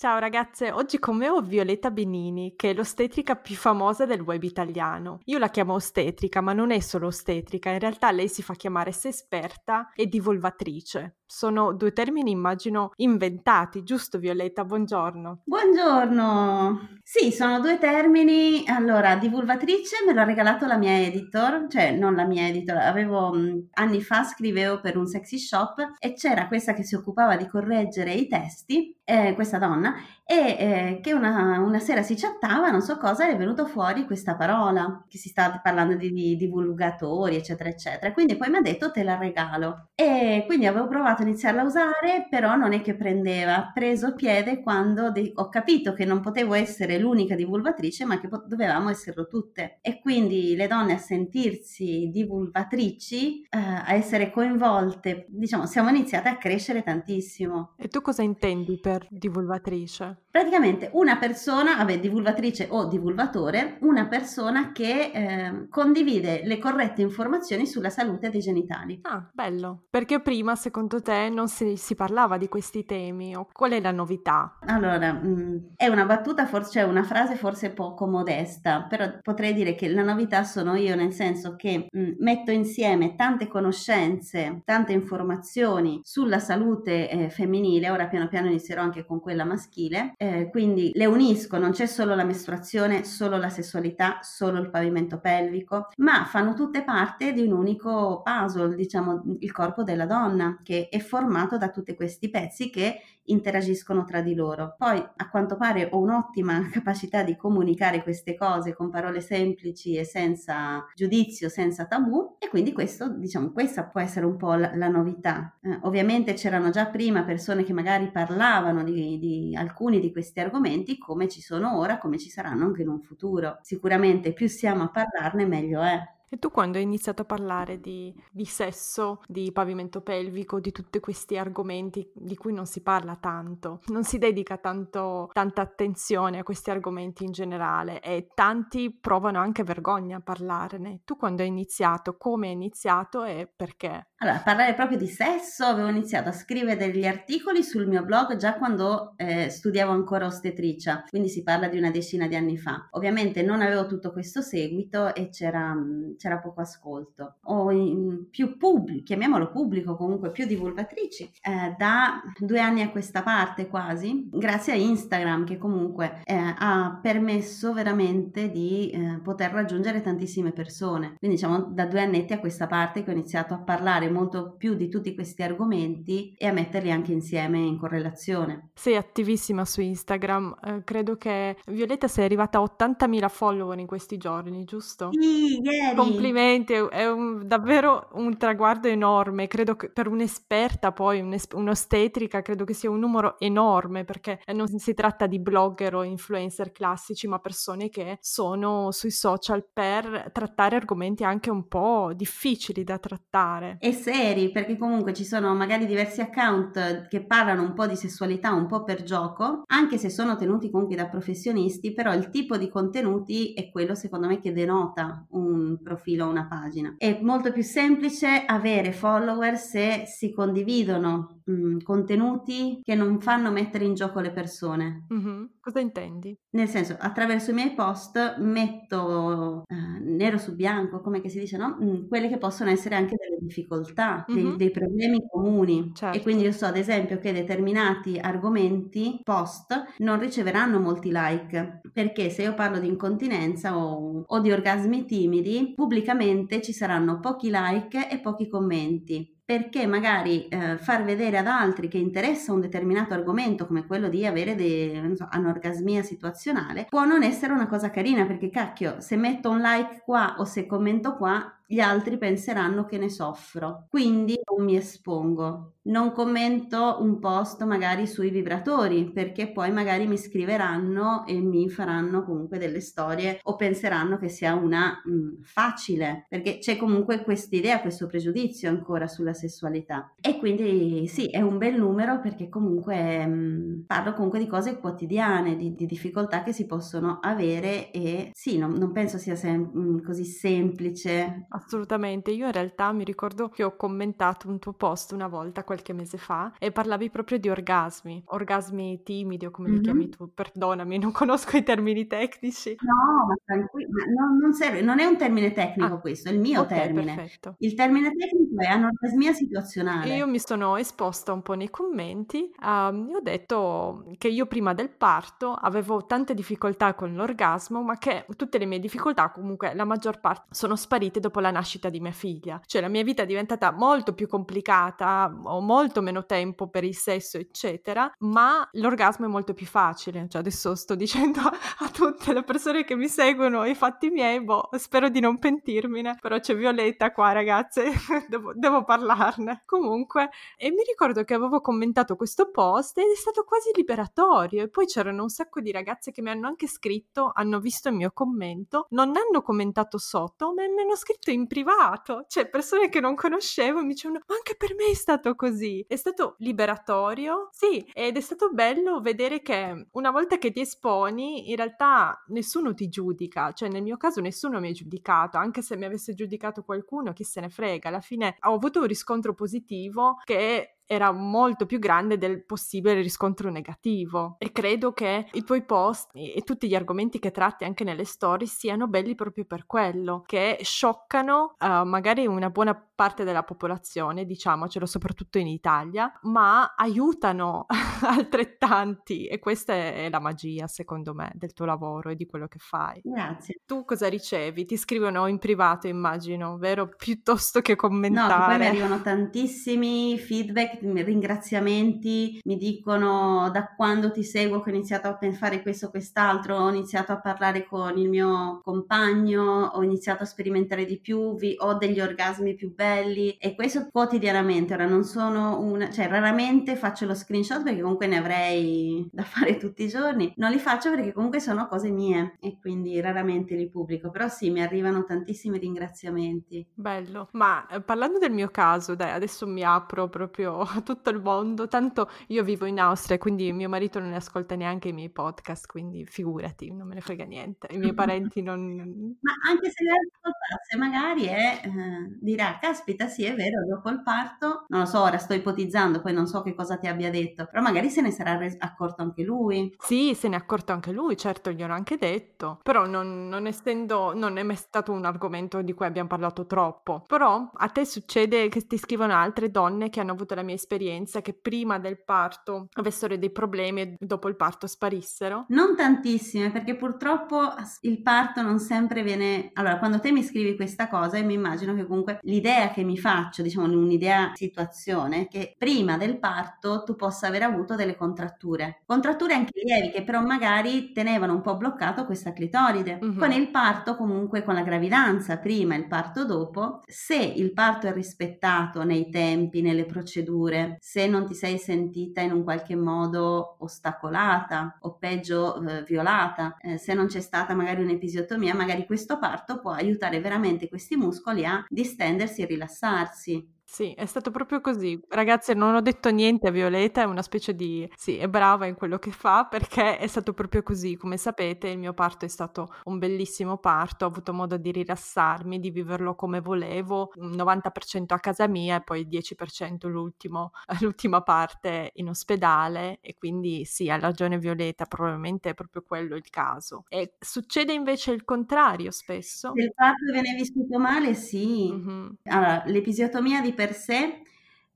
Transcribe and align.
Ciao 0.00 0.20
ragazze, 0.20 0.70
oggi 0.70 1.00
con 1.00 1.16
me 1.16 1.28
ho 1.28 1.40
Violetta 1.40 1.90
Benini, 1.90 2.54
che 2.54 2.70
è 2.70 2.72
l'ostetrica 2.72 3.34
più 3.34 3.56
famosa 3.56 4.06
del 4.06 4.20
web 4.20 4.44
italiano. 4.44 5.18
Io 5.24 5.38
la 5.38 5.50
chiamo 5.50 5.72
ostetrica, 5.72 6.40
ma 6.40 6.52
non 6.52 6.70
è 6.70 6.78
solo 6.78 7.08
ostetrica, 7.08 7.70
in 7.70 7.80
realtà 7.80 8.12
lei 8.12 8.28
si 8.28 8.40
fa 8.40 8.54
chiamare 8.54 8.92
esperta 9.08 9.90
e 9.96 10.06
divulvatrice. 10.06 11.17
Sono 11.30 11.74
due 11.74 11.92
termini, 11.92 12.30
immagino, 12.30 12.92
inventati, 12.96 13.82
giusto 13.82 14.18
Violetta? 14.18 14.64
Buongiorno. 14.64 15.42
Buongiorno. 15.44 17.00
Sì, 17.02 17.32
sono 17.32 17.60
due 17.60 17.76
termini. 17.76 18.64
Allora, 18.66 19.14
divulvatrice 19.16 19.96
me 20.06 20.14
l'ha 20.14 20.24
regalato 20.24 20.66
la 20.66 20.78
mia 20.78 20.98
editor, 20.98 21.66
cioè 21.68 21.92
non 21.92 22.14
la 22.14 22.24
mia 22.24 22.48
editor, 22.48 22.78
avevo 22.78 23.36
anni 23.72 24.00
fa 24.00 24.24
scrivevo 24.24 24.80
per 24.80 24.96
un 24.96 25.06
sexy 25.06 25.36
shop 25.38 25.96
e 25.98 26.14
c'era 26.14 26.48
questa 26.48 26.72
che 26.72 26.82
si 26.82 26.94
occupava 26.94 27.36
di 27.36 27.46
correggere 27.46 28.14
i 28.14 28.26
testi, 28.26 28.96
eh, 29.04 29.34
questa 29.34 29.58
donna, 29.58 29.96
e 30.30 30.56
eh, 30.58 31.00
che 31.00 31.14
una, 31.14 31.58
una, 31.58 31.78
sera 31.78 32.02
si 32.02 32.14
chattava, 32.14 32.68
non 32.68 32.82
so 32.82 32.98
cosa, 32.98 33.26
è 33.26 33.34
venuto 33.34 33.64
fuori 33.64 34.04
questa 34.04 34.36
parola, 34.36 35.02
che 35.08 35.16
si 35.16 35.30
sta 35.30 35.58
parlando 35.62 35.94
di, 35.94 36.12
di 36.12 36.36
divulgatori, 36.36 37.36
eccetera, 37.36 37.70
eccetera. 37.70 38.12
Quindi 38.12 38.36
poi 38.36 38.50
mi 38.50 38.58
ha 38.58 38.60
detto 38.60 38.90
te 38.90 39.02
la 39.04 39.16
regalo. 39.16 39.88
E 39.94 40.44
quindi 40.44 40.66
avevo 40.66 40.86
provato 40.86 41.22
a 41.22 41.24
iniziarla 41.24 41.62
a 41.62 41.64
usare, 41.64 42.26
però 42.28 42.56
non 42.56 42.74
è 42.74 42.82
che 42.82 42.94
prendeva. 42.94 43.56
Ha 43.56 43.72
preso 43.72 44.12
piede 44.12 44.60
quando 44.60 45.10
de- 45.10 45.32
ho 45.34 45.48
capito 45.48 45.94
che 45.94 46.04
non 46.04 46.20
potevo 46.20 46.52
essere 46.52 46.98
l'unica 46.98 47.34
divulvatrice, 47.34 48.04
ma 48.04 48.20
che 48.20 48.28
po- 48.28 48.44
dovevamo 48.46 48.90
esserlo 48.90 49.28
tutte. 49.28 49.78
E 49.80 49.98
quindi 49.98 50.54
le 50.56 50.66
donne 50.66 50.92
a 50.92 50.98
sentirsi 50.98 52.10
divulvatrici, 52.12 53.44
eh, 53.44 53.58
a 53.58 53.94
essere 53.94 54.30
coinvolte, 54.30 55.24
diciamo, 55.30 55.64
siamo 55.64 55.88
iniziate 55.88 56.28
a 56.28 56.36
crescere 56.36 56.82
tantissimo. 56.82 57.72
E 57.78 57.88
tu 57.88 58.02
cosa 58.02 58.20
intendi 58.20 58.78
per 58.78 59.06
divulvatrice? 59.08 60.17
Praticamente 60.30 60.90
una 60.92 61.16
persona, 61.16 61.76
vabbè, 61.76 61.98
divulgatrice 61.98 62.68
o 62.70 62.86
divulgatore, 62.86 63.78
una 63.80 64.06
persona 64.06 64.72
che 64.72 65.10
eh, 65.12 65.68
condivide 65.68 66.42
le 66.44 66.58
corrette 66.58 67.02
informazioni 67.02 67.66
sulla 67.66 67.90
salute 67.90 68.30
dei 68.30 68.40
genitali. 68.40 69.00
Ah, 69.02 69.26
bello. 69.32 69.86
Perché 69.90 70.20
prima, 70.20 70.54
secondo 70.54 71.00
te, 71.00 71.28
non 71.28 71.48
si, 71.48 71.76
si 71.76 71.94
parlava 71.94 72.36
di 72.36 72.48
questi 72.48 72.84
temi? 72.84 73.34
O 73.34 73.48
qual 73.50 73.72
è 73.72 73.80
la 73.80 73.90
novità? 73.90 74.58
Allora, 74.66 75.12
mh, 75.12 75.26
mm, 75.26 75.56
è 75.76 75.88
una 75.88 76.04
battuta, 76.04 76.46
forse, 76.46 76.72
cioè 76.72 76.82
una 76.82 77.02
frase 77.02 77.34
forse 77.34 77.70
poco 77.70 78.06
modesta, 78.06 78.82
però 78.82 79.18
potrei 79.22 79.54
dire 79.54 79.74
che 79.74 79.88
la 79.88 80.02
novità 80.02 80.44
sono 80.44 80.74
io, 80.74 80.94
nel 80.94 81.12
senso 81.12 81.56
che 81.56 81.88
mh, 81.90 82.00
mm, 82.00 82.12
metto 82.18 82.50
insieme 82.50 83.16
tante 83.16 83.48
conoscenze, 83.48 84.62
tante 84.64 84.92
informazioni 84.92 86.00
sulla 86.02 86.38
salute 86.38 87.08
eh, 87.10 87.30
femminile, 87.30 87.90
ora 87.90 88.08
piano 88.08 88.28
piano 88.28 88.48
inizierò 88.48 88.82
anche 88.82 89.04
con 89.04 89.20
quella 89.20 89.44
maschile, 89.44 90.07
eh, 90.16 90.48
quindi 90.50 90.90
le 90.94 91.06
unisco, 91.06 91.58
non 91.58 91.70
c'è 91.72 91.86
solo 91.86 92.14
la 92.14 92.24
mestruazione, 92.24 93.04
solo 93.04 93.36
la 93.36 93.48
sessualità, 93.48 94.18
solo 94.22 94.58
il 94.58 94.70
pavimento 94.70 95.18
pelvico, 95.20 95.88
ma 95.98 96.24
fanno 96.24 96.54
tutte 96.54 96.84
parte 96.84 97.32
di 97.32 97.42
un 97.42 97.52
unico 97.52 98.22
puzzle, 98.22 98.74
diciamo 98.74 99.22
il 99.40 99.52
corpo 99.52 99.82
della 99.82 100.06
donna, 100.06 100.60
che 100.62 100.88
è 100.88 100.98
formato 100.98 101.58
da 101.58 101.70
tutti 101.70 101.94
questi 101.94 102.30
pezzi 102.30 102.70
che 102.70 103.00
interagiscono 103.30 104.04
tra 104.04 104.20
di 104.20 104.34
loro. 104.34 104.74
Poi 104.76 104.98
a 104.98 105.28
quanto 105.30 105.56
pare 105.56 105.88
ho 105.90 105.98
un'ottima 105.98 106.68
capacità 106.72 107.22
di 107.22 107.36
comunicare 107.36 108.02
queste 108.02 108.34
cose 108.36 108.74
con 108.74 108.90
parole 108.90 109.20
semplici 109.20 109.96
e 109.96 110.04
senza 110.04 110.84
giudizio, 110.94 111.48
senza 111.48 111.86
tabù 111.86 112.36
e 112.38 112.48
quindi 112.48 112.72
questo, 112.72 113.08
diciamo, 113.08 113.52
questa 113.52 113.84
può 113.86 114.00
essere 114.00 114.26
un 114.26 114.36
po' 114.36 114.54
la, 114.54 114.74
la 114.74 114.88
novità. 114.88 115.56
Eh, 115.62 115.78
ovviamente 115.82 116.34
c'erano 116.34 116.70
già 116.70 116.86
prima 116.86 117.24
persone 117.24 117.64
che 117.64 117.72
magari 117.72 118.10
parlavano 118.10 118.82
di, 118.82 119.18
di 119.18 119.56
alcuni 119.56 120.00
di 120.00 120.12
questi 120.12 120.40
argomenti 120.40 120.98
come 120.98 121.28
ci 121.28 121.40
sono 121.40 121.78
ora, 121.78 121.98
come 121.98 122.18
ci 122.18 122.30
saranno 122.30 122.64
anche 122.64 122.82
in 122.82 122.88
un 122.88 123.00
futuro. 123.00 123.58
Sicuramente 123.62 124.32
più 124.32 124.48
siamo 124.48 124.84
a 124.84 124.90
parlarne 124.90 125.46
meglio 125.46 125.82
è. 125.82 126.17
E 126.30 126.38
tu 126.38 126.50
quando 126.50 126.76
hai 126.76 126.84
iniziato 126.84 127.22
a 127.22 127.24
parlare 127.24 127.80
di, 127.80 128.14
di, 128.30 128.44
sesso, 128.44 129.22
di 129.26 129.50
pavimento 129.52 130.02
pelvico, 130.02 130.60
di 130.60 130.72
tutti 130.72 131.00
questi 131.00 131.38
argomenti 131.38 132.10
di 132.14 132.36
cui 132.36 132.52
non 132.52 132.66
si 132.66 132.82
parla 132.82 133.16
tanto, 133.16 133.80
non 133.86 134.04
si 134.04 134.18
dedica 134.18 134.58
tanto, 134.58 135.30
tanta 135.32 135.62
attenzione 135.62 136.38
a 136.38 136.42
questi 136.42 136.70
argomenti 136.70 137.24
in 137.24 137.32
generale 137.32 138.00
e 138.00 138.28
tanti 138.34 138.90
provano 138.92 139.38
anche 139.38 139.64
vergogna 139.64 140.18
a 140.18 140.20
parlarne. 140.20 141.00
Tu 141.04 141.16
quando 141.16 141.42
hai 141.42 141.48
iniziato, 141.48 142.16
come 142.16 142.48
hai 142.48 142.52
iniziato 142.52 143.24
e 143.24 143.50
perché? 143.54 144.08
Allora, 144.20 144.40
parlare 144.44 144.74
proprio 144.74 144.98
di 144.98 145.06
sesso, 145.06 145.64
avevo 145.64 145.88
iniziato 145.88 146.28
a 146.28 146.32
scrivere 146.32 146.76
degli 146.76 147.06
articoli 147.06 147.62
sul 147.62 147.86
mio 147.86 148.02
blog 148.02 148.34
già 148.36 148.54
quando 148.54 149.14
eh, 149.16 149.48
studiavo 149.48 149.92
ancora 149.92 150.26
ostetricia, 150.26 151.04
quindi 151.08 151.28
si 151.28 151.44
parla 151.44 151.68
di 151.68 151.78
una 151.78 151.92
decina 151.92 152.26
di 152.26 152.34
anni 152.34 152.58
fa. 152.58 152.88
Ovviamente 152.92 153.42
non 153.42 153.62
avevo 153.62 153.86
tutto 153.86 154.10
questo 154.10 154.42
seguito 154.42 155.14
e 155.14 155.28
c'era 155.28 155.72
mm, 155.72 156.14
c'era 156.18 156.38
poco 156.38 156.60
ascolto. 156.60 157.36
O 157.44 157.70
in 157.70 158.28
più 158.30 158.56
pubblico, 158.56 159.04
chiamiamolo 159.04 159.50
pubblico 159.50 159.96
comunque, 159.96 160.30
più 160.30 160.46
divulgatrici, 160.46 161.30
eh, 161.42 161.74
da 161.78 162.20
due 162.38 162.60
anni 162.60 162.82
a 162.82 162.90
questa 162.90 163.22
parte 163.22 163.68
quasi, 163.68 164.28
grazie 164.30 164.72
a 164.74 164.76
Instagram 164.76 165.44
che 165.44 165.56
comunque 165.56 166.20
eh, 166.24 166.54
ha 166.58 166.98
permesso 167.00 167.72
veramente 167.72 168.50
di 168.50 168.90
eh, 168.90 169.20
poter 169.22 169.52
raggiungere 169.52 170.00
tantissime 170.00 170.52
persone. 170.52 171.14
Quindi 171.18 171.36
diciamo 171.36 171.68
da 171.70 171.86
due 171.86 172.02
annetti 172.02 172.32
a 172.32 172.40
questa 172.40 172.66
parte 172.66 173.02
che 173.02 173.10
ho 173.10 173.14
iniziato 173.14 173.54
a 173.54 173.58
parlare 173.58 174.10
molto 174.10 174.54
più 174.56 174.74
di 174.74 174.88
tutti 174.88 175.14
questi 175.14 175.42
argomenti 175.42 176.34
e 176.36 176.46
a 176.46 176.52
metterli 176.52 176.90
anche 176.90 177.12
insieme 177.12 177.58
in 177.58 177.78
correlazione. 177.78 178.70
Sei 178.74 178.96
attivissima 178.96 179.64
su 179.64 179.80
Instagram, 179.80 180.56
eh, 180.62 180.82
credo 180.84 181.16
che 181.16 181.56
Violetta 181.66 182.08
sei 182.08 182.24
arrivata 182.24 182.58
a 182.58 182.62
80.000 182.62 183.28
follower 183.28 183.78
in 183.78 183.86
questi 183.86 184.16
giorni, 184.16 184.64
giusto? 184.64 185.10
Sì, 185.12 185.60
ieri 185.60 186.07
complimenti, 186.08 186.72
è 186.72 187.08
un, 187.08 187.46
davvero 187.46 188.08
un 188.12 188.36
traguardo 188.36 188.88
enorme. 188.88 189.46
Credo 189.46 189.76
che 189.76 189.90
per 189.90 190.08
un'esperta, 190.08 190.92
poi 190.92 191.20
un'ostetrica, 191.20 192.42
credo 192.42 192.64
che 192.64 192.74
sia 192.74 192.90
un 192.90 192.98
numero 192.98 193.38
enorme 193.38 194.04
perché 194.04 194.40
non 194.52 194.66
si 194.68 194.94
tratta 194.94 195.26
di 195.26 195.38
blogger 195.38 195.94
o 195.94 196.02
influencer 196.02 196.72
classici, 196.72 197.26
ma 197.26 197.38
persone 197.38 197.88
che 197.88 198.18
sono 198.20 198.90
sui 198.90 199.10
social 199.10 199.66
per 199.72 200.30
trattare 200.32 200.76
argomenti 200.76 201.24
anche 201.24 201.50
un 201.50 201.66
po' 201.68 202.12
difficili 202.14 202.84
da 202.84 202.98
trattare. 202.98 203.76
E 203.80 203.92
seri, 203.92 204.50
perché 204.50 204.76
comunque 204.76 205.12
ci 205.12 205.24
sono 205.24 205.54
magari 205.54 205.86
diversi 205.86 206.20
account 206.20 207.08
che 207.08 207.24
parlano 207.24 207.62
un 207.62 207.74
po' 207.74 207.86
di 207.86 207.96
sessualità, 207.96 208.52
un 208.52 208.66
po' 208.66 208.84
per 208.84 209.02
gioco, 209.02 209.62
anche 209.66 209.98
se 209.98 210.10
sono 210.10 210.36
tenuti 210.36 210.70
comunque 210.70 210.96
da 210.96 211.06
professionisti, 211.06 211.92
però 211.92 212.14
il 212.14 212.30
tipo 212.30 212.56
di 212.56 212.68
contenuti 212.68 213.52
è 213.52 213.70
quello 213.70 213.94
secondo 213.94 214.26
me 214.26 214.40
che 214.40 214.52
denota 214.52 215.26
un 215.30 215.78
profilo 215.82 215.97
profilo 215.98 216.26
o 216.26 216.30
una 216.30 216.46
pagina. 216.46 216.94
È 216.96 217.18
molto 217.20 217.52
più 217.52 217.62
semplice 217.62 218.44
avere 218.46 218.92
follower 218.92 219.56
se 219.56 220.04
si 220.06 220.32
condividono 220.32 221.37
mh, 221.48 221.52
mm, 221.52 221.78
contenuti 221.80 222.80
che 222.82 222.94
non 222.94 223.20
fanno 223.20 223.50
mettere 223.50 223.84
in 223.84 223.94
gioco 223.94 224.20
le 224.20 224.30
persone. 224.30 225.06
Mm-hmm. 225.12 225.44
Cosa 225.60 225.80
intendi? 225.80 226.36
Nel 226.50 226.68
senso, 226.68 226.96
attraverso 226.98 227.50
i 227.50 227.54
miei 227.54 227.74
post 227.74 228.38
metto 228.38 229.64
eh, 229.66 230.00
nero 230.00 230.38
su 230.38 230.54
bianco, 230.54 231.00
come 231.00 231.26
si 231.28 231.38
dice, 231.38 231.56
no? 231.56 231.78
Mm, 231.82 232.08
quelle 232.08 232.28
che 232.28 232.38
possono 232.38 232.70
essere 232.70 232.94
anche 232.94 233.16
delle 233.16 233.38
difficoltà, 233.40 234.24
mm-hmm. 234.30 234.48
dei, 234.48 234.56
dei, 234.56 234.70
problemi 234.70 235.26
comuni. 235.28 235.90
Certo. 235.94 236.16
E 236.16 236.22
quindi 236.22 236.44
io 236.44 236.52
so 236.52 236.66
ad 236.66 236.76
esempio 236.76 237.18
che 237.18 237.32
determinati 237.32 238.18
argomenti 238.18 239.20
post 239.22 239.94
non 239.98 240.18
riceveranno 240.18 240.78
molti 240.80 241.10
like, 241.12 241.80
perché 241.92 242.30
se 242.30 242.42
io 242.42 242.54
parlo 242.54 242.78
di 242.78 242.86
incontinenza 242.86 243.76
o, 243.76 244.24
o 244.26 244.40
di 244.40 244.50
orgasmi 244.50 245.04
timidi, 245.04 245.72
pubblicamente 245.74 246.62
ci 246.62 246.72
saranno 246.72 247.20
pochi 247.20 247.50
like 247.50 248.08
e 248.08 248.20
pochi 248.20 248.48
commenti 248.48 249.36
perché 249.48 249.86
magari 249.86 250.46
eh, 250.48 250.76
far 250.76 251.04
vedere 251.04 251.38
ad 251.38 251.46
altri 251.46 251.88
che 251.88 251.96
interessa 251.96 252.52
un 252.52 252.60
determinato 252.60 253.14
argomento 253.14 253.66
come 253.66 253.86
quello 253.86 254.10
di 254.10 254.26
avere 254.26 254.54
de, 254.54 255.14
so, 255.16 255.26
anorgasmia 255.30 256.02
situazionale 256.02 256.84
può 256.86 257.06
non 257.06 257.22
essere 257.22 257.54
una 257.54 257.66
cosa 257.66 257.88
carina 257.88 258.26
perché 258.26 258.50
cacchio 258.50 259.00
se 259.00 259.16
metto 259.16 259.48
un 259.48 259.60
like 259.60 260.02
qua 260.04 260.34
o 260.36 260.44
se 260.44 260.66
commento 260.66 261.16
qua 261.16 261.50
gli 261.66 261.80
altri 261.80 262.18
penseranno 262.18 262.84
che 262.84 262.98
ne 262.98 263.08
soffro. 263.08 263.86
Quindi 263.88 264.38
non 264.50 264.66
mi 264.66 264.76
espongo 264.76 265.76
non 265.88 266.12
commento 266.12 266.98
un 267.00 267.18
post 267.18 267.64
magari 267.64 268.06
sui 268.06 268.30
vibratori 268.30 269.10
perché 269.10 269.50
poi 269.50 269.70
magari 269.70 270.06
mi 270.06 270.16
scriveranno 270.16 271.26
e 271.26 271.40
mi 271.40 271.68
faranno 271.68 272.24
comunque 272.24 272.58
delle 272.58 272.80
storie 272.80 273.40
o 273.44 273.56
penseranno 273.56 274.18
che 274.18 274.28
sia 274.28 274.54
una 274.54 275.00
mh, 275.04 275.12
mm, 275.12 275.28
facile 275.42 276.26
perché 276.28 276.58
c'è 276.58 276.76
comunque 276.76 277.22
questa 277.22 277.56
idea, 277.56 277.80
questo 277.80 278.06
pregiudizio 278.06 278.68
ancora 278.68 279.06
sulla 279.06 279.32
sessualità 279.32 280.14
e 280.20 280.38
quindi 280.38 281.06
sì 281.08 281.28
è 281.28 281.40
un 281.40 281.58
bel 281.58 281.76
numero 281.76 282.20
perché 282.20 282.48
comunque 282.48 283.26
mh, 283.26 283.32
mm, 283.32 283.80
parlo 283.86 284.12
comunque 284.12 284.38
di 284.38 284.46
cose 284.46 284.78
quotidiane, 284.78 285.56
di, 285.56 285.74
di, 285.74 285.86
difficoltà 285.86 286.42
che 286.42 286.52
si 286.52 286.66
possono 286.66 287.18
avere 287.22 287.90
e 287.90 288.30
sì 288.34 288.58
non, 288.58 288.72
non 288.72 288.92
penso 288.92 289.16
sia 289.18 289.34
sem- 289.34 289.70
mm, 289.74 289.98
così 290.04 290.24
semplice. 290.24 291.46
Assolutamente, 291.48 292.30
io 292.30 292.46
in 292.46 292.52
realtà 292.52 292.92
mi 292.92 293.04
ricordo 293.04 293.48
che 293.48 293.64
ho 293.64 293.74
commentato 293.74 294.48
un 294.48 294.58
tuo 294.58 294.72
post 294.72 295.12
una 295.12 295.28
volta 295.28 295.64
qualche 295.64 295.77
mese 295.92 296.18
fa 296.18 296.52
e 296.58 296.70
parlavi 296.70 297.10
proprio 297.10 297.38
di 297.38 297.48
orgasmi, 297.48 298.22
orgasmi 298.26 299.02
timidi 299.02 299.46
o 299.46 299.50
come 299.50 299.68
mm-hmm. 299.68 299.76
li 299.76 299.82
chiami 299.82 300.08
tu, 300.08 300.32
perdonami, 300.32 300.98
non 300.98 301.12
conosco 301.12 301.56
i 301.56 301.62
termini 301.62 302.06
tecnici. 302.06 302.76
No, 302.80 303.26
ma 303.26 303.34
tranquillo, 303.44 303.88
no, 304.16 304.38
non, 304.40 304.52
serve, 304.52 304.82
non 304.82 304.98
è 304.98 305.04
un 305.04 305.16
termine 305.16 305.52
tecnico 305.52 305.94
ah, 305.94 306.00
questo, 306.00 306.28
è 306.28 306.32
il 306.32 306.40
mio 306.40 306.62
okay, 306.62 306.78
termine. 306.78 307.14
Perfetto. 307.14 307.54
Il 307.58 307.74
termine 307.74 308.12
tecnico 308.14 308.60
è 308.60 308.66
anorgasmia 308.66 309.32
situazionale. 309.32 310.14
Io 310.14 310.26
mi 310.26 310.38
sono 310.38 310.76
esposta 310.76 311.32
un 311.32 311.42
po' 311.42 311.54
nei 311.54 311.70
commenti 311.70 312.50
um, 312.62 313.14
ho 313.14 313.20
detto 313.20 314.04
che 314.18 314.28
io 314.28 314.46
prima 314.46 314.74
del 314.74 314.90
parto 314.90 315.52
avevo 315.52 316.06
tante 316.06 316.34
difficoltà 316.34 316.94
con 316.94 317.14
l'orgasmo, 317.14 317.82
ma 317.82 317.98
che 317.98 318.26
tutte 318.36 318.58
le 318.58 318.66
mie 318.66 318.78
difficoltà, 318.78 319.30
comunque 319.30 319.74
la 319.74 319.84
maggior 319.84 320.20
parte, 320.20 320.46
sono 320.50 320.76
sparite 320.76 321.20
dopo 321.20 321.40
la 321.40 321.50
nascita 321.50 321.88
di 321.88 322.00
mia 322.00 322.12
figlia. 322.12 322.60
Cioè 322.64 322.80
la 322.80 322.88
mia 322.88 323.02
vita 323.02 323.22
è 323.22 323.26
diventata 323.26 323.70
molto 323.70 324.14
più 324.14 324.26
complicata, 324.26 325.32
ho 325.44 325.60
molto 325.68 326.00
meno 326.00 326.24
tempo 326.24 326.68
per 326.68 326.82
il 326.82 326.96
sesso, 326.96 327.36
eccetera, 327.36 328.10
ma 328.20 328.66
l'orgasmo 328.72 329.26
è 329.26 329.28
molto 329.28 329.52
più 329.52 329.66
facile. 329.66 330.26
Cioè 330.26 330.40
adesso 330.40 330.74
sto 330.74 330.94
dicendo 330.94 331.40
a 331.44 331.88
tutte 331.92 332.32
le 332.32 332.42
persone 332.42 332.84
che 332.84 332.96
mi 332.96 333.08
seguono 333.08 333.64
i 333.66 333.74
fatti 333.74 334.08
miei, 334.08 334.42
boh, 334.42 334.70
spero 334.78 335.10
di 335.10 335.20
non 335.20 335.38
pentirmene, 335.38 336.16
però 336.20 336.38
c'è 336.40 336.56
Violetta 336.56 337.12
qua 337.12 337.32
ragazze, 337.32 337.92
devo, 338.28 338.52
devo 338.54 338.84
parlarne. 338.84 339.62
Comunque, 339.66 340.30
e 340.56 340.70
mi 340.70 340.82
ricordo 340.86 341.22
che 341.24 341.34
avevo 341.34 341.60
commentato 341.60 342.16
questo 342.16 342.50
post 342.50 342.96
ed 342.96 343.10
è 343.12 343.16
stato 343.16 343.44
quasi 343.44 343.70
liberatorio 343.74 344.62
e 344.62 344.68
poi 344.70 344.86
c'erano 344.86 345.22
un 345.22 345.28
sacco 345.28 345.60
di 345.60 345.70
ragazze 345.70 346.12
che 346.12 346.22
mi 346.22 346.30
hanno 346.30 346.46
anche 346.46 346.66
scritto, 346.66 347.30
hanno 347.34 347.60
visto 347.60 347.90
il 347.90 347.94
mio 347.94 348.10
commento, 348.14 348.86
non 348.90 349.12
hanno 349.16 349.42
commentato 349.42 349.98
sotto, 349.98 350.54
ma 350.54 350.62
mi 350.66 350.80
hanno 350.80 350.96
scritto 350.96 351.30
in 351.30 351.46
privato, 351.46 352.24
cioè 352.26 352.48
persone 352.48 352.88
che 352.88 353.00
non 353.00 353.14
conoscevo 353.14 353.82
mi 353.82 353.88
dicevano 353.88 354.20
ma 354.26 354.34
anche 354.34 354.54
per 354.56 354.74
me 354.74 354.86
è 354.90 354.94
stato 354.94 355.34
così, 355.34 355.47
è 355.86 355.96
stato 355.96 356.36
liberatorio, 356.38 357.48
sì, 357.52 357.84
ed 357.92 358.16
è 358.16 358.20
stato 358.20 358.50
bello 358.52 359.00
vedere 359.00 359.40
che 359.42 359.88
una 359.92 360.10
volta 360.10 360.38
che 360.38 360.50
ti 360.50 360.60
esponi 360.60 361.50
in 361.50 361.56
realtà 361.56 362.22
nessuno 362.28 362.74
ti 362.74 362.88
giudica, 362.88 363.52
cioè 363.52 363.68
nel 363.68 363.82
mio 363.82 363.96
caso 363.96 364.20
nessuno 364.20 364.60
mi 364.60 364.68
ha 364.68 364.72
giudicato, 364.72 365.38
anche 365.38 365.62
se 365.62 365.76
mi 365.76 365.84
avesse 365.84 366.14
giudicato 366.14 366.62
qualcuno, 366.62 367.12
chi 367.12 367.24
se 367.24 367.40
ne 367.40 367.48
frega, 367.48 367.88
alla 367.88 368.00
fine 368.00 368.36
ho 368.40 368.54
avuto 368.54 368.80
un 368.80 368.86
riscontro 368.86 369.34
positivo 369.34 370.16
che 370.24 370.77
era 370.88 371.12
molto 371.12 371.66
più 371.66 371.78
grande 371.78 372.16
del 372.16 372.44
possibile 372.44 372.94
riscontro 373.02 373.50
negativo 373.50 374.36
e 374.38 374.50
credo 374.52 374.92
che 374.92 375.28
i 375.32 375.44
tuoi 375.44 375.62
post 375.62 376.10
e 376.14 376.42
tutti 376.44 376.66
gli 376.66 376.74
argomenti 376.74 377.18
che 377.18 377.30
tratti 377.30 377.64
anche 377.64 377.84
nelle 377.84 378.04
storie 378.04 378.46
siano 378.46 378.88
belli 378.88 379.14
proprio 379.14 379.44
per 379.44 379.66
quello, 379.66 380.22
che 380.24 380.58
scioccano 380.62 381.56
uh, 381.58 381.84
magari 381.84 382.26
una 382.26 382.48
buona 382.48 382.74
parte 382.98 383.22
della 383.22 383.44
popolazione, 383.44 384.24
diciamocelo, 384.24 384.84
soprattutto 384.84 385.38
in 385.38 385.46
Italia, 385.46 386.10
ma 386.22 386.74
aiutano 386.74 387.66
altrettanti 388.02 389.26
e 389.26 389.38
questa 389.38 389.72
è 389.72 390.08
la 390.10 390.18
magia, 390.18 390.66
secondo 390.66 391.14
me, 391.14 391.30
del 391.34 391.52
tuo 391.52 391.64
lavoro 391.64 392.10
e 392.10 392.16
di 392.16 392.26
quello 392.26 392.48
che 392.48 392.58
fai. 392.58 393.00
Grazie. 393.04 393.60
Tu 393.66 393.84
cosa 393.84 394.08
ricevi? 394.08 394.64
Ti 394.64 394.76
scrivono 394.76 395.28
in 395.28 395.38
privato, 395.38 395.86
immagino, 395.86 396.56
vero? 396.56 396.88
Piuttosto 396.88 397.60
che 397.60 397.76
commentare. 397.76 398.40
No, 398.40 398.46
poi 398.46 398.58
mi 398.58 398.66
arrivano 398.66 399.00
tantissimi 399.02 400.18
feedback 400.18 400.77
ringraziamenti, 400.80 402.40
mi 402.44 402.56
dicono 402.56 403.50
da 403.50 403.72
quando 403.74 404.10
ti 404.10 404.22
seguo 404.22 404.60
che 404.60 404.70
ho 404.70 404.74
iniziato 404.74 405.08
a 405.08 405.18
fare 405.32 405.62
questo 405.62 405.86
o 405.86 405.90
quest'altro, 405.90 406.56
ho 406.56 406.68
iniziato 406.68 407.12
a 407.12 407.20
parlare 407.20 407.66
con 407.66 407.96
il 407.98 408.08
mio 408.08 408.60
compagno, 408.62 409.70
ho 409.72 409.82
iniziato 409.82 410.22
a 410.22 410.26
sperimentare 410.26 410.84
di 410.84 411.00
più, 411.00 411.36
vi, 411.36 411.54
ho 411.58 411.74
degli 411.74 412.00
orgasmi 412.00 412.54
più 412.54 412.74
belli 412.74 413.36
e 413.38 413.54
questo 413.54 413.88
quotidianamente, 413.90 414.74
ora 414.74 414.86
non 414.86 415.04
sono 415.04 415.60
una, 415.60 415.90
cioè 415.90 416.08
raramente 416.08 416.76
faccio 416.76 417.06
lo 417.06 417.14
screenshot 417.14 417.62
perché 417.62 417.80
comunque 417.80 418.06
ne 418.06 418.16
avrei 418.16 419.08
da 419.12 419.22
fare 419.22 419.56
tutti 419.56 419.84
i 419.84 419.88
giorni, 419.88 420.32
non 420.36 420.50
li 420.50 420.58
faccio 420.58 420.90
perché 420.90 421.12
comunque 421.12 421.40
sono 421.40 421.66
cose 421.66 421.90
mie 421.90 422.36
e 422.40 422.58
quindi 422.60 423.00
raramente 423.00 423.54
li 423.54 423.68
pubblico, 423.68 424.10
però 424.10 424.28
sì, 424.28 424.50
mi 424.50 424.62
arrivano 424.62 425.04
tantissimi 425.04 425.58
ringraziamenti. 425.58 426.66
Bello, 426.74 427.28
ma 427.32 427.66
eh, 427.66 427.80
parlando 427.80 428.18
del 428.18 428.32
mio 428.32 428.48
caso, 428.48 428.94
dai, 428.94 429.10
adesso 429.10 429.46
mi 429.46 429.62
apro 429.62 430.08
proprio 430.08 430.66
a 430.74 430.80
tutto 430.80 431.10
il 431.10 431.20
mondo. 431.20 431.68
Tanto 431.68 432.08
io 432.28 432.42
vivo 432.42 432.66
in 432.66 432.80
Austria, 432.80 433.18
quindi 433.18 433.52
mio 433.52 433.68
marito 433.68 433.98
non 433.98 434.10
ne 434.10 434.16
ascolta 434.16 434.54
neanche 434.54 434.88
i 434.88 434.92
miei 434.92 435.10
podcast, 435.10 435.66
quindi 435.66 436.04
figurati, 436.04 436.72
non 436.72 436.86
me 436.86 436.94
ne 436.94 437.00
frega 437.00 437.24
niente. 437.24 437.68
I 437.70 437.78
miei 437.78 437.94
parenti 437.94 438.42
non... 438.42 439.16
Ma 439.20 439.32
anche 439.48 439.70
se 439.70 439.84
le 439.84 439.90
ascoltasse, 439.90 440.76
magari 440.76 441.26
è, 441.26 441.60
eh, 441.64 442.16
dirà, 442.20 442.58
caspita, 442.60 443.06
sì, 443.06 443.24
è 443.24 443.34
vero, 443.34 443.64
dopo 443.66 443.88
il 443.90 444.02
parto, 444.02 444.64
non 444.68 444.80
lo 444.80 444.86
so, 444.86 445.02
ora 445.02 445.18
sto 445.18 445.34
ipotizzando, 445.34 446.00
poi 446.00 446.12
non 446.12 446.26
so 446.26 446.42
che 446.42 446.54
cosa 446.54 446.76
ti 446.76 446.86
abbia 446.86 447.10
detto, 447.10 447.46
però 447.46 447.62
magari 447.62 447.90
se 447.90 448.00
ne 448.00 448.10
sarà 448.10 448.36
res- 448.36 448.56
accorto 448.58 449.02
anche 449.02 449.22
lui. 449.22 449.74
Sì, 449.78 450.14
se 450.14 450.28
ne 450.28 450.36
è 450.36 450.38
accorto 450.38 450.72
anche 450.72 450.92
lui, 450.92 451.16
certo, 451.16 451.50
gliel'ho 451.50 451.72
anche 451.72 451.96
detto, 451.96 452.60
però 452.62 452.86
non, 452.86 453.28
non 453.28 453.46
essendo, 453.46 454.14
non 454.14 454.36
è 454.36 454.42
mai 454.42 454.56
stato 454.56 454.92
un 454.92 455.04
argomento 455.04 455.62
di 455.62 455.72
cui 455.72 455.86
abbiamo 455.86 456.08
parlato 456.08 456.46
troppo. 456.46 457.04
Però 457.06 457.50
a 457.52 457.68
te 457.68 457.84
succede 457.84 458.48
che 458.48 458.66
ti 458.66 458.78
scrivono 458.78 459.14
altre 459.14 459.50
donne 459.50 459.90
che 459.90 460.00
hanno 460.00 460.12
avuto 460.12 460.34
la 460.34 460.42
mia 460.42 460.54
esperienza 460.58 461.22
che 461.22 461.32
prima 461.32 461.78
del 461.78 462.02
parto 462.04 462.68
avessero 462.74 463.16
dei 463.16 463.30
problemi 463.30 463.80
e 463.80 463.94
dopo 463.98 464.28
il 464.28 464.36
parto 464.36 464.66
sparissero? 464.66 465.46
Non 465.48 465.74
tantissime, 465.76 466.50
perché 466.50 466.76
purtroppo 466.76 467.40
il 467.82 468.02
parto 468.02 468.42
non 468.42 468.58
sempre 468.58 469.02
viene... 469.02 469.50
Allora, 469.54 469.78
quando 469.78 470.00
te 470.00 470.12
mi 470.12 470.22
scrivi 470.22 470.56
questa 470.56 470.88
cosa, 470.88 471.16
io 471.16 471.24
mi 471.24 471.34
immagino 471.34 471.74
che 471.74 471.86
comunque 471.86 472.18
l'idea 472.22 472.70
che 472.70 472.82
mi 472.84 472.98
faccio, 472.98 473.42
diciamo 473.42 473.66
un'idea 473.66 474.32
situazione, 474.34 475.28
che 475.28 475.54
prima 475.56 475.96
del 475.96 476.18
parto 476.18 476.82
tu 476.84 476.96
possa 476.96 477.28
aver 477.28 477.42
avuto 477.42 477.74
delle 477.74 477.96
contratture. 477.96 478.82
Contratture 478.84 479.34
anche 479.34 479.52
lievi, 479.62 479.90
che 479.90 480.02
però 480.02 480.20
magari 480.20 480.92
tenevano 480.92 481.34
un 481.34 481.40
po' 481.40 481.56
bloccato 481.56 482.04
questa 482.04 482.32
clitoride. 482.32 482.98
Mm-hmm. 483.02 483.18
Con 483.18 483.32
il 483.32 483.50
parto, 483.50 483.96
comunque 483.96 484.42
con 484.42 484.54
la 484.54 484.62
gravidanza, 484.62 485.38
prima 485.38 485.74
e 485.74 485.78
il 485.78 485.86
parto 485.86 486.24
dopo, 486.24 486.82
se 486.86 487.16
il 487.16 487.52
parto 487.52 487.86
è 487.86 487.92
rispettato 487.92 488.84
nei 488.84 489.10
tempi, 489.10 489.60
nelle 489.60 489.84
procedure, 489.84 490.47
oppure 490.48 490.78
se 490.80 491.06
non 491.06 491.26
ti 491.26 491.34
sei 491.34 491.58
sentita 491.58 492.20
in 492.22 492.32
un 492.32 492.42
qualche 492.42 492.74
modo 492.74 493.56
ostacolata 493.58 494.78
o 494.80 494.96
peggio 494.96 495.62
eh, 495.62 495.82
violata, 495.84 496.56
eh, 496.60 496.78
se 496.78 496.94
non 496.94 497.06
c'è 497.06 497.20
stata 497.20 497.54
magari 497.54 497.82
un'episiotomia, 497.82 498.54
magari 498.54 498.86
questo 498.86 499.18
parto 499.18 499.60
può 499.60 499.72
aiutare 499.72 500.20
veramente 500.20 500.68
questi 500.68 500.96
muscoli 500.96 501.44
a 501.44 501.64
distendersi 501.68 502.42
e 502.42 502.46
rilassarsi. 502.46 503.56
Sì, 503.70 503.92
è 503.92 504.06
stato 504.06 504.30
proprio 504.30 504.62
così. 504.62 504.98
Ragazzi, 505.08 505.52
non 505.52 505.74
ho 505.74 505.82
detto 505.82 506.08
niente 506.08 506.48
a 506.48 506.50
Violeta, 506.50 507.02
è 507.02 507.04
una 507.04 507.20
specie 507.20 507.54
di... 507.54 507.86
Sì, 507.94 508.16
è 508.16 508.26
brava 508.26 508.64
in 508.64 508.74
quello 508.74 508.98
che 508.98 509.10
fa 509.10 509.44
perché 509.44 509.98
è 509.98 510.06
stato 510.06 510.32
proprio 510.32 510.62
così. 510.62 510.96
Come 510.96 511.18
sapete, 511.18 511.68
il 511.68 511.78
mio 511.78 511.92
parto 511.92 512.24
è 512.24 512.28
stato 512.28 512.72
un 512.84 512.98
bellissimo 512.98 513.58
parto, 513.58 514.06
ho 514.06 514.08
avuto 514.08 514.32
modo 514.32 514.56
di 514.56 514.72
rilassarmi, 514.72 515.60
di 515.60 515.70
viverlo 515.70 516.14
come 516.14 516.40
volevo, 516.40 517.12
un 517.16 517.32
90% 517.32 518.14
a 518.14 518.18
casa 518.18 518.48
mia 518.48 518.76
e 518.76 518.82
poi 518.82 519.00
il 519.00 519.06
10% 519.06 519.86
l'ultimo, 519.86 520.52
l'ultima 520.80 521.20
parte 521.20 521.90
in 521.96 522.08
ospedale 522.08 523.00
e 523.02 523.16
quindi 523.16 523.66
sì, 523.66 523.90
ha 523.90 523.98
ragione 523.98 524.38
Violeta, 524.38 524.86
probabilmente 524.86 525.50
è 525.50 525.54
proprio 525.54 525.82
quello 525.86 526.16
il 526.16 526.30
caso. 526.30 526.84
E 526.88 527.16
succede 527.20 527.74
invece 527.74 528.12
il 528.12 528.24
contrario 528.24 528.90
spesso. 528.92 529.52
Se 529.54 529.62
il 529.62 529.74
parto 529.74 530.10
viene 530.10 530.34
vissuto 530.34 530.78
male, 530.78 531.12
sì. 531.12 531.70
Mm-hmm. 531.70 532.08
Allora, 532.24 532.62
l'episiotomia 532.64 533.42
di 533.42 533.56
per 533.58 533.74
sé 533.74 534.22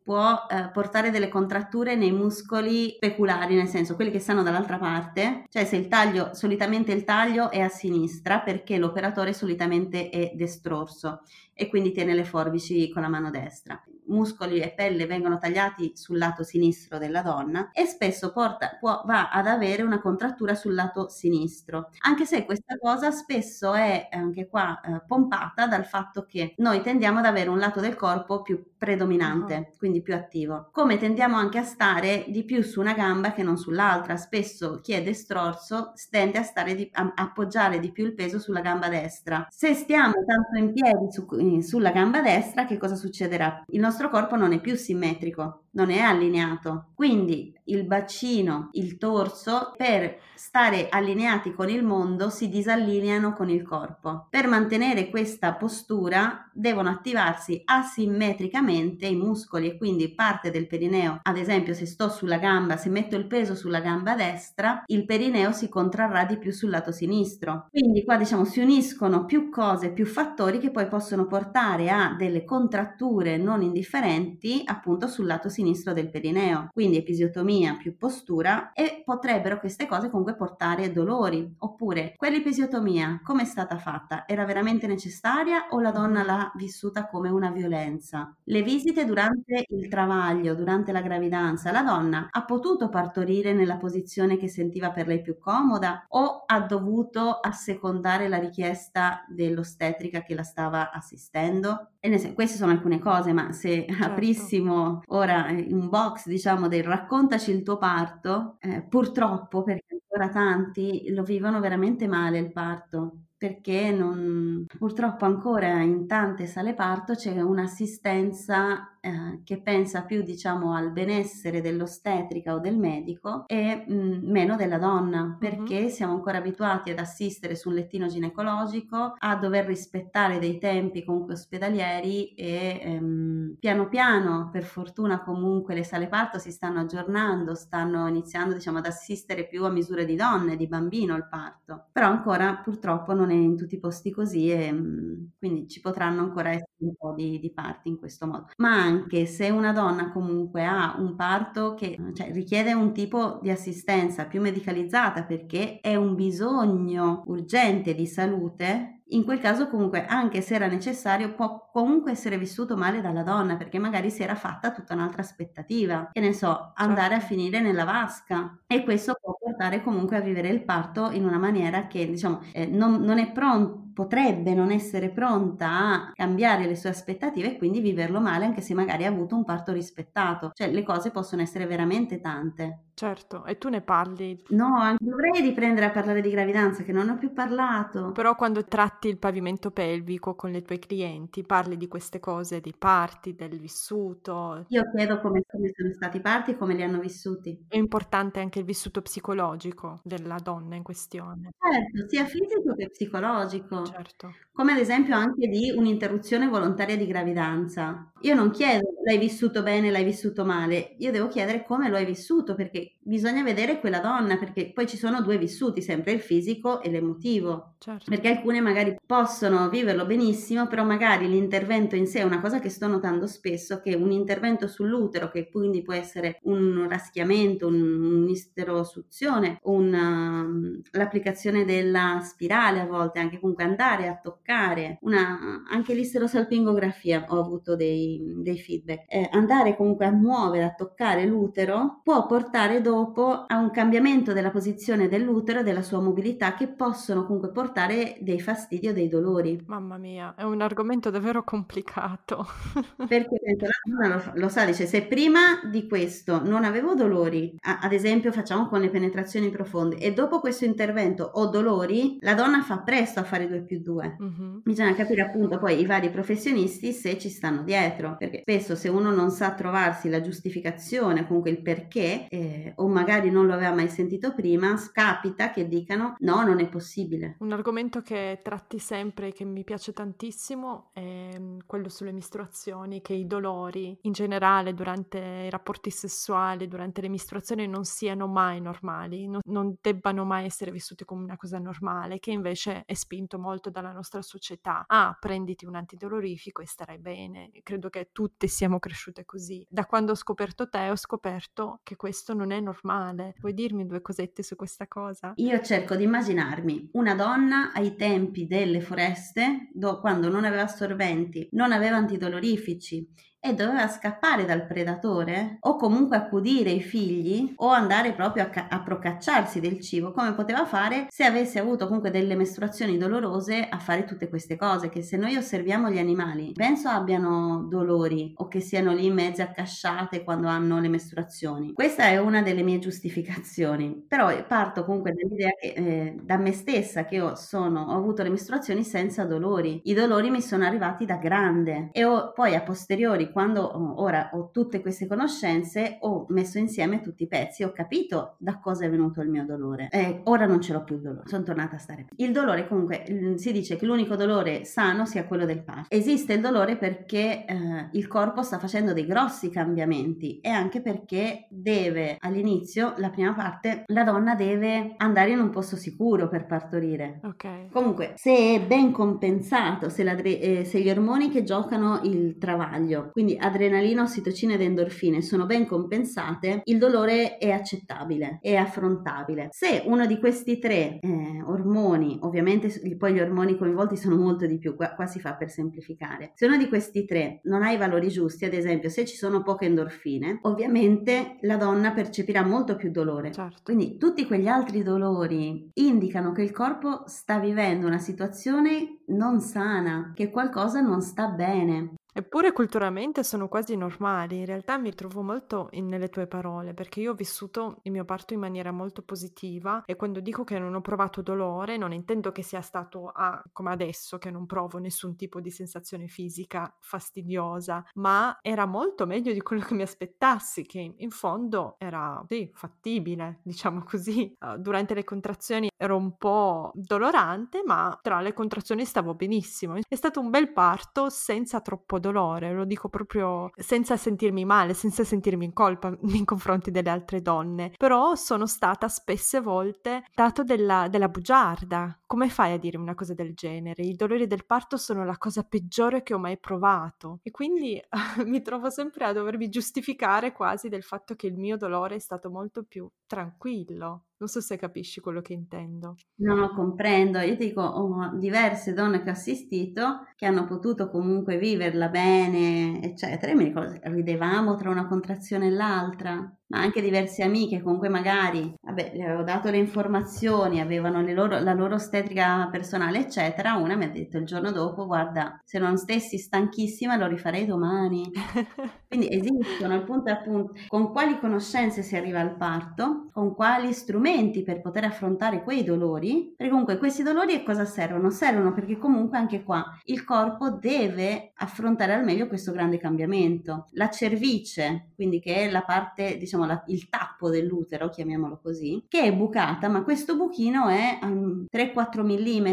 può 0.02 0.48
eh, 0.50 0.70
portare 0.72 1.12
delle 1.12 1.28
contratture 1.28 1.94
nei 1.94 2.10
muscoli 2.10 2.94
speculari, 2.96 3.54
nel 3.54 3.68
senso 3.68 3.94
quelli 3.94 4.10
che 4.10 4.18
stanno 4.18 4.42
dall'altra 4.42 4.76
parte, 4.76 5.44
cioè 5.48 5.64
se 5.64 5.76
il 5.76 5.86
taglio, 5.86 6.34
solitamente 6.34 6.90
il 6.90 7.04
taglio 7.04 7.52
è 7.52 7.60
a 7.60 7.68
sinistra 7.68 8.40
perché 8.40 8.78
l'operatore 8.78 9.32
solitamente 9.32 10.08
è 10.08 10.32
destrorso 10.34 11.22
e 11.54 11.68
quindi 11.68 11.92
tiene 11.92 12.14
le 12.14 12.24
forbici 12.24 12.90
con 12.90 13.02
la 13.02 13.08
mano 13.08 13.30
destra 13.30 13.80
muscoli 14.12 14.60
e 14.60 14.72
pelle 14.72 15.06
vengono 15.06 15.38
tagliati 15.38 15.92
sul 15.94 16.18
lato 16.18 16.42
sinistro 16.42 16.98
della 16.98 17.22
donna 17.22 17.70
e 17.72 17.86
spesso 17.86 18.32
porta, 18.32 18.76
può, 18.78 19.02
va 19.04 19.30
ad 19.30 19.46
avere 19.46 19.82
una 19.82 20.00
contrattura 20.00 20.54
sul 20.54 20.74
lato 20.74 21.08
sinistro, 21.08 21.90
anche 22.00 22.24
se 22.24 22.44
questa 22.44 22.76
cosa 22.78 23.10
spesso 23.10 23.74
è 23.74 24.08
anche 24.10 24.48
qua 24.48 24.80
eh, 24.80 25.02
pompata 25.06 25.66
dal 25.66 25.84
fatto 25.84 26.24
che 26.24 26.54
noi 26.58 26.80
tendiamo 26.82 27.18
ad 27.18 27.26
avere 27.26 27.48
un 27.48 27.58
lato 27.58 27.80
del 27.80 27.94
corpo 27.94 28.42
più 28.42 28.62
predominante, 28.76 29.54
uh-huh. 29.54 29.76
quindi 29.78 30.02
più 30.02 30.14
attivo, 30.14 30.68
come 30.72 30.98
tendiamo 30.98 31.36
anche 31.36 31.58
a 31.58 31.64
stare 31.64 32.24
di 32.28 32.44
più 32.44 32.62
su 32.62 32.80
una 32.80 32.94
gamba 32.94 33.32
che 33.32 33.42
non 33.42 33.56
sull'altra, 33.56 34.16
spesso 34.16 34.80
chi 34.82 34.92
è 34.92 35.02
destrorso 35.02 35.92
tende 36.10 36.38
a, 36.38 36.42
stare 36.42 36.74
di, 36.74 36.88
a 36.92 37.12
appoggiare 37.14 37.78
di 37.78 37.92
più 37.92 38.04
il 38.04 38.14
peso 38.14 38.38
sulla 38.38 38.60
gamba 38.60 38.88
destra. 38.88 39.46
Se 39.50 39.74
stiamo 39.74 40.14
tanto 40.26 40.58
in 40.58 40.72
piedi 40.72 41.12
su, 41.12 41.26
sulla 41.60 41.90
gamba 41.90 42.20
destra, 42.20 42.64
che 42.64 42.76
cosa 42.76 42.96
succederà? 42.96 43.62
Il 43.68 43.80
nostro 43.80 44.01
corpo 44.08 44.36
non 44.36 44.52
è 44.52 44.60
più 44.60 44.76
simmetrico, 44.76 45.64
non 45.72 45.90
è 45.90 45.98
allineato. 45.98 46.90
Quindi 46.94 47.58
il 47.64 47.84
bacino, 47.84 48.70
il 48.72 48.98
torso, 48.98 49.72
per 49.76 50.18
stare 50.34 50.88
allineati 50.88 51.52
con 51.52 51.68
il 51.68 51.84
mondo, 51.84 52.28
si 52.28 52.48
disallineano 52.48 53.32
con 53.32 53.48
il 53.48 53.62
corpo. 53.62 54.26
Per 54.28 54.48
mantenere 54.48 55.08
questa 55.08 55.54
postura 55.54 56.50
devono 56.52 56.90
attivarsi 56.90 57.62
asimmetricamente 57.64 59.06
i 59.06 59.14
muscoli 59.14 59.68
e 59.68 59.76
quindi 59.76 60.12
parte 60.14 60.50
del 60.50 60.66
perineo. 60.66 61.20
Ad 61.22 61.36
esempio, 61.36 61.74
se 61.74 61.86
sto 61.86 62.08
sulla 62.08 62.38
gamba, 62.38 62.76
se 62.76 62.90
metto 62.90 63.14
il 63.14 63.26
peso 63.26 63.54
sulla 63.54 63.80
gamba 63.80 64.14
destra, 64.14 64.82
il 64.86 65.04
perineo 65.04 65.52
si 65.52 65.68
contrarrà 65.68 66.24
di 66.24 66.38
più 66.38 66.50
sul 66.50 66.70
lato 66.70 66.90
sinistro. 66.90 67.68
Quindi 67.70 68.02
qua 68.02 68.16
diciamo 68.16 68.44
si 68.44 68.60
uniscono 68.60 69.24
più 69.24 69.48
cose, 69.48 69.92
più 69.92 70.06
fattori 70.06 70.58
che 70.58 70.72
poi 70.72 70.88
possono 70.88 71.26
portare 71.26 71.88
a 71.90 72.14
delle 72.18 72.44
contratture 72.44 73.36
non 73.36 73.62
indifferenti 73.62 74.62
appunto 74.64 75.06
sul 75.06 75.26
lato 75.26 75.48
sinistro 75.48 75.92
del 75.92 76.10
perineo, 76.10 76.68
quindi 76.72 76.96
episiotomia 76.96 77.51
più 77.78 77.96
postura 77.96 78.72
e 78.72 79.02
potrebbero 79.04 79.58
queste 79.58 79.86
cose 79.86 80.08
comunque 80.08 80.34
portare 80.34 80.90
dolori. 80.92 81.54
Oppure 81.58 82.14
quell'episiotomia 82.16 83.20
come 83.22 83.42
è 83.42 83.44
stata 83.44 83.78
fatta? 83.78 84.24
Era 84.26 84.44
veramente 84.44 84.86
necessaria 84.86 85.66
o 85.70 85.80
la 85.80 85.90
donna 85.90 86.22
l'ha 86.22 86.52
vissuta 86.54 87.06
come 87.06 87.28
una 87.28 87.50
violenza? 87.50 88.34
Le 88.44 88.62
visite 88.62 89.04
durante 89.04 89.66
il 89.68 89.88
travaglio, 89.88 90.54
durante 90.54 90.92
la 90.92 91.02
gravidanza, 91.02 91.70
la 91.72 91.82
donna 91.82 92.28
ha 92.30 92.44
potuto 92.44 92.88
partorire 92.88 93.52
nella 93.52 93.76
posizione 93.76 94.36
che 94.36 94.48
sentiva 94.48 94.90
per 94.90 95.06
lei 95.06 95.20
più 95.20 95.38
comoda 95.38 96.06
o 96.08 96.44
ha 96.46 96.60
dovuto 96.60 97.38
assecondare 97.40 98.28
la 98.28 98.38
richiesta 98.38 99.24
dell'ostetrica 99.28 100.22
che 100.22 100.34
la 100.34 100.42
stava 100.42 100.90
assistendo? 100.90 101.88
E 102.00 102.32
queste 102.34 102.56
sono 102.56 102.72
alcune 102.72 102.98
cose, 102.98 103.32
ma 103.32 103.52
se 103.52 103.86
certo. 103.88 104.04
aprissimo 104.04 105.02
ora 105.08 105.46
un 105.48 105.88
box, 105.88 106.26
diciamo, 106.26 106.68
del 106.68 106.84
raccontaci 106.84 107.41
il 107.50 107.62
tuo 107.62 107.78
parto, 107.78 108.56
eh, 108.60 108.82
purtroppo, 108.82 109.62
perché 109.62 109.98
ancora 110.00 110.28
tanti 110.32 111.10
lo 111.12 111.22
vivono 111.22 111.60
veramente 111.60 112.06
male 112.06 112.38
il 112.38 112.52
parto 112.52 113.22
perché 113.42 113.90
non, 113.90 114.66
purtroppo 114.78 115.24
ancora 115.24 115.80
in 115.82 116.06
tante 116.06 116.46
sale 116.46 116.74
parto 116.74 117.14
c'è 117.14 117.40
un'assistenza 117.40 118.91
eh, 119.04 119.40
che 119.42 119.60
pensa 119.60 120.04
più 120.04 120.22
diciamo 120.22 120.74
al 120.74 120.92
benessere 120.92 121.60
dell'ostetrica 121.60 122.54
o 122.54 122.60
del 122.60 122.78
medico 122.78 123.48
e 123.48 123.84
mh, 123.84 123.94
mm, 123.94 124.30
meno 124.30 124.54
della 124.54 124.78
donna 124.78 125.36
perché 125.40 125.82
uh-huh. 125.82 125.88
siamo 125.88 126.12
ancora 126.12 126.38
abituati 126.38 126.90
ad 126.90 127.00
assistere 127.00 127.56
su 127.56 127.68
un 127.68 127.74
lettino 127.74 128.06
ginecologico 128.06 129.16
a 129.18 129.34
dover 129.34 129.66
rispettare 129.66 130.38
dei 130.38 130.58
tempi 130.58 131.04
comunque 131.04 131.32
ospedalieri 131.34 132.32
e 132.34 132.80
ehm, 132.80 133.56
piano 133.58 133.88
piano 133.88 134.50
per 134.52 134.62
fortuna 134.62 135.24
comunque 135.24 135.74
le 135.74 135.82
sale 135.82 136.06
parto 136.06 136.38
si 136.38 136.52
stanno 136.52 136.78
aggiornando 136.78 137.56
stanno 137.56 138.06
iniziando 138.06 138.54
diciamo 138.54 138.78
ad 138.78 138.86
assistere 138.86 139.48
più 139.48 139.64
a 139.64 139.70
misure 139.70 140.04
di 140.04 140.14
donne 140.14 140.54
di 140.54 140.68
bambino 140.68 141.16
il 141.16 141.26
parto 141.28 141.86
però 141.90 142.06
ancora 142.06 142.54
purtroppo 142.62 143.14
non 143.14 143.32
è 143.32 143.34
in 143.34 143.56
tutti 143.56 143.74
i 143.74 143.80
posti 143.80 144.12
così 144.12 144.48
e 144.52 144.70
mh, 144.70 144.78
mm, 144.78 145.24
quindi 145.38 145.66
ci 145.66 145.80
potranno 145.80 146.20
ancora 146.22 146.50
essere 146.50 146.70
un 146.76 146.94
po' 146.94 147.14
di, 147.14 147.40
di 147.40 147.52
parti 147.52 147.88
in 147.88 147.98
questo 147.98 148.28
modo 148.28 148.46
ma 148.58 148.70
anche 148.74 148.90
se 149.26 149.50
una 149.50 149.72
donna 149.72 150.10
comunque 150.10 150.64
ha 150.64 150.94
un 150.98 151.14
parto 151.16 151.74
che 151.74 151.98
cioè, 152.14 152.32
richiede 152.32 152.72
un 152.72 152.92
tipo 152.92 153.38
di 153.42 153.50
assistenza 153.50 154.26
più 154.26 154.40
medicalizzata 154.40 155.24
perché 155.24 155.80
è 155.80 155.96
un 155.96 156.14
bisogno 156.14 157.22
urgente 157.26 157.94
di 157.94 158.06
salute, 158.06 159.02
in 159.12 159.24
quel 159.24 159.40
caso 159.40 159.68
comunque 159.68 160.06
anche 160.06 160.40
se 160.40 160.54
era 160.54 160.66
necessario 160.66 161.34
può 161.34 161.68
comunque 161.70 162.12
essere 162.12 162.38
vissuto 162.38 162.76
male 162.76 163.00
dalla 163.00 163.22
donna 163.22 163.56
perché 163.56 163.78
magari 163.78 164.10
si 164.10 164.22
era 164.22 164.34
fatta 164.34 164.72
tutta 164.72 164.94
un'altra 164.94 165.22
aspettativa, 165.22 166.10
che 166.12 166.20
ne 166.20 166.32
so, 166.32 166.72
andare 166.74 167.10
certo. 167.10 167.24
a 167.24 167.28
finire 167.28 167.60
nella 167.60 167.84
vasca 167.84 168.58
e 168.66 168.84
questo 168.84 169.16
può 169.20 169.36
portare 169.38 169.82
comunque 169.82 170.16
a 170.16 170.20
vivere 170.20 170.48
il 170.48 170.64
parto 170.64 171.10
in 171.10 171.24
una 171.24 171.38
maniera 171.38 171.86
che 171.86 172.06
diciamo 172.06 172.40
eh, 172.52 172.66
non, 172.66 173.02
non 173.02 173.18
è 173.18 173.30
pronto 173.32 173.80
potrebbe 173.92 174.54
non 174.54 174.70
essere 174.70 175.10
pronta 175.10 175.68
a 175.70 176.12
cambiare 176.12 176.66
le 176.66 176.76
sue 176.76 176.90
aspettative 176.90 177.52
e 177.52 177.58
quindi 177.58 177.80
viverlo 177.80 178.20
male 178.20 178.44
anche 178.44 178.60
se 178.60 178.74
magari 178.74 179.04
ha 179.04 179.08
avuto 179.08 179.36
un 179.36 179.44
parto 179.44 179.72
rispettato. 179.72 180.50
Cioè 180.54 180.70
le 180.70 180.82
cose 180.82 181.10
possono 181.10 181.42
essere 181.42 181.66
veramente 181.66 182.20
tante. 182.20 182.84
Certo, 182.94 183.44
e 183.46 183.56
tu 183.58 183.68
ne 183.68 183.80
parli? 183.80 184.40
No, 184.50 184.94
dovrei 184.98 185.40
riprendere 185.40 185.86
a 185.86 185.90
parlare 185.90 186.20
di 186.20 186.30
gravidanza 186.30 186.82
che 186.82 186.92
non 186.92 187.08
ho 187.08 187.16
più 187.16 187.32
parlato. 187.32 188.12
Però 188.12 188.36
quando 188.36 188.64
tratti 188.64 189.08
il 189.08 189.18
pavimento 189.18 189.70
pelvico 189.70 190.34
con 190.34 190.50
le 190.50 190.62
tue 190.62 190.78
clienti, 190.78 191.42
parli 191.42 191.76
di 191.76 191.88
queste 191.88 192.20
cose, 192.20 192.60
dei 192.60 192.74
parti, 192.76 193.34
del 193.34 193.58
vissuto. 193.58 194.66
Io 194.68 194.82
chiedo 194.94 195.20
come, 195.20 195.42
come 195.50 195.72
sono 195.74 195.92
stati 195.92 196.18
i 196.18 196.20
parti 196.20 196.52
e 196.52 196.56
come 196.56 196.74
li 196.74 196.82
hanno 196.82 197.00
vissuti. 197.00 197.64
È 197.66 197.76
importante 197.76 198.40
anche 198.40 198.58
il 198.58 198.64
vissuto 198.64 199.00
psicologico 199.00 200.00
della 200.04 200.38
donna 200.40 200.76
in 200.76 200.82
questione. 200.82 201.50
Certo, 201.58 202.08
sia 202.08 202.24
fisico 202.26 202.74
che 202.76 202.90
psicologico 202.90 203.81
certo. 203.82 204.38
come 204.52 204.72
ad 204.72 204.78
esempio 204.78 205.14
anche 205.16 205.48
di 205.48 205.70
un'interruzione 205.70 206.48
volontaria 206.48 206.96
di 206.96 207.06
gravidanza. 207.06 208.11
Io 208.22 208.34
non 208.34 208.50
chiedo 208.50 208.92
l'hai 209.04 209.18
vissuto 209.18 209.62
bene, 209.62 209.90
l'hai 209.90 210.04
vissuto 210.04 210.44
male, 210.44 210.94
io 210.98 211.10
devo 211.10 211.28
chiedere 211.28 211.64
come 211.64 211.88
lo 211.88 211.96
hai 211.96 212.04
vissuto 212.04 212.54
perché 212.54 212.94
bisogna 213.00 213.42
vedere 213.42 213.80
quella 213.80 213.98
donna 213.98 214.36
perché 214.36 214.70
poi 214.72 214.86
ci 214.86 214.96
sono 214.96 215.22
due 215.22 215.38
vissuti, 215.38 215.82
sempre 215.82 216.12
il 216.12 216.20
fisico 216.20 216.80
e 216.82 216.90
l'emotivo. 216.90 217.74
Certo. 217.78 218.04
Perché 218.08 218.28
alcune 218.28 218.60
magari 218.60 218.96
possono 219.04 219.68
viverlo 219.68 220.06
benissimo, 220.06 220.68
però 220.68 220.84
magari 220.84 221.28
l'intervento 221.28 221.96
in 221.96 222.06
sé 222.06 222.20
è 222.20 222.22
una 222.22 222.40
cosa 222.40 222.60
che 222.60 222.68
sto 222.68 222.86
notando 222.86 223.26
spesso, 223.26 223.80
che 223.80 223.94
un 223.94 224.12
intervento 224.12 224.68
sull'utero, 224.68 225.28
che 225.28 225.50
quindi 225.50 225.82
può 225.82 225.92
essere 225.92 226.38
un 226.42 226.86
raschiamento, 226.88 227.66
un, 227.66 227.82
un'isterosuzione, 227.82 229.58
un, 229.64 229.92
um, 229.92 230.80
l'applicazione 230.92 231.64
della 231.64 232.20
spirale 232.22 232.78
a 232.78 232.86
volte, 232.86 233.18
anche 233.18 233.40
comunque 233.40 233.64
andare 233.64 234.06
a 234.06 234.16
toccare, 234.16 234.98
una, 235.00 235.64
anche 235.68 235.94
l'isterosalpingografia 235.94 237.26
ho 237.28 237.40
avuto 237.40 237.74
dei, 237.74 238.11
dei 238.20 238.58
feedback, 238.58 239.04
eh, 239.08 239.28
andare 239.32 239.76
comunque 239.76 240.06
a 240.06 240.10
muovere, 240.10 240.64
a 240.64 240.74
toccare 240.74 241.24
l'utero 241.26 242.00
può 242.02 242.26
portare 242.26 242.80
dopo 242.80 243.44
a 243.46 243.58
un 243.58 243.70
cambiamento 243.70 244.32
della 244.32 244.50
posizione 244.50 245.08
dell'utero 245.08 245.60
e 245.60 245.62
della 245.62 245.82
sua 245.82 246.00
mobilità 246.00 246.54
che 246.54 246.68
possono 246.68 247.24
comunque 247.24 247.50
portare 247.50 248.16
dei 248.20 248.40
fastidi 248.40 248.88
o 248.88 248.92
dei 248.92 249.08
dolori. 249.08 249.62
Mamma 249.66 249.98
mia, 249.98 250.34
è 250.36 250.42
un 250.42 250.60
argomento 250.60 251.10
davvero 251.10 251.42
complicato. 251.44 252.46
Perché 253.08 253.36
la 253.58 253.70
donna 253.84 254.16
lo, 254.16 254.32
lo, 254.34 254.48
sa, 254.48 254.64
dice 254.64 254.86
se 254.86 255.02
prima 255.02 255.60
di 255.70 255.86
questo 255.86 256.42
non 256.42 256.64
avevo 256.64 256.94
dolori, 256.94 257.56
a, 257.60 257.78
ad 257.80 257.92
esempio 257.92 258.32
facciamo 258.32 258.68
con 258.68 258.80
le 258.80 258.90
penetrazioni 258.90 259.50
profonde 259.50 259.96
e 259.98 260.12
dopo 260.12 260.40
questo 260.40 260.64
intervento 260.64 261.24
ho 261.24 261.46
dolori, 261.46 262.18
la 262.20 262.34
donna 262.34 262.62
fa 262.62 262.78
presto 262.78 263.20
a 263.20 263.24
fare 263.24 263.48
2 263.48 263.62
più 263.62 263.80
2. 263.80 264.16
Mm-hmm. 264.22 264.58
Bisogna 264.62 264.94
capire 264.94 265.22
appunto 265.22 265.58
poi 265.58 265.80
i 265.80 265.86
vari 265.86 266.10
professionisti 266.10 266.92
se 266.92 267.18
ci 267.18 267.28
stanno 267.28 267.62
dietro, 267.62 268.01
perché 268.10 268.40
spesso 268.42 268.76
se 268.76 268.88
uno 268.88 269.10
non 269.10 269.30
sa 269.30 269.54
trovarsi 269.54 270.08
la 270.08 270.20
giustificazione, 270.20 271.26
comunque 271.26 271.50
il 271.50 271.62
perché, 271.62 272.26
eh, 272.28 272.72
o 272.76 272.88
magari 272.88 273.30
non 273.30 273.46
lo 273.46 273.54
aveva 273.54 273.74
mai 273.74 273.88
sentito 273.88 274.34
prima, 274.34 274.74
capita 274.92 275.50
che 275.50 275.68
dicano 275.68 276.16
no, 276.18 276.42
non 276.42 276.60
è 276.60 276.68
possibile. 276.68 277.36
Un 277.38 277.52
argomento 277.52 278.02
che 278.02 278.40
tratti 278.42 278.78
sempre 278.78 279.28
e 279.28 279.32
che 279.32 279.44
mi 279.44 279.64
piace 279.64 279.92
tantissimo 279.92 280.90
è 280.92 281.38
mm, 281.38 281.58
quello 281.66 281.88
sulle 281.88 282.12
mestruazioni, 282.12 283.00
che 283.00 283.14
i 283.14 283.26
dolori 283.26 283.96
in 284.02 284.12
generale 284.12 284.74
durante 284.74 285.18
i 285.18 285.50
rapporti 285.50 285.90
sessuali, 285.90 286.68
durante 286.68 287.00
le 287.00 287.08
mestruazioni 287.08 287.66
non 287.66 287.84
siano 287.84 288.26
mai 288.26 288.60
normali, 288.60 289.26
non, 289.28 289.40
non 289.44 289.76
debbano 289.80 290.24
mai 290.24 290.44
essere 290.44 290.70
vissuti 290.70 291.04
come 291.04 291.22
una 291.22 291.36
cosa 291.36 291.58
normale, 291.58 292.18
che 292.18 292.30
invece 292.30 292.82
è 292.86 292.94
spinto 292.94 293.38
molto 293.38 293.70
dalla 293.70 293.92
nostra 293.92 294.22
società. 294.22 294.84
Ah, 294.86 295.16
prenditi 295.18 295.64
un 295.64 295.74
antidolorifico 295.74 296.62
e 296.62 296.66
starai 296.66 296.98
bene. 296.98 297.50
Credo 297.62 297.88
che 297.92 298.08
tutte 298.10 298.48
siamo 298.48 298.78
cresciute 298.78 299.24
così. 299.26 299.64
Da 299.68 299.84
quando 299.84 300.12
ho 300.12 300.14
scoperto 300.14 300.68
te 300.68 300.88
ho 300.88 300.96
scoperto 300.96 301.80
che 301.82 301.94
questo 301.94 302.32
non 302.32 302.50
è 302.50 302.58
normale. 302.58 303.34
Puoi 303.38 303.52
dirmi 303.52 303.86
due 303.86 304.00
cosette 304.00 304.42
su 304.42 304.56
questa 304.56 304.88
cosa? 304.88 305.34
Io 305.36 305.60
cerco 305.60 305.94
di 305.94 306.04
immaginarmi 306.04 306.88
una 306.94 307.14
donna 307.14 307.72
ai 307.72 307.94
tempi 307.94 308.46
delle 308.46 308.80
foreste, 308.80 309.68
do, 309.74 310.00
quando 310.00 310.30
non 310.30 310.44
aveva 310.44 310.62
assorbenti, 310.62 311.48
non 311.52 311.70
aveva 311.70 311.96
antidolorifici 311.96 313.06
e 313.44 313.54
doveva 313.54 313.88
scappare 313.88 314.44
dal 314.44 314.66
predatore 314.66 315.56
o 315.60 315.74
comunque 315.74 316.16
accudire 316.16 316.70
i 316.70 316.80
figli 316.80 317.52
o 317.56 317.70
andare 317.70 318.12
proprio 318.12 318.44
a, 318.44 318.46
ca- 318.46 318.68
a 318.70 318.80
procacciarsi 318.82 319.58
del 319.58 319.80
cibo, 319.80 320.12
come 320.12 320.32
poteva 320.32 320.64
fare 320.64 321.06
se 321.10 321.24
avesse 321.24 321.58
avuto 321.58 321.86
comunque 321.86 322.12
delle 322.12 322.36
mestruazioni 322.36 322.96
dolorose 322.96 323.66
a 323.68 323.78
fare 323.78 324.04
tutte 324.04 324.28
queste 324.28 324.56
cose, 324.56 324.88
che 324.88 325.02
se 325.02 325.16
noi 325.16 325.34
osserviamo 325.34 325.90
gli 325.90 325.98
animali, 325.98 326.52
penso 326.54 326.88
abbiano 326.88 327.66
dolori 327.68 328.32
o 328.36 328.46
che 328.46 328.60
siano 328.60 328.92
lì 328.92 329.10
mezze 329.10 329.42
accasciate 329.42 330.22
quando 330.22 330.46
hanno 330.46 330.78
le 330.78 330.88
mestruazioni. 330.88 331.72
Questa 331.72 332.04
è 332.04 332.18
una 332.18 332.42
delle 332.42 332.62
mie 332.62 332.78
giustificazioni, 332.78 334.04
però 334.06 334.30
parto 334.46 334.84
comunque 334.84 335.12
dall'idea 335.12 335.50
che 335.58 335.72
eh, 335.74 336.16
da 336.22 336.36
me 336.36 336.52
stessa 336.52 337.04
che 337.04 337.16
io 337.16 337.34
sono, 337.34 337.86
ho 337.88 337.96
avuto 337.96 338.22
le 338.22 338.30
mestruazioni 338.30 338.84
senza 338.84 339.24
dolori. 339.24 339.80
I 339.84 339.94
dolori 339.94 340.30
mi 340.30 340.40
sono 340.40 340.64
arrivati 340.64 341.04
da 341.04 341.16
grande 341.16 341.88
e 341.90 342.04
ho, 342.04 342.30
poi 342.32 342.54
a 342.54 342.62
posteriori, 342.62 343.30
quando 343.32 343.62
oh, 343.62 344.00
ora 344.02 344.30
ho 344.32 344.50
tutte 344.50 344.80
queste 344.80 345.06
conoscenze, 345.06 345.98
ho 346.00 346.26
messo 346.28 346.58
insieme 346.58 347.00
tutti 347.00 347.24
i 347.24 347.28
pezzi, 347.28 347.64
ho 347.64 347.72
capito 347.72 348.36
da 348.38 348.58
cosa 348.58 348.84
è 348.84 348.90
venuto 348.90 349.20
il 349.20 349.28
mio 349.28 349.44
dolore. 349.44 349.88
Eh, 349.90 350.20
ora 350.24 350.46
non 350.46 350.60
ce 350.60 350.72
l'ho 350.72 350.84
più 350.84 350.96
il 350.96 351.02
dolore, 351.02 351.28
sono 351.28 351.42
tornata 351.42 351.76
a 351.76 351.78
stare. 351.78 352.06
Il 352.16 352.32
dolore 352.32 352.68
comunque 352.68 353.34
si 353.36 353.52
dice 353.52 353.76
che 353.76 353.86
l'unico 353.86 354.16
dolore 354.16 354.64
sano 354.64 355.06
sia 355.06 355.24
quello 355.24 355.44
del 355.44 355.62
parto. 355.62 355.94
Esiste 355.94 356.34
il 356.34 356.40
dolore 356.40 356.76
perché 356.76 357.44
eh, 357.44 357.88
il 357.92 358.06
corpo 358.06 358.42
sta 358.42 358.58
facendo 358.58 358.92
dei 358.92 359.06
grossi 359.06 359.50
cambiamenti 359.50 360.40
e 360.40 360.48
anche 360.48 360.80
perché 360.80 361.46
deve 361.48 362.16
all'inizio, 362.18 362.94
la 362.96 363.10
prima 363.10 363.32
parte, 363.34 363.84
la 363.86 364.04
donna 364.04 364.34
deve 364.34 364.94
andare 364.98 365.30
in 365.30 365.38
un 365.38 365.50
posto 365.50 365.76
sicuro 365.76 366.28
per 366.28 366.46
partorire. 366.46 367.20
Ok. 367.22 367.70
Comunque, 367.70 368.14
se 368.16 368.54
è 368.54 368.60
ben 368.66 368.92
compensato, 368.92 369.88
se, 369.88 370.02
eh, 370.02 370.64
se, 370.64 370.80
gli 370.80 370.90
ormoni 370.90 371.30
che 371.30 371.44
giocano 371.44 372.00
il 372.02 372.38
travaglio, 372.38 373.10
quindi 373.12 373.21
adrenalina, 373.38 374.02
ossitocina 374.02 374.54
ed 374.54 374.60
endorfine, 374.60 375.22
sono 375.22 375.46
ben 375.46 375.66
compensate, 375.66 376.62
il 376.64 376.78
dolore 376.78 377.38
è 377.38 377.50
accettabile, 377.50 378.38
è 378.40 378.54
affrontabile. 378.56 379.48
Se 379.50 379.82
uno 379.86 380.06
di 380.06 380.18
questi 380.18 380.58
tre 380.58 380.98
eh, 381.00 381.42
ormoni, 381.44 382.18
ovviamente 382.22 382.70
poi 382.96 383.14
gli 383.14 383.20
ormoni 383.20 383.56
coinvolti 383.56 383.96
sono 383.96 384.16
molto 384.16 384.46
di 384.46 384.58
più, 384.58 384.74
qua, 384.74 384.94
qua 384.94 385.06
si 385.06 385.20
fa 385.20 385.34
per 385.34 385.50
semplificare, 385.50 386.32
se 386.34 386.46
uno 386.46 386.56
di 386.56 386.68
questi 386.68 387.04
tre 387.04 387.40
non 387.44 387.62
ha 387.62 387.70
i 387.70 387.76
valori 387.76 388.08
giusti, 388.08 388.44
ad 388.44 388.54
esempio 388.54 388.88
se 388.88 389.04
ci 389.04 389.16
sono 389.16 389.42
poche 389.42 389.66
endorfine, 389.66 390.40
ovviamente 390.42 391.36
la 391.42 391.56
donna 391.56 391.92
percepirà 391.92 392.44
molto 392.44 392.76
più 392.76 392.90
dolore. 392.90 393.32
Certo. 393.32 393.60
Quindi 393.62 393.96
tutti 393.96 394.26
quegli 394.26 394.48
altri 394.48 394.82
dolori 394.82 395.70
indicano 395.74 396.32
che 396.32 396.42
il 396.42 396.52
corpo 396.52 397.04
sta 397.06 397.38
vivendo 397.38 397.86
una 397.86 397.98
situazione 397.98 399.00
non 399.08 399.40
sana, 399.40 400.12
che 400.14 400.30
qualcosa 400.30 400.80
non 400.80 401.00
sta 401.00 401.28
bene. 401.28 401.94
Eppure 402.14 402.52
culturalmente 402.52 403.24
sono 403.24 403.48
quasi 403.48 403.74
normali, 403.74 404.40
in 404.40 404.44
realtà 404.44 404.76
mi 404.76 404.92
trovo 404.92 405.22
molto 405.22 405.68
in- 405.72 405.86
nelle 405.86 406.10
tue 406.10 406.26
parole, 406.26 406.74
perché 406.74 407.00
io 407.00 407.12
ho 407.12 407.14
vissuto 407.14 407.78
il 407.82 407.92
mio 407.92 408.04
parto 408.04 408.34
in 408.34 408.40
maniera 408.40 408.70
molto 408.70 409.02
positiva 409.02 409.82
e 409.86 409.96
quando 409.96 410.20
dico 410.20 410.44
che 410.44 410.58
non 410.58 410.74
ho 410.74 410.82
provato 410.82 411.22
dolore 411.22 411.78
non 411.78 411.92
intendo 411.92 412.30
che 412.30 412.42
sia 412.42 412.60
stato 412.60 413.08
ah, 413.08 413.42
come 413.52 413.70
adesso, 413.70 414.18
che 414.18 414.30
non 414.30 414.44
provo 414.44 414.76
nessun 414.78 415.16
tipo 415.16 415.40
di 415.40 415.50
sensazione 415.50 416.06
fisica 416.06 416.74
fastidiosa, 416.80 417.82
ma 417.94 418.36
era 418.42 418.66
molto 418.66 419.06
meglio 419.06 419.32
di 419.32 419.40
quello 419.40 419.62
che 419.62 419.72
mi 419.72 419.82
aspettassi, 419.82 420.66
che 420.66 420.94
in 420.94 421.10
fondo 421.10 421.76
era 421.78 422.22
sì, 422.28 422.50
fattibile, 422.52 423.40
diciamo 423.42 423.84
così. 423.84 424.34
Uh, 424.38 424.58
durante 424.58 424.92
le 424.92 425.04
contrazioni 425.04 425.70
ero 425.76 425.96
un 425.96 426.16
po' 426.18 426.72
dolorante, 426.74 427.62
ma 427.64 427.98
tra 428.02 428.20
le 428.20 428.34
contrazioni 428.34 428.84
stavo 428.84 429.14
benissimo. 429.14 429.76
È 429.76 429.94
stato 429.94 430.20
un 430.20 430.28
bel 430.28 430.52
parto 430.52 431.08
senza 431.08 431.60
troppo 431.60 431.98
dolore, 432.02 432.52
lo 432.52 432.66
dico 432.66 432.90
proprio 432.90 433.50
senza 433.56 433.96
sentirmi 433.96 434.44
male, 434.44 434.74
senza 434.74 435.04
sentirmi 435.04 435.46
in 435.46 435.54
colpa 435.54 435.96
nei 436.02 436.26
confronti 436.26 436.70
delle 436.70 436.90
altre 436.90 437.22
donne, 437.22 437.72
però 437.78 438.14
sono 438.14 438.46
stata 438.46 438.88
spesse 438.88 439.40
volte 439.40 440.04
dato 440.14 440.44
della, 440.44 440.88
della 440.88 441.08
bugiarda. 441.08 441.98
Come 442.12 442.28
fai 442.28 442.52
a 442.52 442.58
dire 442.58 442.76
una 442.76 442.94
cosa 442.94 443.14
del 443.14 443.32
genere? 443.32 443.84
I 443.84 443.94
dolori 443.94 444.26
del 444.26 444.44
parto 444.44 444.76
sono 444.76 445.02
la 445.02 445.16
cosa 445.16 445.44
peggiore 445.44 446.02
che 446.02 446.12
ho 446.12 446.18
mai 446.18 446.36
provato 446.36 447.20
e 447.22 447.30
quindi 447.30 447.82
mi 448.26 448.42
trovo 448.42 448.68
sempre 448.68 449.06
a 449.06 449.14
dovermi 449.14 449.48
giustificare 449.48 450.32
quasi 450.32 450.68
del 450.68 450.82
fatto 450.82 451.14
che 451.14 451.26
il 451.26 451.38
mio 451.38 451.56
dolore 451.56 451.94
è 451.94 451.98
stato 451.98 452.28
molto 452.28 452.64
più 452.64 452.86
tranquillo. 453.06 454.08
Non 454.18 454.28
so 454.28 454.42
se 454.42 454.58
capisci 454.58 455.00
quello 455.00 455.22
che 455.22 455.32
intendo. 455.32 455.96
No, 456.16 456.52
comprendo. 456.54 457.18
Io 457.20 457.34
dico, 457.34 457.62
ho 457.62 458.14
diverse 458.18 458.74
donne 458.74 459.02
che 459.02 459.08
ho 459.08 459.12
assistito 459.12 460.06
che 460.14 460.26
hanno 460.26 460.44
potuto 460.44 460.90
comunque 460.90 461.38
viverla 461.38 461.88
bene, 461.88 462.82
eccetera. 462.82 463.32
E 463.32 463.34
mi 463.34 463.44
ricordo, 463.44 463.80
ridevamo 463.82 464.54
tra 464.56 464.68
una 464.68 464.86
contrazione 464.86 465.46
e 465.46 465.50
l'altra 465.50 466.30
ma 466.52 466.60
anche 466.60 466.82
diverse 466.82 467.22
amiche 467.22 467.62
con 467.62 467.78
cui 467.78 467.88
magari 467.88 468.54
vabbè, 468.60 468.92
le 468.94 469.04
avevo 469.04 469.22
dato 469.22 469.50
le 469.50 469.56
informazioni, 469.56 470.60
avevano 470.60 471.00
loro, 471.12 471.40
la 471.40 471.54
loro 471.54 471.76
ostetrica 471.76 472.48
personale, 472.50 472.98
eccetera. 472.98 473.54
Una 473.54 473.74
mi 473.74 473.84
ha 473.84 473.90
detto 473.90 474.18
il 474.18 474.26
giorno 474.26 474.52
dopo: 474.52 474.86
Guarda, 474.86 475.40
se 475.44 475.58
non 475.58 475.78
stessi 475.78 476.18
stanchissima, 476.18 476.96
lo 476.96 477.06
rifarei 477.06 477.46
domani. 477.46 478.10
Quindi 478.86 479.08
esistono, 479.10 479.74
il 479.74 479.84
punto 479.84 480.10
è 480.10 480.12
appunto 480.12 480.52
con 480.68 480.92
quali 480.92 481.18
conoscenze 481.18 481.82
si 481.82 481.96
arriva 481.96 482.20
al 482.20 482.36
parto, 482.36 483.08
con 483.12 483.34
quali 483.34 483.72
strumenti 483.72 484.42
per 484.42 484.60
poter 484.60 484.84
affrontare 484.84 485.42
quei 485.42 485.64
dolori, 485.64 486.34
perché 486.36 486.50
comunque 486.50 486.76
questi 486.76 487.02
dolori 487.02 487.34
a 487.34 487.42
cosa 487.42 487.64
servono? 487.64 488.10
Servono 488.10 488.52
perché 488.52 488.76
comunque 488.76 489.16
anche 489.16 489.42
qua 489.42 489.64
il 489.84 490.04
corpo 490.04 490.50
deve 490.50 491.32
affrontare 491.36 491.94
al 491.94 492.04
meglio 492.04 492.28
questo 492.28 492.52
grande 492.52 492.76
cambiamento. 492.76 493.68
La 493.70 493.88
cervice, 493.88 494.90
quindi 494.94 495.20
che 495.20 495.36
è 495.36 495.50
la 495.50 495.62
parte, 495.62 496.18
diciamo, 496.18 496.41
diciamo 496.42 496.46
la, 496.46 496.62
il 496.66 496.88
tappo 496.88 497.30
dell'utero, 497.30 497.88
chiamiamolo 497.88 498.40
così, 498.42 498.84
che 498.88 499.02
è 499.02 499.14
bucata, 499.14 499.68
ma 499.68 499.82
questo 499.82 500.16
buchino 500.16 500.68
è 500.68 500.98
um, 501.02 501.46
3-4 501.52 502.02
mm 502.02 502.46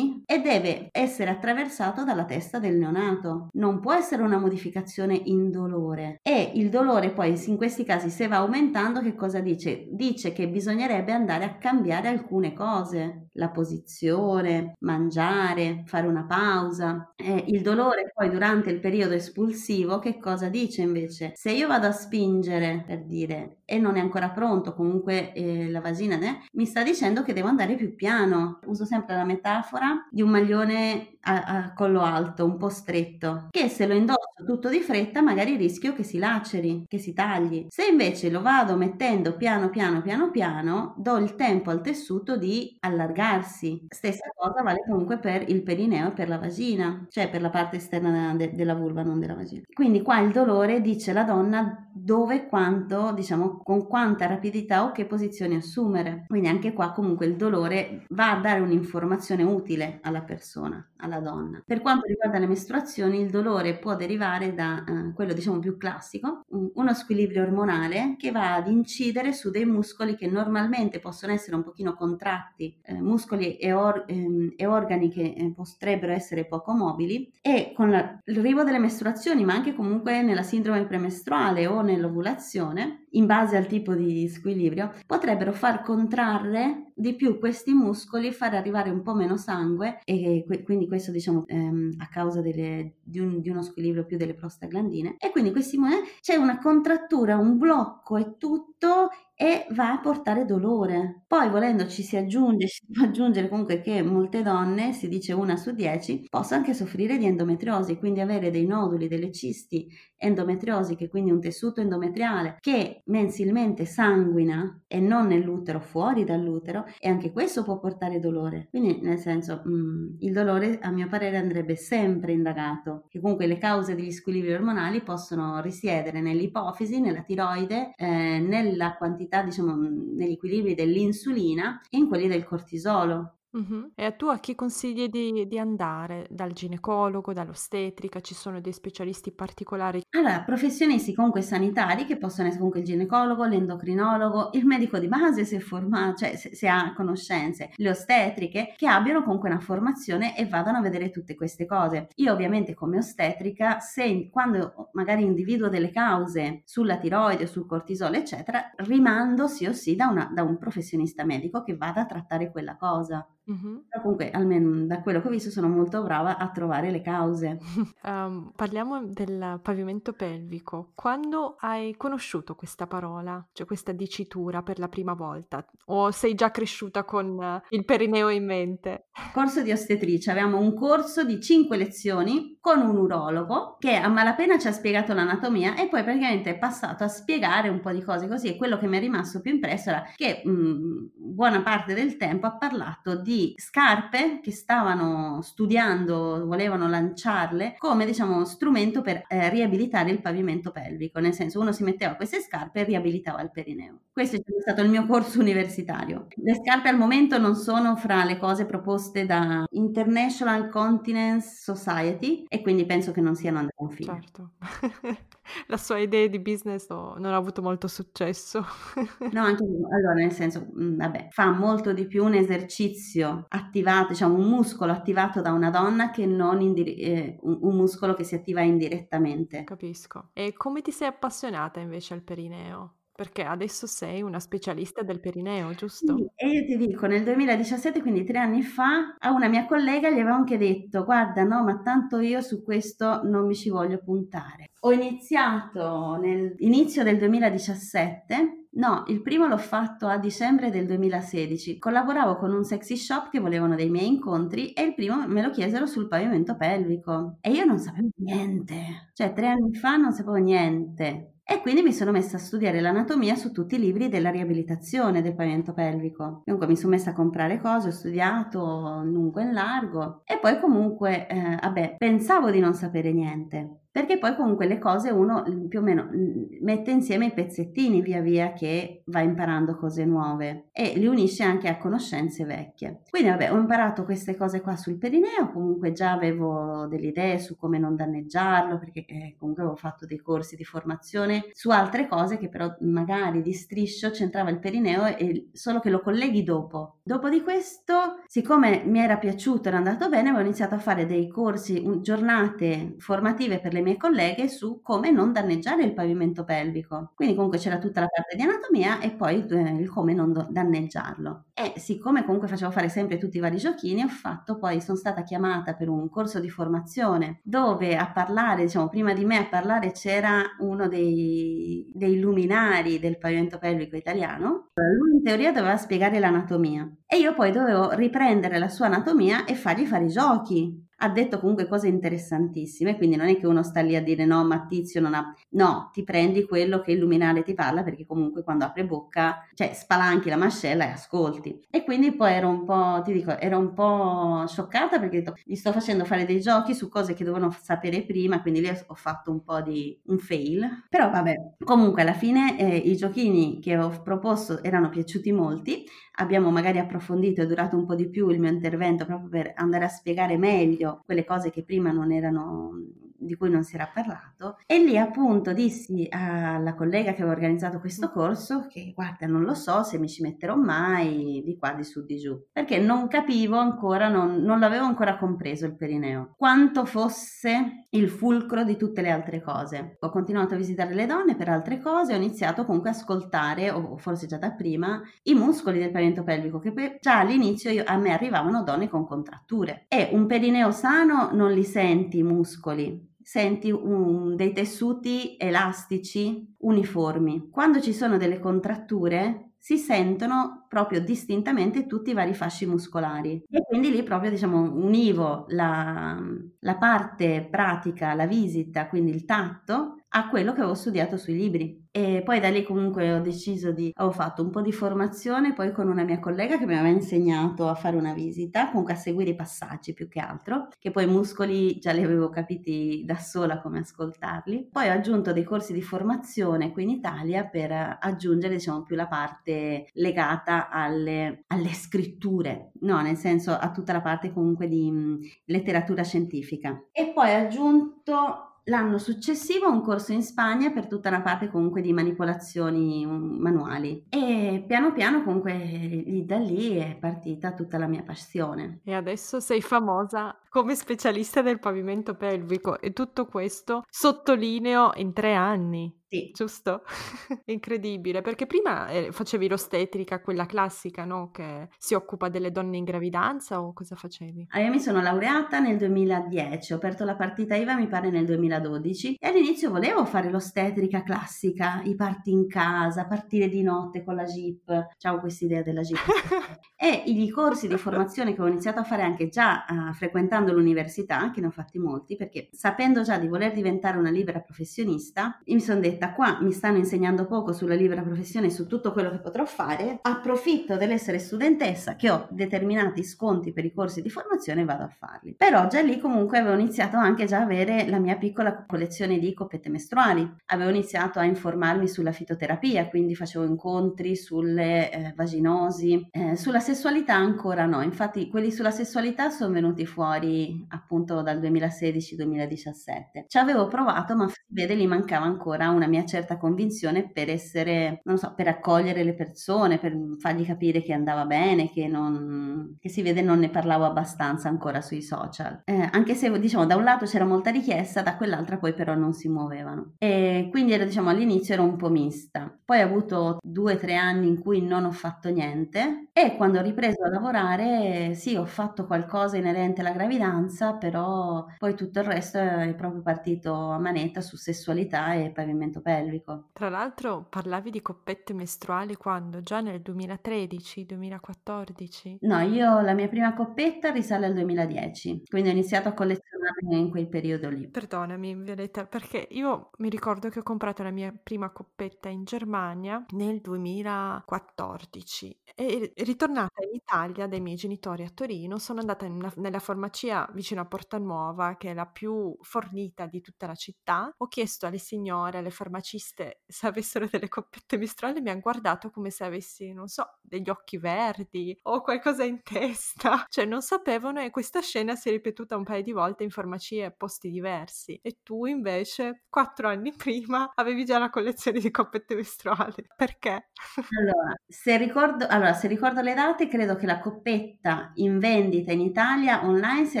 e 0.24 0.40
deve 0.40 0.88
essere 0.92 1.30
attraversato 1.30 2.04
dalla 2.04 2.24
testa 2.24 2.58
del 2.58 2.76
neonato. 2.76 3.48
Non 3.52 3.80
può 3.80 3.92
essere 3.92 4.22
una 4.22 4.38
modificazione 4.38 5.20
indolore. 5.24 6.20
E 6.22 6.52
il 6.54 6.70
dolore 6.70 7.10
poi 7.10 7.34
in 7.46 7.56
questi 7.56 7.84
casi 7.84 8.10
se 8.10 8.28
va 8.28 8.36
aumentando 8.36 9.00
che 9.00 9.14
cosa 9.14 9.40
dice? 9.40 9.86
Dice 9.90 10.32
che 10.32 10.48
bisognerebbe 10.48 11.12
andare 11.12 11.44
a 11.44 11.56
cambiare 11.56 12.08
alcune 12.08 12.52
cose, 12.52 13.28
la 13.32 13.50
posizione, 13.50 14.74
mangiare, 14.80 15.82
fare 15.86 16.06
una 16.06 16.24
pausa. 16.24 17.12
Eh, 17.16 17.44
il 17.48 17.62
dolore 17.62 18.10
poi 18.14 18.30
durante 18.30 18.70
il 18.70 18.80
periodo 18.80 19.14
espulsivo 19.14 19.98
che 19.98 20.18
cosa 20.18 20.48
dice 20.48 20.82
invece? 20.82 21.32
Se 21.34 21.50
io 21.50 21.66
vado 21.66 21.86
a 21.86 21.92
spingere 21.92 22.84
per 22.86 23.04
dire 23.04 23.55
e 23.64 23.78
non 23.78 23.96
è 23.96 24.00
ancora 24.00 24.30
pronto, 24.30 24.74
comunque 24.74 25.32
eh, 25.32 25.68
la 25.70 25.80
vagina 25.80 26.16
né, 26.16 26.42
mi 26.52 26.66
sta 26.66 26.82
dicendo 26.82 27.22
che 27.22 27.32
devo 27.32 27.48
andare 27.48 27.74
più 27.74 27.94
piano. 27.94 28.60
Uso 28.66 28.84
sempre 28.84 29.16
la 29.16 29.24
metafora 29.24 30.06
di 30.10 30.22
un 30.22 30.30
maglione 30.30 31.16
a, 31.22 31.42
a, 31.42 31.72
collo 31.72 32.02
alto, 32.02 32.44
un 32.44 32.56
po' 32.56 32.68
stretto, 32.68 33.48
che 33.50 33.68
se 33.68 33.86
lo 33.86 33.94
indosso 33.94 34.44
tutto 34.46 34.68
di 34.68 34.80
fretta 34.80 35.22
magari 35.22 35.56
rischio 35.56 35.92
che 35.92 36.04
si 36.04 36.18
laceri, 36.18 36.84
che 36.86 36.98
si 36.98 37.12
tagli. 37.12 37.66
Se 37.68 37.86
invece 37.86 38.30
lo 38.30 38.42
vado 38.42 38.76
mettendo 38.76 39.36
piano 39.36 39.68
piano 39.68 40.00
piano 40.02 40.30
piano, 40.30 40.94
do 40.98 41.16
il 41.16 41.34
tempo 41.34 41.70
al 41.70 41.80
tessuto 41.80 42.36
di 42.36 42.76
allargarsi. 42.80 43.86
Stessa 43.88 44.30
cosa 44.34 44.62
vale 44.62 44.84
comunque 44.86 45.18
per 45.18 45.48
il 45.48 45.62
perineo 45.62 46.08
e 46.08 46.12
per 46.12 46.28
la 46.28 46.38
vagina, 46.38 47.04
cioè 47.10 47.28
per 47.28 47.40
la 47.40 47.50
parte 47.50 47.76
esterna 47.76 48.34
de- 48.36 48.52
della 48.54 48.74
vulva, 48.74 49.02
non 49.02 49.18
della 49.18 49.34
vagina. 49.34 49.62
Quindi 49.72 50.02
qua 50.02 50.20
il 50.20 50.30
dolore 50.30 50.80
dice 50.80 51.12
la 51.12 51.24
donna 51.24 51.88
dove 51.92 52.46
quanto, 52.46 53.12
diciamo, 53.12 53.35
con 53.62 53.86
quanta 53.86 54.26
rapidità 54.26 54.84
o 54.84 54.92
che 54.92 55.06
posizione 55.06 55.56
assumere. 55.56 56.24
Quindi 56.26 56.48
anche 56.48 56.72
qua 56.72 56.92
comunque 56.92 57.26
il 57.26 57.36
dolore 57.36 58.04
va 58.10 58.32
a 58.32 58.40
dare 58.40 58.60
un'informazione 58.60 59.42
utile 59.42 59.98
alla 60.02 60.22
persona, 60.22 60.84
alla 60.98 61.20
donna. 61.20 61.62
Per 61.64 61.80
quanto 61.80 62.06
riguarda 62.06 62.38
le 62.38 62.46
mestruazioni, 62.46 63.20
il 63.20 63.30
dolore 63.30 63.78
può 63.78 63.96
derivare 63.96 64.54
da 64.54 64.84
eh, 64.84 65.12
quello 65.12 65.32
diciamo 65.32 65.58
più 65.58 65.76
classico, 65.76 66.44
un, 66.48 66.70
uno 66.74 66.94
squilibrio 66.94 67.42
ormonale 67.42 68.16
che 68.18 68.30
va 68.30 68.54
ad 68.54 68.68
incidere 68.68 69.32
su 69.32 69.50
dei 69.50 69.64
muscoli 69.64 70.16
che 70.16 70.26
normalmente 70.26 70.98
possono 70.98 71.32
essere 71.32 71.56
un 71.56 71.62
pochino 71.62 71.94
contratti, 71.94 72.78
eh, 72.82 73.00
muscoli 73.00 73.56
e, 73.56 73.72
or, 73.72 74.04
ehm, 74.06 74.54
e, 74.56 74.66
organi 74.66 75.10
che 75.10 75.34
eh, 75.36 75.52
potrebbero 75.54 76.12
essere 76.12 76.46
poco 76.46 76.72
mobili 76.72 77.30
e 77.40 77.72
con 77.74 77.90
l'arrivo 77.90 78.64
delle 78.64 78.78
mestruazioni, 78.78 79.44
ma 79.44 79.54
anche 79.54 79.74
comunque 79.74 80.22
nella 80.22 80.42
sindrome 80.42 80.86
premestruale 80.86 81.66
o 81.66 81.80
nell'ovulazione, 81.82 83.06
in 83.10 83.26
base 83.26 83.56
al 83.56 83.66
tipo 83.66 83.94
di 83.94 84.28
squilibrio, 84.28 84.92
potrebbero 85.06 85.52
far 85.52 85.82
contrarre 85.82 86.85
di 86.98 87.14
più 87.14 87.38
questi 87.38 87.74
muscoli, 87.74 88.32
far 88.32 88.54
arrivare 88.54 88.88
un 88.88 89.02
po' 89.02 89.14
meno 89.14 89.36
sangue 89.36 90.00
e 90.02 90.46
quindi 90.64 90.88
questo 90.88 91.10
diciamo 91.10 91.44
ehm, 91.46 91.96
a 91.98 92.08
causa 92.08 92.40
delle, 92.40 92.94
di, 93.02 93.18
un, 93.18 93.42
di, 93.42 93.50
uno 93.50 93.60
squilibrio 93.62 94.06
più 94.06 94.16
delle 94.16 94.32
prostaglandine. 94.32 95.16
E 95.18 95.30
quindi 95.30 95.52
questi 95.52 95.78
c'è 96.22 96.36
una 96.36 96.58
contrattura, 96.58 97.36
un 97.36 97.58
blocco 97.58 98.16
e 98.16 98.36
tutto 98.38 99.10
e 99.36 99.66
va 99.70 99.92
a 99.92 100.00
portare 100.00 100.44
dolore. 100.46 101.24
Poi 101.26 101.50
volendo 101.50 101.86
ci 101.86 102.02
si 102.02 102.16
aggiunge, 102.16 102.66
si 102.66 102.86
può 102.90 103.04
aggiungere 103.04 103.48
comunque 103.48 103.80
che 103.80 104.02
molte 104.02 104.42
donne, 104.42 104.92
si 104.92 105.08
dice 105.08 105.34
una 105.34 105.56
su 105.56 105.72
dieci, 105.72 106.26
possono 106.28 106.60
anche 106.60 106.74
soffrire 106.74 107.18
di 107.18 107.26
endometriosi, 107.26 107.98
quindi 107.98 108.20
avere 108.20 108.50
dei 108.50 108.66
noduli, 108.66 109.08
delle 109.08 109.30
cisti 109.30 109.86
endometriosiche, 110.18 111.08
quindi 111.08 111.30
un 111.30 111.40
tessuto 111.40 111.80
endometriale 111.80 112.56
che 112.60 113.02
mensilmente 113.06 113.84
sanguina 113.84 114.82
e 114.86 114.98
non 115.00 115.26
nell'utero, 115.26 115.80
fuori 115.80 116.24
dall'utero, 116.24 116.84
e 116.98 117.08
anche 117.08 117.32
questo 117.32 117.62
può 117.62 117.78
portare 117.78 118.18
dolore. 118.18 118.68
Quindi 118.70 119.00
nel 119.02 119.18
senso 119.18 119.62
mh, 119.64 119.70
mm, 119.70 120.06
il 120.20 120.32
dolore 120.32 120.78
a 120.80 120.90
mio 120.90 121.08
parere 121.08 121.36
andrebbe 121.36 121.76
sempre 121.76 122.32
indagato, 122.32 123.04
che 123.08 123.20
comunque 123.20 123.46
le 123.46 123.58
cause 123.58 123.94
degli 123.94 124.10
squilibri 124.10 124.52
ormonali 124.52 125.02
possono 125.02 125.60
risiedere 125.60 126.20
nell'ipofisi, 126.20 127.00
nella 127.00 127.22
tiroide, 127.22 127.92
eh, 127.96 128.38
nella 128.38 128.96
quantità, 128.96 129.25
diciamo, 129.44 129.74
negli 129.76 130.32
equilibri 130.32 130.74
dell'insulina 130.74 131.80
e 131.90 131.98
in 131.98 132.08
quelli 132.08 132.28
del 132.28 132.44
cortisolo. 132.44 133.38
Mh-mh. 133.56 133.92
E 133.96 134.14
tu 134.16 134.26
a 134.28 134.38
chi 134.38 134.54
consigli 134.54 135.08
di 135.08 135.46
di 135.46 135.58
andare? 135.58 136.26
Dal 136.30 136.52
ginecologo, 136.52 137.32
dall'ostetrica? 137.32 138.20
Ci 138.20 138.34
sono 138.34 138.60
dei 138.60 138.72
specialisti 138.72 139.32
particolari? 139.32 140.02
Allora, 140.10 140.42
professionisti 140.44 141.12
comunque 141.14 141.42
sanitari 141.42 142.06
che 142.06 142.16
possono 142.16 142.44
essere 142.48 142.56
comunque 142.58 142.80
il 142.80 142.86
ginecologo, 142.86 143.44
l'endocrinologo, 143.44 144.50
il 144.54 144.64
medico 144.64 144.98
di 144.98 145.08
base 145.08 145.44
se 145.44 145.60
forma 145.60 146.14
cioè 146.16 146.36
se 146.36 146.54
se 146.54 146.68
ha 146.68 146.94
conoscenze, 146.94 147.70
le 147.76 147.90
ostetriche 147.90 148.72
che 148.76 148.86
abbiano 148.88 149.22
comunque 149.22 149.50
una 149.50 149.58
formazione 149.60 150.34
e 150.38 150.46
vadano 150.46 150.78
a 150.78 150.80
vedere 150.80 151.10
tutte 151.10 151.34
queste 151.34 151.66
cose. 151.66 152.08
Io 152.16 152.32
ovviamente 152.32 152.72
come 152.72 152.96
ostetrica 152.98 153.78
se 153.80 154.30
quando 154.30 154.88
magari 154.92 155.22
individuo 155.24 155.68
delle 155.68 155.90
cause 155.90 156.62
sulla 156.64 156.96
tiroide, 156.98 157.46
sul 157.46 157.66
cortisolo 157.66 158.16
eccetera, 158.16 158.70
rimando 158.76 159.48
sì 159.48 159.66
o 159.66 159.72
sì 159.72 159.96
da 159.96 160.06
una 160.08 160.30
da 160.32 160.42
un 160.44 160.56
professionista 160.56 161.24
medico 161.24 161.62
che 161.62 161.76
vada 161.76 162.02
a 162.02 162.06
trattare 162.06 162.50
quella 162.50 162.76
cosa. 162.76 163.28
Mh-mh. 163.48 163.84
Però 163.88 164.02
comunque, 164.02 164.30
almeno 164.30 164.86
da 164.86 165.00
quello 165.02 165.20
che 165.20 165.28
ho 165.28 165.30
visto, 165.30 165.50
sono 165.50 165.68
molto 165.68 166.02
brava 166.02 166.36
a 166.36 166.50
trovare 166.50 166.90
le 166.90 167.00
cause. 167.00 167.58
Um, 168.02 168.50
parliamo 168.56 169.04
del 169.04 169.60
pavimento 169.62 170.12
pelvico. 170.14 170.90
Quando 170.94 171.54
hai 171.60 171.94
conosciuto 171.96 172.56
questa 172.56 172.88
parola, 172.88 173.46
cioè 173.52 173.66
questa 173.66 173.92
dicitura 173.92 174.62
per 174.62 174.80
la 174.80 174.88
prima 174.88 175.14
volta? 175.14 175.64
O 175.86 176.10
sei 176.10 176.34
già 176.34 176.50
cresciuta 176.50 177.04
con 177.04 177.62
il 177.68 177.84
perineo 177.84 178.28
in 178.30 178.44
mente? 178.44 179.10
Corso 179.32 179.62
di 179.62 179.70
ostetricia, 179.70 180.32
avevamo 180.32 180.58
un 180.58 180.74
corso 180.74 181.22
di 181.24 181.40
5 181.40 181.76
lezioni 181.76 182.58
con 182.60 182.80
un 182.80 182.96
urologo 182.96 183.76
che 183.78 183.94
a 183.94 184.08
malapena 184.08 184.58
ci 184.58 184.66
ha 184.66 184.72
spiegato 184.72 185.14
l'anatomia 185.14 185.76
e 185.76 185.88
poi 185.88 186.02
praticamente 186.02 186.50
è 186.50 186.58
passato 186.58 187.04
a 187.04 187.08
spiegare 187.08 187.68
un 187.68 187.80
po' 187.80 187.92
di 187.92 188.02
cose 188.02 188.26
così 188.26 188.48
e 188.48 188.56
quello 188.56 188.76
che 188.76 188.88
mi 188.88 188.96
è 188.96 189.00
rimasto 189.00 189.40
più 189.40 189.52
impresso 189.52 189.90
era 189.90 190.04
che 190.16 190.42
mh, 190.44 191.12
buona 191.14 191.62
parte 191.62 191.94
del 191.94 192.16
tempo 192.16 192.46
ha 192.46 192.56
parlato 192.56 193.20
di 193.20 193.35
di 193.36 193.54
scarpe 193.56 194.40
che 194.42 194.50
stavano 194.50 195.42
studiando, 195.42 196.46
volevano 196.46 196.88
lanciarle 196.88 197.74
come 197.76 198.06
diciamo 198.06 198.44
strumento 198.46 199.02
per 199.02 199.24
eh, 199.28 199.50
riabilitare 199.50 200.10
il 200.10 200.22
pavimento 200.22 200.72
pelvico, 200.72 201.20
nel 201.20 201.34
senso 201.34 201.60
uno 201.60 201.72
si 201.72 201.82
metteva 201.82 202.14
queste 202.14 202.40
scarpe 202.40 202.80
e 202.80 202.84
riabilitava 202.84 203.42
il 203.42 203.50
perineo. 203.50 204.00
Questo 204.12 204.36
è 204.36 204.40
stato 204.60 204.80
il 204.80 204.88
mio 204.88 205.04
corso 205.06 205.38
universitario. 205.40 206.28
Le 206.36 206.54
scarpe 206.54 206.88
al 206.88 206.96
momento 206.96 207.36
non 207.36 207.54
sono 207.54 207.96
fra 207.96 208.24
le 208.24 208.38
cose 208.38 208.64
proposte 208.64 209.26
da 209.26 209.64
International 209.70 210.70
Continence 210.70 211.60
Society 211.60 212.44
e 212.48 212.62
quindi 212.62 212.86
penso 212.86 213.12
che 213.12 213.20
non 213.20 213.34
siano 213.34 213.58
a 213.58 213.66
buon 213.74 213.90
fine. 213.90 214.12
Certo. 214.14 214.52
La 215.68 215.76
sua 215.76 215.98
idea 215.98 216.26
di 216.26 216.38
business 216.38 216.88
non 216.88 217.26
ha 217.26 217.36
avuto 217.36 217.62
molto 217.62 217.88
successo. 217.88 218.64
no, 219.32 219.42
anche 219.42 219.64
allora 219.64 220.12
nel 220.14 220.32
senso, 220.32 220.66
mm, 220.78 220.96
vabbè, 220.96 221.28
fa 221.30 221.50
molto 221.50 221.92
di 221.92 222.06
più 222.06 222.24
un 222.24 222.34
esercizio 222.34 222.74
esercizio 222.76 223.46
attivato, 223.48 224.08
diciamo 224.08 224.34
un 224.34 224.48
muscolo 224.48 224.92
attivato 224.92 225.40
da 225.40 225.52
una 225.52 225.70
donna 225.70 226.10
che 226.10 226.26
non 226.26 226.60
indire- 226.60 226.94
eh, 226.96 227.38
un, 227.42 227.58
un, 227.62 227.76
muscolo 227.76 228.14
che 228.14 228.24
si 228.24 228.34
attiva 228.34 228.62
indirettamente. 228.62 229.64
Capisco. 229.64 230.30
E 230.32 230.52
come 230.52 230.82
ti 230.82 230.90
sei 230.90 231.08
appassionata 231.08 231.80
invece 231.80 232.14
al 232.14 232.22
perineo? 232.22 232.95
Perché 233.16 233.44
adesso 233.44 233.86
sei 233.86 234.20
una 234.20 234.38
specialista 234.38 235.02
del 235.02 235.20
perineo, 235.20 235.72
giusto? 235.72 236.16
Sì, 236.16 236.28
e 236.34 236.48
io 236.48 236.66
ti 236.66 236.76
dico, 236.76 237.06
nel 237.06 237.24
2017, 237.24 238.02
quindi 238.02 238.24
tre 238.24 238.38
anni 238.38 238.62
fa, 238.62 239.16
a 239.18 239.30
una 239.32 239.48
mia 239.48 239.64
collega 239.64 240.10
gli 240.10 240.20
avevo 240.20 240.34
anche 240.34 240.58
detto, 240.58 241.02
guarda, 241.04 241.42
no, 241.42 241.64
ma 241.64 241.80
tanto 241.80 242.18
io 242.18 242.42
su 242.42 242.62
questo 242.62 243.22
non 243.22 243.46
mi 243.46 243.54
ci 243.54 243.70
voglio 243.70 244.02
puntare. 244.04 244.70
Ho 244.80 244.92
iniziato 244.92 246.16
nell'inizio 246.20 247.02
del 247.02 247.16
2017 247.16 248.66
No, 248.76 249.04
il 249.06 249.22
primo 249.22 249.46
l'ho 249.46 249.56
fatto 249.56 250.06
a 250.06 250.18
dicembre 250.18 250.70
del 250.70 250.86
2016. 250.86 251.78
Collaboravo 251.78 252.36
con 252.36 252.52
un 252.52 252.62
sexy 252.62 252.96
shop 252.96 253.30
che 253.30 253.40
volevano 253.40 253.74
dei 253.74 253.88
miei 253.88 254.06
incontri 254.06 254.72
e 254.72 254.82
il 254.82 254.94
primo 254.94 255.26
me 255.26 255.40
lo 255.40 255.48
chiesero 255.50 255.86
sul 255.86 256.08
pavimento 256.08 256.56
pelvico. 256.56 257.38
E 257.40 257.52
io 257.52 257.64
non 257.64 257.78
sapevo 257.78 258.08
niente. 258.16 259.10
Cioè, 259.14 259.32
tre 259.32 259.46
anni 259.48 259.74
fa 259.74 259.96
non 259.96 260.12
sapevo 260.12 260.36
niente. 260.36 261.35
E 261.48 261.60
quindi 261.60 261.82
mi 261.82 261.92
sono 261.92 262.10
messa 262.10 262.36
a 262.36 262.40
studiare 262.40 262.80
l'anatomia 262.80 263.36
su 263.36 263.52
tutti 263.52 263.76
i 263.76 263.78
libri 263.78 264.08
della 264.08 264.30
riabilitazione 264.30 265.22
del 265.22 265.36
pavimento 265.36 265.72
pelvico. 265.72 266.42
Dunque 266.44 266.66
mi 266.66 266.76
sono 266.76 266.90
messa 266.90 267.10
a 267.10 267.14
comprare 267.14 267.60
cose, 267.60 267.88
ho 267.88 267.92
studiato 267.92 269.02
lungo 269.04 269.38
e 269.38 269.52
largo 269.52 270.22
e 270.24 270.38
poi 270.40 270.58
comunque, 270.58 271.28
eh, 271.28 271.56
vabbè, 271.60 271.96
pensavo 271.98 272.50
di 272.50 272.58
non 272.58 272.74
sapere 272.74 273.12
niente 273.12 273.82
perché 273.96 274.18
poi 274.18 274.36
comunque 274.36 274.66
le 274.66 274.78
cose 274.78 275.08
uno 275.08 275.42
mm, 275.48 275.68
più 275.68 275.78
o 275.78 275.82
meno 275.82 276.10
mm, 276.14 276.56
mette 276.60 276.90
insieme 276.90 277.28
i 277.28 277.32
pezzettini 277.32 278.02
via 278.02 278.20
via 278.20 278.52
che 278.52 279.00
va 279.06 279.20
imparando 279.20 279.74
cose 279.74 280.04
nuove 280.04 280.66
e 280.70 280.92
li 280.96 281.06
unisce 281.06 281.44
anche 281.44 281.68
a 281.68 281.78
conoscenze 281.78 282.44
vecchie. 282.44 283.04
Quindi 283.08 283.30
vabbè, 283.30 283.50
ho 283.50 283.56
imparato 283.56 284.04
queste 284.04 284.36
cose 284.36 284.60
qua 284.60 284.76
sul 284.76 284.98
perineo, 284.98 285.50
comunque 285.50 285.92
già 285.92 286.12
avevo 286.12 286.86
delle 286.88 287.06
idee 287.06 287.38
su 287.38 287.56
come 287.56 287.78
non 287.78 287.96
danneggiarlo, 287.96 288.78
perché 288.78 289.06
eh, 289.06 289.34
comunque 289.38 289.62
avevo 289.62 289.78
fatto 289.78 290.04
dei 290.04 290.18
corsi 290.18 290.56
di 290.56 290.64
formazione 290.64 291.46
su 291.52 291.70
altre 291.70 292.06
cose 292.06 292.36
che 292.36 292.50
però 292.50 292.76
magari 292.80 293.40
di 293.40 293.54
striscio 293.54 294.10
c'entrava 294.10 294.50
il 294.50 294.58
perineo 294.58 295.06
e 295.06 295.48
solo 295.54 295.80
che 295.80 295.88
lo 295.88 296.02
colleghi 296.02 296.42
dopo. 296.42 296.98
Dopo 297.02 297.30
di 297.30 297.40
questo, 297.40 298.20
siccome 298.26 298.82
mi 298.84 298.98
era 298.98 299.16
piaciuto, 299.16 299.68
era 299.68 299.78
andato 299.78 300.10
bene, 300.10 300.28
avevo 300.28 300.44
iniziato 300.44 300.74
a 300.74 300.80
fare 300.80 301.06
dei 301.06 301.28
corsi, 301.28 301.82
giornate 302.02 302.96
formative 302.98 303.58
per 303.58 303.72
le 303.72 303.84
mie 303.86 303.96
colleghe 303.96 304.48
su 304.48 304.80
come 304.82 305.10
non 305.10 305.32
danneggiare 305.32 305.84
il 305.84 305.94
pavimento 305.94 306.44
pelvico. 306.44 307.12
Quindi 307.14 307.34
comunque 307.34 307.58
c'era 307.58 307.78
tutta 307.78 308.00
la 308.00 308.08
parte 308.08 308.36
di 308.36 308.42
anatomia 308.42 309.00
e 309.00 309.12
poi 309.12 309.46
eh, 309.46 309.80
il 309.80 309.88
come 309.88 310.12
non 310.12 310.46
danneggiarlo. 310.50 311.44
E 311.54 311.78
siccome 311.78 312.24
comunque 312.24 312.48
facevo 312.48 312.70
fare 312.70 312.88
sempre 312.88 313.18
tutti 313.18 313.36
i 313.36 313.40
vari 313.40 313.56
giochini, 313.56 314.02
ho 314.02 314.08
fatto 314.08 314.58
poi, 314.58 314.80
sono 314.80 314.98
stata 314.98 315.22
chiamata 315.22 315.74
per 315.74 315.88
un 315.88 316.10
corso 316.10 316.40
di 316.40 316.50
formazione 316.50 317.40
dove 317.42 317.96
a 317.96 318.10
parlare, 318.10 318.62
diciamo, 318.62 318.88
prima 318.88 319.14
di 319.14 319.24
me 319.24 319.38
a 319.38 319.46
parlare 319.46 319.92
c'era 319.92 320.42
uno 320.58 320.88
dei, 320.88 321.90
dei 321.94 322.18
luminari 322.18 322.98
del 322.98 323.18
pavimento 323.18 323.58
pelvico 323.58 323.96
italiano. 323.96 324.70
Lui 324.74 325.16
in 325.16 325.22
teoria 325.22 325.52
doveva 325.52 325.76
spiegare 325.76 326.18
l'anatomia 326.18 326.90
e 327.06 327.18
io 327.18 327.34
poi 327.34 327.52
dovevo 327.52 327.92
riprendere 327.92 328.58
la 328.58 328.68
sua 328.68 328.86
anatomia 328.86 329.44
e 329.44 329.54
fargli 329.54 329.86
fare 329.86 330.04
i 330.04 330.08
giochi 330.08 330.85
ha 330.98 331.08
detto 331.10 331.38
comunque 331.38 331.66
cose 331.68 331.88
interessantissime, 331.88 332.96
quindi 332.96 333.16
non 333.16 333.28
è 333.28 333.36
che 333.36 333.46
uno 333.46 333.62
sta 333.62 333.80
lì 333.80 333.96
a 333.96 334.02
dire 334.02 334.24
no, 334.24 334.44
ma 334.44 334.66
Tizio 334.66 335.00
non 335.00 335.14
ha... 335.14 335.34
No, 335.50 335.90
ti 335.92 336.04
prendi 336.04 336.44
quello 336.46 336.80
che 336.80 336.92
il 336.92 336.98
luminale 336.98 337.42
ti 337.42 337.54
parla 337.54 337.82
perché 337.82 338.06
comunque 338.06 338.42
quando 338.42 338.64
apre 338.64 338.86
bocca, 338.86 339.46
cioè 339.54 339.72
spalanchi 339.74 340.30
la 340.30 340.36
mascella 340.36 340.86
e 340.86 340.92
ascolti. 340.92 341.66
E 341.70 341.84
quindi 341.84 342.12
poi 342.14 342.32
ero 342.32 342.48
un 342.48 342.64
po', 342.64 343.02
ti 343.04 343.12
dico, 343.12 343.38
ero 343.38 343.58
un 343.58 343.74
po' 343.74 344.44
scioccata 344.46 344.98
perché 344.98 345.22
gli 345.44 345.54
sto 345.54 345.72
facendo 345.72 346.04
fare 346.04 346.24
dei 346.24 346.40
giochi 346.40 346.74
su 346.74 346.88
cose 346.88 347.12
che 347.12 347.24
dovevano 347.24 347.54
sapere 347.60 348.02
prima, 348.02 348.40
quindi 348.40 348.60
lì 348.60 348.68
ho 348.68 348.94
fatto 348.94 349.30
un 349.30 349.42
po' 349.42 349.60
di 349.60 349.98
un 350.06 350.18
fail. 350.18 350.86
Però 350.88 351.10
vabbè, 351.10 351.34
comunque 351.64 352.02
alla 352.02 352.14
fine 352.14 352.58
eh, 352.58 352.76
i 352.76 352.96
giochini 352.96 353.60
che 353.60 353.76
ho 353.76 353.90
proposto 354.02 354.62
erano 354.62 354.88
piaciuti 354.88 355.30
molti, 355.32 355.84
abbiamo 356.18 356.50
magari 356.50 356.78
approfondito, 356.78 357.42
è 357.42 357.46
durato 357.46 357.76
un 357.76 357.84
po' 357.84 357.94
di 357.94 358.08
più 358.08 358.28
il 358.30 358.40
mio 358.40 358.50
intervento 358.50 359.04
proprio 359.04 359.28
per 359.28 359.52
andare 359.56 359.84
a 359.84 359.88
spiegare 359.88 360.38
meglio 360.38 360.85
quelle 361.04 361.24
cose 361.24 361.50
che 361.50 361.62
prima 361.62 361.90
non 361.90 362.12
erano 362.12 362.72
di 363.18 363.36
cui 363.36 363.50
non 363.50 363.64
si 363.64 363.74
era 363.74 363.90
parlato 363.92 364.58
e 364.66 364.78
lì 364.78 364.96
appunto 364.98 365.52
dissi 365.52 366.06
alla 366.10 366.74
collega 366.74 367.12
che 367.12 367.22
aveva 367.22 367.36
organizzato 367.36 367.80
questo 367.80 368.10
corso 368.10 368.66
che 368.68 368.92
guarda 368.94 369.26
non 369.26 369.42
lo 369.42 369.54
so 369.54 369.82
se 369.82 369.98
mi 369.98 370.08
ci 370.08 370.22
metterò 370.22 370.56
mai 370.56 371.42
di 371.44 371.56
qua 371.58 371.72
di 371.72 371.84
su 371.84 372.04
di 372.04 372.18
giù 372.18 372.46
perché 372.52 372.78
non 372.78 373.08
capivo 373.08 373.56
ancora 373.56 374.08
non, 374.08 374.42
non 374.42 374.58
l'avevo 374.58 374.84
ancora 374.84 375.16
compreso 375.16 375.66
il 375.66 375.76
perineo 375.76 376.34
quanto 376.36 376.84
fosse 376.84 377.86
il 377.90 378.08
fulcro 378.08 378.64
di 378.64 378.76
tutte 378.76 379.02
le 379.02 379.10
altre 379.10 379.42
cose. 379.42 379.96
Ho 380.00 380.10
continuato 380.10 380.54
a 380.54 380.58
visitare 380.58 380.94
le 380.94 381.06
donne 381.06 381.36
per 381.36 381.48
altre 381.48 381.80
cose 381.80 382.12
ho 382.12 382.16
iniziato 382.16 382.64
comunque 382.64 382.90
a 382.90 382.92
ascoltare 382.92 383.70
o 383.70 383.96
forse 383.96 384.26
già 384.26 384.38
da 384.38 384.52
prima 384.52 385.00
i 385.24 385.34
muscoli 385.34 385.78
del 385.78 385.90
pavimento 385.90 386.22
pelvico 386.22 386.58
che 386.58 386.98
già 387.00 387.20
all'inizio 387.20 387.70
io, 387.70 387.84
a 387.86 387.96
me 387.96 388.12
arrivavano 388.12 388.62
donne 388.62 388.88
con 388.88 389.06
contratture. 389.06 389.86
E 389.88 390.10
un 390.12 390.26
perineo 390.26 390.70
sano 390.70 391.30
non 391.32 391.52
li 391.52 391.64
senti 391.64 392.18
i 392.18 392.22
muscoli 392.22 393.05
senti 393.26 393.72
un, 393.72 394.36
dei 394.36 394.52
tessuti 394.52 395.34
elastici 395.36 396.54
uniformi. 396.58 397.48
Quando 397.50 397.80
ci 397.80 397.92
sono 397.92 398.18
delle 398.18 398.38
contratture 398.38 399.54
si 399.58 399.78
sentono 399.78 400.66
proprio 400.68 401.00
distintamente 401.00 401.86
tutti 401.86 402.10
i 402.10 402.14
vari 402.14 402.34
fasci 402.34 402.66
muscolari 402.66 403.42
e 403.50 403.64
quindi 403.66 403.90
lì 403.90 404.04
proprio 404.04 404.30
diciamo 404.30 404.60
univo 404.60 405.46
la, 405.48 406.16
la 406.60 406.76
parte 406.76 407.48
pratica, 407.50 408.14
la 408.14 408.26
visita, 408.26 408.86
quindi 408.86 409.10
il 409.10 409.24
tatto 409.24 410.04
a 410.16 410.30
quello 410.30 410.52
che 410.52 410.60
avevo 410.60 410.74
studiato 410.74 411.18
sui 411.18 411.36
libri. 411.36 411.84
E 411.90 412.22
poi 412.24 412.40
da 412.40 412.48
lì 412.48 412.62
comunque 412.62 413.12
ho 413.12 413.20
deciso 413.20 413.70
di, 413.70 413.92
ho 413.94 414.10
fatto 414.10 414.42
un 414.42 414.50
po' 414.50 414.62
di 414.62 414.72
formazione 414.72 415.52
poi 415.52 415.72
con 415.72 415.88
una 415.88 416.04
mia 416.04 416.18
collega 416.18 416.58
che 416.58 416.66
mi 416.66 416.74
aveva 416.74 416.88
insegnato 416.88 417.68
a 417.68 417.74
fare 417.74 417.96
una 417.96 418.14
visita, 418.14 418.68
comunque 418.70 418.94
a 418.94 418.96
seguire 418.96 419.30
i 419.30 419.34
passaggi 419.34 419.92
più 419.92 420.08
che 420.08 420.20
altro, 420.20 420.68
che 420.78 420.90
poi 420.90 421.04
i 421.04 421.06
muscoli 421.08 421.78
già 421.78 421.92
li 421.92 422.02
avevo 422.02 422.30
capiti 422.30 423.02
da 423.04 423.16
sola 423.16 423.60
come 423.60 423.80
ascoltarli. 423.80 424.68
Poi 424.72 424.88
ho 424.88 424.92
aggiunto 424.92 425.32
dei 425.32 425.44
corsi 425.44 425.74
di 425.74 425.82
formazione 425.82 426.72
qui 426.72 426.84
in 426.84 426.90
Italia 426.90 427.44
per 427.46 427.98
aggiungere 428.00 428.54
diciamo 428.54 428.82
più 428.82 428.96
la 428.96 429.08
parte 429.08 429.88
legata 429.94 430.70
alle, 430.70 431.44
alle 431.48 431.72
scritture, 431.74 432.72
no, 432.80 433.00
nel 433.02 433.16
senso 433.16 433.52
a 433.52 433.70
tutta 433.70 433.92
la 433.92 434.00
parte 434.00 434.32
comunque 434.32 434.66
di 434.66 434.90
mh, 434.90 435.18
letteratura 435.46 436.02
scientifica. 436.02 436.86
E 436.90 437.12
poi 437.14 437.34
ho 437.34 437.38
aggiunto 437.38 438.45
L'anno 438.68 438.98
successivo 438.98 439.70
un 439.70 439.80
corso 439.80 440.12
in 440.12 440.24
Spagna 440.24 440.70
per 440.70 440.88
tutta 440.88 441.08
la 441.08 441.20
parte 441.20 441.48
comunque 441.48 441.80
di 441.80 441.92
manipolazioni 441.92 443.06
mm, 443.06 443.40
manuali 443.40 444.06
e 444.08 444.64
piano 444.66 444.92
piano 444.92 445.22
comunque 445.22 446.02
da 446.24 446.38
lì 446.38 446.74
è 446.74 446.96
partita 446.98 447.52
tutta 447.52 447.78
la 447.78 447.86
mia 447.86 448.02
passione. 448.02 448.80
E 448.82 448.92
adesso 448.92 449.38
sei 449.38 449.60
famosa 449.60 450.36
come 450.48 450.74
specialista 450.74 451.42
del 451.42 451.60
pavimento 451.60 452.16
pelvico 452.16 452.80
e 452.80 452.92
tutto 452.92 453.26
questo 453.26 453.84
sottolineo 453.88 454.90
in 454.96 455.12
tre 455.12 455.34
anni. 455.34 456.02
Sì. 456.08 456.30
Giusto? 456.32 456.82
Incredibile, 457.46 458.22
perché 458.22 458.46
prima 458.46 458.88
eh, 458.88 459.10
facevi 459.10 459.48
l'ostetrica, 459.48 460.20
quella 460.20 460.46
classica, 460.46 461.04
no? 461.04 461.30
Che 461.32 461.68
si 461.78 461.94
occupa 461.94 462.28
delle 462.28 462.52
donne 462.52 462.76
in 462.76 462.84
gravidanza 462.84 463.60
o 463.60 463.72
cosa 463.72 463.96
facevi? 463.96 464.46
Ah, 464.50 464.60
io 464.60 464.70
mi 464.70 464.78
sono 464.78 465.00
laureata 465.00 465.58
nel 465.58 465.76
2010, 465.76 466.72
ho 466.72 466.76
aperto 466.76 467.04
la 467.04 467.16
partita 467.16 467.56
IVA 467.56 467.74
mi 467.74 467.88
pare 467.88 468.10
nel 468.10 468.24
2012 468.24 469.16
e 469.18 469.26
all'inizio 469.26 469.70
volevo 469.70 470.04
fare 470.04 470.30
l'ostetrica 470.30 471.02
classica, 471.02 471.82
i 471.82 471.96
parti 471.96 472.30
in 472.30 472.46
casa, 472.46 473.06
partire 473.06 473.48
di 473.48 473.62
notte 473.62 474.04
con 474.04 474.14
la 474.14 474.24
Jeep, 474.24 474.94
ciao 474.98 475.18
questa 475.18 475.44
idea 475.44 475.62
della 475.62 475.80
Jeep. 475.80 475.98
e 476.78 477.02
i 477.06 477.28
corsi 477.30 477.66
di 477.66 477.76
formazione 477.76 478.34
che 478.34 478.42
ho 478.42 478.46
iniziato 478.46 478.78
a 478.78 478.84
fare 478.84 479.02
anche 479.02 479.28
già 479.28 479.64
uh, 479.68 479.92
frequentando 479.92 480.52
l'università, 480.52 481.32
che 481.32 481.40
ne 481.40 481.48
ho 481.48 481.50
fatti 481.50 481.78
molti, 481.78 482.16
perché 482.16 482.48
sapendo 482.52 483.02
già 483.02 483.18
di 483.18 483.26
voler 483.26 483.52
diventare 483.52 483.98
una 483.98 484.10
libera 484.10 484.40
professionista, 484.40 485.40
mi 485.46 485.60
sono 485.60 485.80
detta 485.80 485.95
detta 485.96 486.12
qua 486.12 486.38
mi 486.42 486.52
stanno 486.52 486.76
insegnando 486.76 487.26
poco 487.26 487.52
sulla 487.52 487.74
libera 487.74 488.02
professione 488.02 488.46
e 488.46 488.50
su 488.50 488.66
tutto 488.66 488.92
quello 488.92 489.10
che 489.10 489.18
potrò 489.18 489.44
fare, 489.46 489.98
approfitto 490.02 490.76
dell'essere 490.76 491.18
studentessa 491.18 491.96
che 491.96 492.10
ho 492.10 492.28
determinati 492.30 493.02
sconti 493.02 493.52
per 493.52 493.64
i 493.64 493.72
corsi 493.72 494.02
di 494.02 494.10
formazione 494.10 494.60
e 494.60 494.64
vado 494.64 494.84
a 494.84 494.88
farli. 494.88 495.34
Però 495.34 495.66
già 495.66 495.80
lì 495.80 495.98
comunque 495.98 496.38
avevo 496.38 496.58
iniziato 496.58 496.96
anche 496.98 497.24
già 497.24 497.38
a 497.38 497.42
avere 497.42 497.88
la 497.88 497.98
mia 497.98 498.16
piccola 498.16 498.64
collezione 498.66 499.18
di 499.18 499.32
coppette 499.32 499.70
mestruali, 499.70 500.30
avevo 500.46 500.70
iniziato 500.70 501.18
a 501.18 501.24
informarmi 501.24 501.88
sulla 501.88 502.12
fitoterapia, 502.12 502.88
quindi 502.88 503.14
facevo 503.14 503.44
incontri 503.44 504.14
sulle 504.14 504.92
eh, 504.92 505.12
vaginosi, 505.16 506.08
eh, 506.10 506.36
sulla 506.36 506.60
sessualità 506.60 507.14
ancora 507.14 507.64
no, 507.64 507.80
infatti 507.80 508.28
quelli 508.28 508.50
sulla 508.50 508.70
sessualità 508.70 509.30
sono 509.30 509.52
venuti 509.52 509.86
fuori 509.86 510.66
appunto 510.68 511.22
dal 511.22 511.40
2016-2017. 511.40 513.24
Ci 513.26 513.38
avevo 513.38 513.66
provato 513.66 514.14
ma 514.14 514.30
vede 514.48 514.74
lì 514.74 514.86
mancava 514.86 515.24
ancora 515.24 515.70
una 515.70 515.85
una 515.86 515.88
mia 515.88 516.04
certa 516.04 516.36
convinzione 516.36 517.10
per 517.10 517.30
essere, 517.30 518.00
non 518.04 518.18
so, 518.18 518.34
per 518.34 518.48
accogliere 518.48 519.04
le 519.04 519.14
persone, 519.14 519.78
per 519.78 519.96
fargli 520.18 520.44
capire 520.44 520.82
che 520.82 520.92
andava 520.92 521.24
bene, 521.24 521.70
che, 521.70 521.86
non, 521.86 522.76
che 522.78 522.88
si 522.88 523.02
vede 523.02 523.22
non 523.22 523.38
ne 523.38 523.48
parlavo 523.48 523.84
abbastanza 523.84 524.48
ancora 524.48 524.80
sui 524.80 525.02
social. 525.02 525.62
Eh, 525.64 525.88
anche 525.92 526.14
se 526.14 526.36
diciamo 526.38 526.66
da 526.66 526.76
un 526.76 526.84
lato 526.84 527.06
c'era 527.06 527.24
molta 527.24 527.50
richiesta, 527.50 528.02
da 528.02 528.16
quell'altra 528.16 528.58
poi 528.58 528.74
però 528.74 528.94
non 528.94 529.12
si 529.12 529.28
muovevano. 529.28 529.94
E 529.98 530.48
quindi 530.50 530.72
era, 530.72 530.84
diciamo 530.84 531.10
all'inizio 531.10 531.54
ero 531.54 531.62
un 531.62 531.76
po' 531.76 531.88
mista. 531.88 532.54
Poi 532.64 532.80
ho 532.82 532.84
avuto 532.84 533.38
due 533.42 533.76
tre 533.76 533.94
anni 533.94 534.26
in 534.28 534.40
cui 534.40 534.60
non 534.60 534.84
ho 534.84 534.90
fatto 534.90 535.30
niente 535.30 536.08
e 536.12 536.34
quando 536.36 536.58
ho 536.58 536.62
ripreso 536.62 537.04
a 537.04 537.08
lavorare 537.08 538.14
sì 538.14 538.34
ho 538.34 538.44
fatto 538.44 538.86
qualcosa 538.86 539.36
inerente 539.36 539.80
alla 539.80 539.92
gravidanza, 539.92 540.74
però 540.74 541.46
poi 541.58 541.74
tutto 541.74 542.00
il 542.00 542.06
resto 542.06 542.38
è 542.38 542.74
proprio 542.74 543.02
partito 543.02 543.54
a 543.70 543.78
manetta 543.78 544.20
su 544.20 544.36
sessualità 544.36 545.14
e 545.14 545.30
pavimento 545.30 545.75
movimento 545.76 545.80
pelvico. 545.80 546.48
Tra 546.52 546.68
l'altro 546.68 547.26
parlavi 547.28 547.70
di 547.70 547.82
coppette 547.82 548.32
mestruali 548.34 548.94
quando? 548.96 549.42
Già 549.42 549.60
nel 549.60 549.82
2013-2014? 549.84 552.16
No, 552.20 552.38
io 552.40 552.80
la 552.80 552.94
mia 552.94 553.08
prima 553.08 553.34
coppetta 553.34 553.90
risale 553.90 554.26
al 554.26 554.34
2010, 554.34 555.24
quindi 555.28 555.48
ho 555.50 555.52
iniziato 555.52 555.88
a 555.88 555.92
collezionarne 555.92 556.76
in 556.76 556.90
quel 556.90 557.08
periodo 557.08 557.48
lì. 557.48 557.68
Perdonami 557.68 558.34
Violetta, 558.34 558.86
perché 558.86 559.28
io 559.30 559.70
mi 559.78 559.88
ricordo 559.88 560.28
che 560.28 560.40
ho 560.40 560.42
comprato 560.42 560.82
la 560.82 560.90
mia 560.90 561.14
prima 561.22 561.50
coppetta 561.50 562.08
in 562.08 562.24
Germania 562.24 563.04
nel 563.10 563.40
2014 563.40 565.38
e 565.54 565.92
ritornata 565.96 566.62
in 566.62 566.74
Italia 566.74 567.26
dai 567.26 567.40
miei 567.40 567.56
genitori 567.56 568.04
a 568.04 568.10
Torino 568.10 568.58
sono 568.58 568.80
andata 568.80 569.06
una, 569.06 569.32
nella 569.36 569.58
farmacia 569.58 570.28
vicino 570.34 570.60
a 570.60 570.66
Porta 570.66 570.98
Nuova, 570.98 571.56
che 571.56 571.70
è 571.70 571.74
la 571.74 571.86
più 571.86 572.36
fornita 572.42 573.06
di 573.06 573.22
tutta 573.22 573.46
la 573.46 573.54
città, 573.54 574.12
ho 574.14 574.28
chiesto 574.28 574.66
alle 574.66 574.76
signore, 574.78 575.38
alle 575.38 575.50
farmacie 575.50 575.65
farmaciste, 575.66 576.42
se 576.46 576.66
avessero 576.66 577.06
delle 577.10 577.28
coppette 577.28 577.76
mestruali, 577.76 578.20
mi 578.20 578.30
hanno 578.30 578.40
guardato 578.40 578.90
come 578.90 579.10
se 579.10 579.24
avessi, 579.24 579.72
non 579.72 579.88
so, 579.88 580.18
degli 580.20 580.48
occhi 580.48 580.78
verdi 580.78 581.58
o 581.62 581.80
qualcosa 581.82 582.24
in 582.24 582.42
testa. 582.42 583.24
Cioè, 583.36 583.44
non 583.44 583.60
sapevano 583.60 584.20
e 584.20 584.30
questa 584.30 584.60
scena 584.60 584.94
si 584.94 585.08
è 585.08 585.12
ripetuta 585.12 585.56
un 585.56 585.64
paio 585.64 585.82
di 585.82 585.92
volte 585.92 586.22
in 586.22 586.30
farmacie 586.30 586.84
a 586.84 586.90
posti 586.90 587.30
diversi. 587.30 587.98
E 588.02 588.18
tu, 588.22 588.46
invece, 588.46 589.24
quattro 589.28 589.68
anni 589.68 589.92
prima, 589.94 590.52
avevi 590.54 590.84
già 590.84 590.98
la 590.98 591.10
collezione 591.10 591.58
di 591.60 591.70
coppette 591.70 592.14
mestruali. 592.14 592.86
Perché? 592.96 593.50
Allora 593.98 594.34
se, 594.46 594.76
ricordo, 594.76 595.26
allora, 595.28 595.52
se 595.52 595.68
ricordo 595.68 596.00
le 596.00 596.14
date, 596.14 596.48
credo 596.48 596.76
che 596.76 596.86
la 596.86 597.00
coppetta 597.00 597.90
in 597.96 598.18
vendita 598.18 598.72
in 598.72 598.80
Italia 598.80 599.44
online 599.44 599.86
sia 599.86 600.00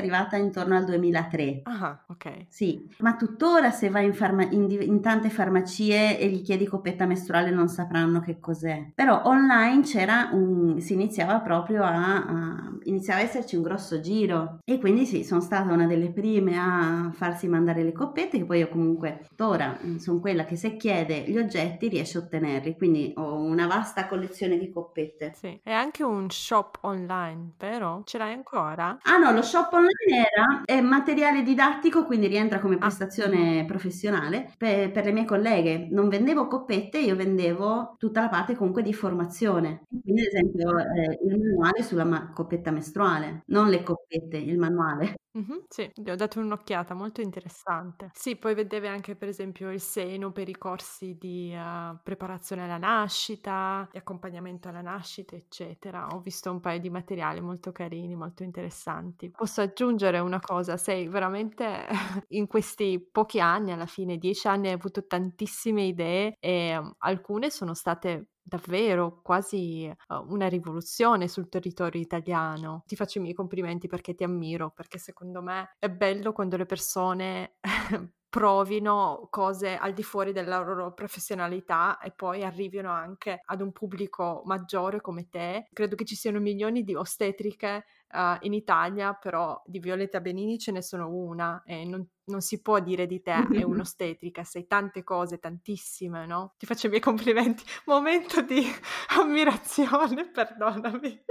arrivata 0.00 0.36
intorno 0.36 0.76
al 0.76 0.84
2003. 0.84 1.60
Ah, 1.64 2.04
ok. 2.08 2.46
Sì, 2.48 2.88
ma 2.98 3.16
tuttora 3.16 3.70
se 3.70 3.90
vai 3.90 4.06
in, 4.06 4.14
farma- 4.14 4.48
in, 4.48 4.70
in 4.70 5.00
tante 5.00 5.28
farmacie 5.28 5.55
farmacie 5.56 6.18
e 6.18 6.28
gli 6.28 6.42
chiedi 6.42 6.66
coppetta 6.66 7.06
mestruale 7.06 7.50
non 7.50 7.68
sapranno 7.68 8.20
che 8.20 8.38
cos'è. 8.38 8.90
Però 8.94 9.22
online 9.24 9.82
c'era 9.82 10.30
un, 10.32 10.80
si 10.80 10.92
iniziava 10.92 11.40
proprio 11.40 11.82
a, 11.82 12.16
a 12.16 12.70
iniziava 12.84 13.20
a 13.20 13.24
esserci 13.24 13.56
un 13.56 13.62
grosso 13.62 14.00
giro 14.00 14.58
e 14.64 14.78
quindi 14.78 15.06
sì, 15.06 15.24
sono 15.24 15.40
stata 15.40 15.72
una 15.72 15.86
delle 15.86 16.12
prime 16.12 16.56
a 16.56 17.10
farsi 17.12 17.48
mandare 17.48 17.82
le 17.82 17.92
coppette 17.92 18.38
che 18.38 18.44
poi 18.44 18.58
io 18.58 18.68
comunque 18.68 19.26
ora 19.38 19.78
mm, 19.84 19.96
sono 19.96 20.20
quella 20.20 20.44
che 20.44 20.56
se 20.56 20.76
chiede 20.76 21.24
gli 21.26 21.38
oggetti 21.38 21.88
riesce 21.88 22.18
a 22.18 22.22
ottenerli, 22.22 22.76
quindi 22.76 23.12
ho 23.16 23.40
una 23.40 23.66
vasta 23.66 24.06
collezione 24.06 24.58
di 24.58 24.70
coppette. 24.70 25.32
Sì, 25.34 25.58
e 25.62 25.72
anche 25.72 26.02
un 26.02 26.30
shop 26.30 26.78
online, 26.82 27.52
vero? 27.58 28.02
Ce 28.04 28.18
l'hai 28.18 28.32
ancora? 28.32 28.98
Ah 29.02 29.16
no, 29.18 29.32
lo 29.32 29.42
shop 29.42 29.72
online 29.72 30.26
era 30.30 30.62
è 30.64 30.80
materiale 30.80 31.42
didattico, 31.42 32.04
quindi 32.04 32.26
rientra 32.26 32.60
come 32.60 32.74
ah. 32.74 32.78
prestazione 32.78 33.60
ah. 33.60 33.64
professionale 33.64 34.50
per, 34.56 34.90
per 34.90 35.04
le 35.04 35.12
mie 35.12 35.24
colleghe 35.24 35.45
colleghe, 35.46 35.88
non 35.90 36.08
vendevo 36.08 36.46
coppette, 36.46 36.98
io 36.98 37.16
vendevo 37.16 37.94
tutta 37.98 38.20
la 38.22 38.28
parte 38.28 38.54
comunque 38.54 38.82
di 38.82 38.92
formazione. 38.92 39.82
Quindi 40.02 40.22
ad 40.22 40.26
esempio 40.28 40.78
eh, 40.78 41.18
il 41.24 41.38
manuale 41.38 41.82
sulla 41.82 42.04
ma- 42.04 42.32
coppetta 42.32 42.70
mestruale, 42.70 43.42
non 43.46 43.68
le 43.68 43.82
coppette, 43.82 44.36
il 44.38 44.58
manuale. 44.58 45.14
Mh-mh, 45.36 45.64
sì, 45.68 45.90
gli 45.94 46.08
ho 46.08 46.14
dato 46.16 46.40
un'occhiata, 46.40 46.94
molto 46.94 47.20
interessante. 47.20 48.10
Sì, 48.14 48.36
poi 48.36 48.54
vedevi 48.54 48.86
anche 48.86 49.16
per 49.16 49.28
esempio 49.28 49.70
il 49.70 49.80
seno 49.82 50.32
per 50.32 50.48
i 50.48 50.56
corsi 50.56 51.16
di, 51.18 51.52
uhm, 51.54 52.00
preparazione 52.02 52.64
alla 52.64 52.78
nascita, 52.78 53.86
di 53.92 53.98
accompagnamento 53.98 54.68
alla 54.68 54.80
nascita, 54.80 55.36
eccetera. 55.36 56.06
Ho 56.14 56.20
visto 56.20 56.50
un 56.50 56.60
paio 56.60 56.80
di 56.80 56.88
materiali 56.88 57.40
molto 57.42 57.70
carini, 57.70 58.14
molto 58.16 58.44
interessanti. 58.44 59.30
Posso 59.30 59.60
aggiungere 59.60 60.18
una 60.20 60.40
cosa? 60.40 60.78
Sei 60.78 61.06
veramente 61.08 61.86
in 62.28 62.46
questi 62.46 62.98
pochi 63.12 63.38
anni, 63.40 63.72
alla 63.72 63.86
fine 63.86 64.16
10 64.16 64.46
anni, 64.48 64.68
hai 64.68 64.74
avuto 64.74 65.06
tantissime 65.36 65.82
idee 65.82 66.36
e, 66.40 66.80
mhmm, 66.80 66.92
alcune 66.98 67.50
sono 67.50 67.74
state 67.74 68.28
davvero 68.42 69.20
quasi 69.22 69.92
uh, 70.08 70.14
una 70.32 70.48
rivoluzione 70.48 71.28
sul 71.28 71.48
territorio 71.48 72.00
italiano. 72.00 72.82
Ti 72.86 72.96
faccio 72.96 73.18
i 73.18 73.20
miei 73.20 73.34
complimenti 73.34 73.88
perché 73.88 74.14
ti 74.14 74.24
ammiro, 74.24 74.70
perché 74.70 74.98
secondo 74.98 75.42
me 75.42 75.74
è 75.78 75.90
bello 75.90 76.32
quando 76.32 76.56
le 76.56 76.64
persone 76.66 77.56
provino 78.28 79.28
cose 79.30 79.76
al 79.76 79.92
di 79.94 80.02
fuori 80.02 80.32
della 80.32 80.58
loro 80.58 80.92
professionalità 80.92 81.98
e 81.98 82.12
poi 82.12 82.44
arrivino 82.44 82.90
anche 82.92 83.40
ad 83.44 83.60
un 83.60 83.72
pubblico 83.72 84.42
maggiore 84.44 85.00
come 85.00 85.28
te. 85.28 85.68
Credo 85.72 85.96
che 85.96 86.04
ci 86.04 86.14
siano 86.14 86.38
milioni 86.38 86.82
di 86.84 86.94
ostetriche 86.94 87.84
uh, 88.12 88.36
in 88.40 88.52
Italia, 88.52 89.14
però 89.14 89.60
di 89.66 89.80
Violetta 89.80 90.20
Benini 90.20 90.58
ce 90.58 90.70
ne 90.70 90.82
sono 90.82 91.08
una 91.08 91.62
e 91.64 91.84
non, 91.84 92.06
non 92.26 92.40
si 92.40 92.60
può 92.60 92.80
dire 92.80 93.06
di 93.06 93.20
te 93.22 93.50
è 93.50 93.62
un'ostetrica, 93.62 94.44
sei 94.44 94.66
tante 94.66 95.02
cose, 95.02 95.38
tantissime, 95.38 96.26
no? 96.26 96.54
Ti 96.58 96.66
faccio 96.66 96.86
i 96.86 96.90
miei 96.90 97.00
complimenti, 97.02 97.64
momento 97.86 98.42
di 98.42 98.62
ammirazione, 99.18 100.30
perdonami. 100.30 101.24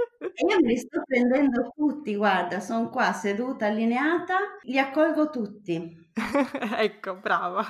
Io 0.48 0.60
me 0.60 0.68
li 0.68 0.76
sto 0.76 1.02
prendendo 1.06 1.70
tutti, 1.74 2.14
guarda, 2.14 2.60
sono 2.60 2.90
qua 2.90 3.12
seduta, 3.12 3.66
allineata, 3.66 4.38
li 4.62 4.78
accolgo 4.78 5.30
tutti. 5.30 6.05
ecco, 6.78 7.14
brava. 7.16 7.64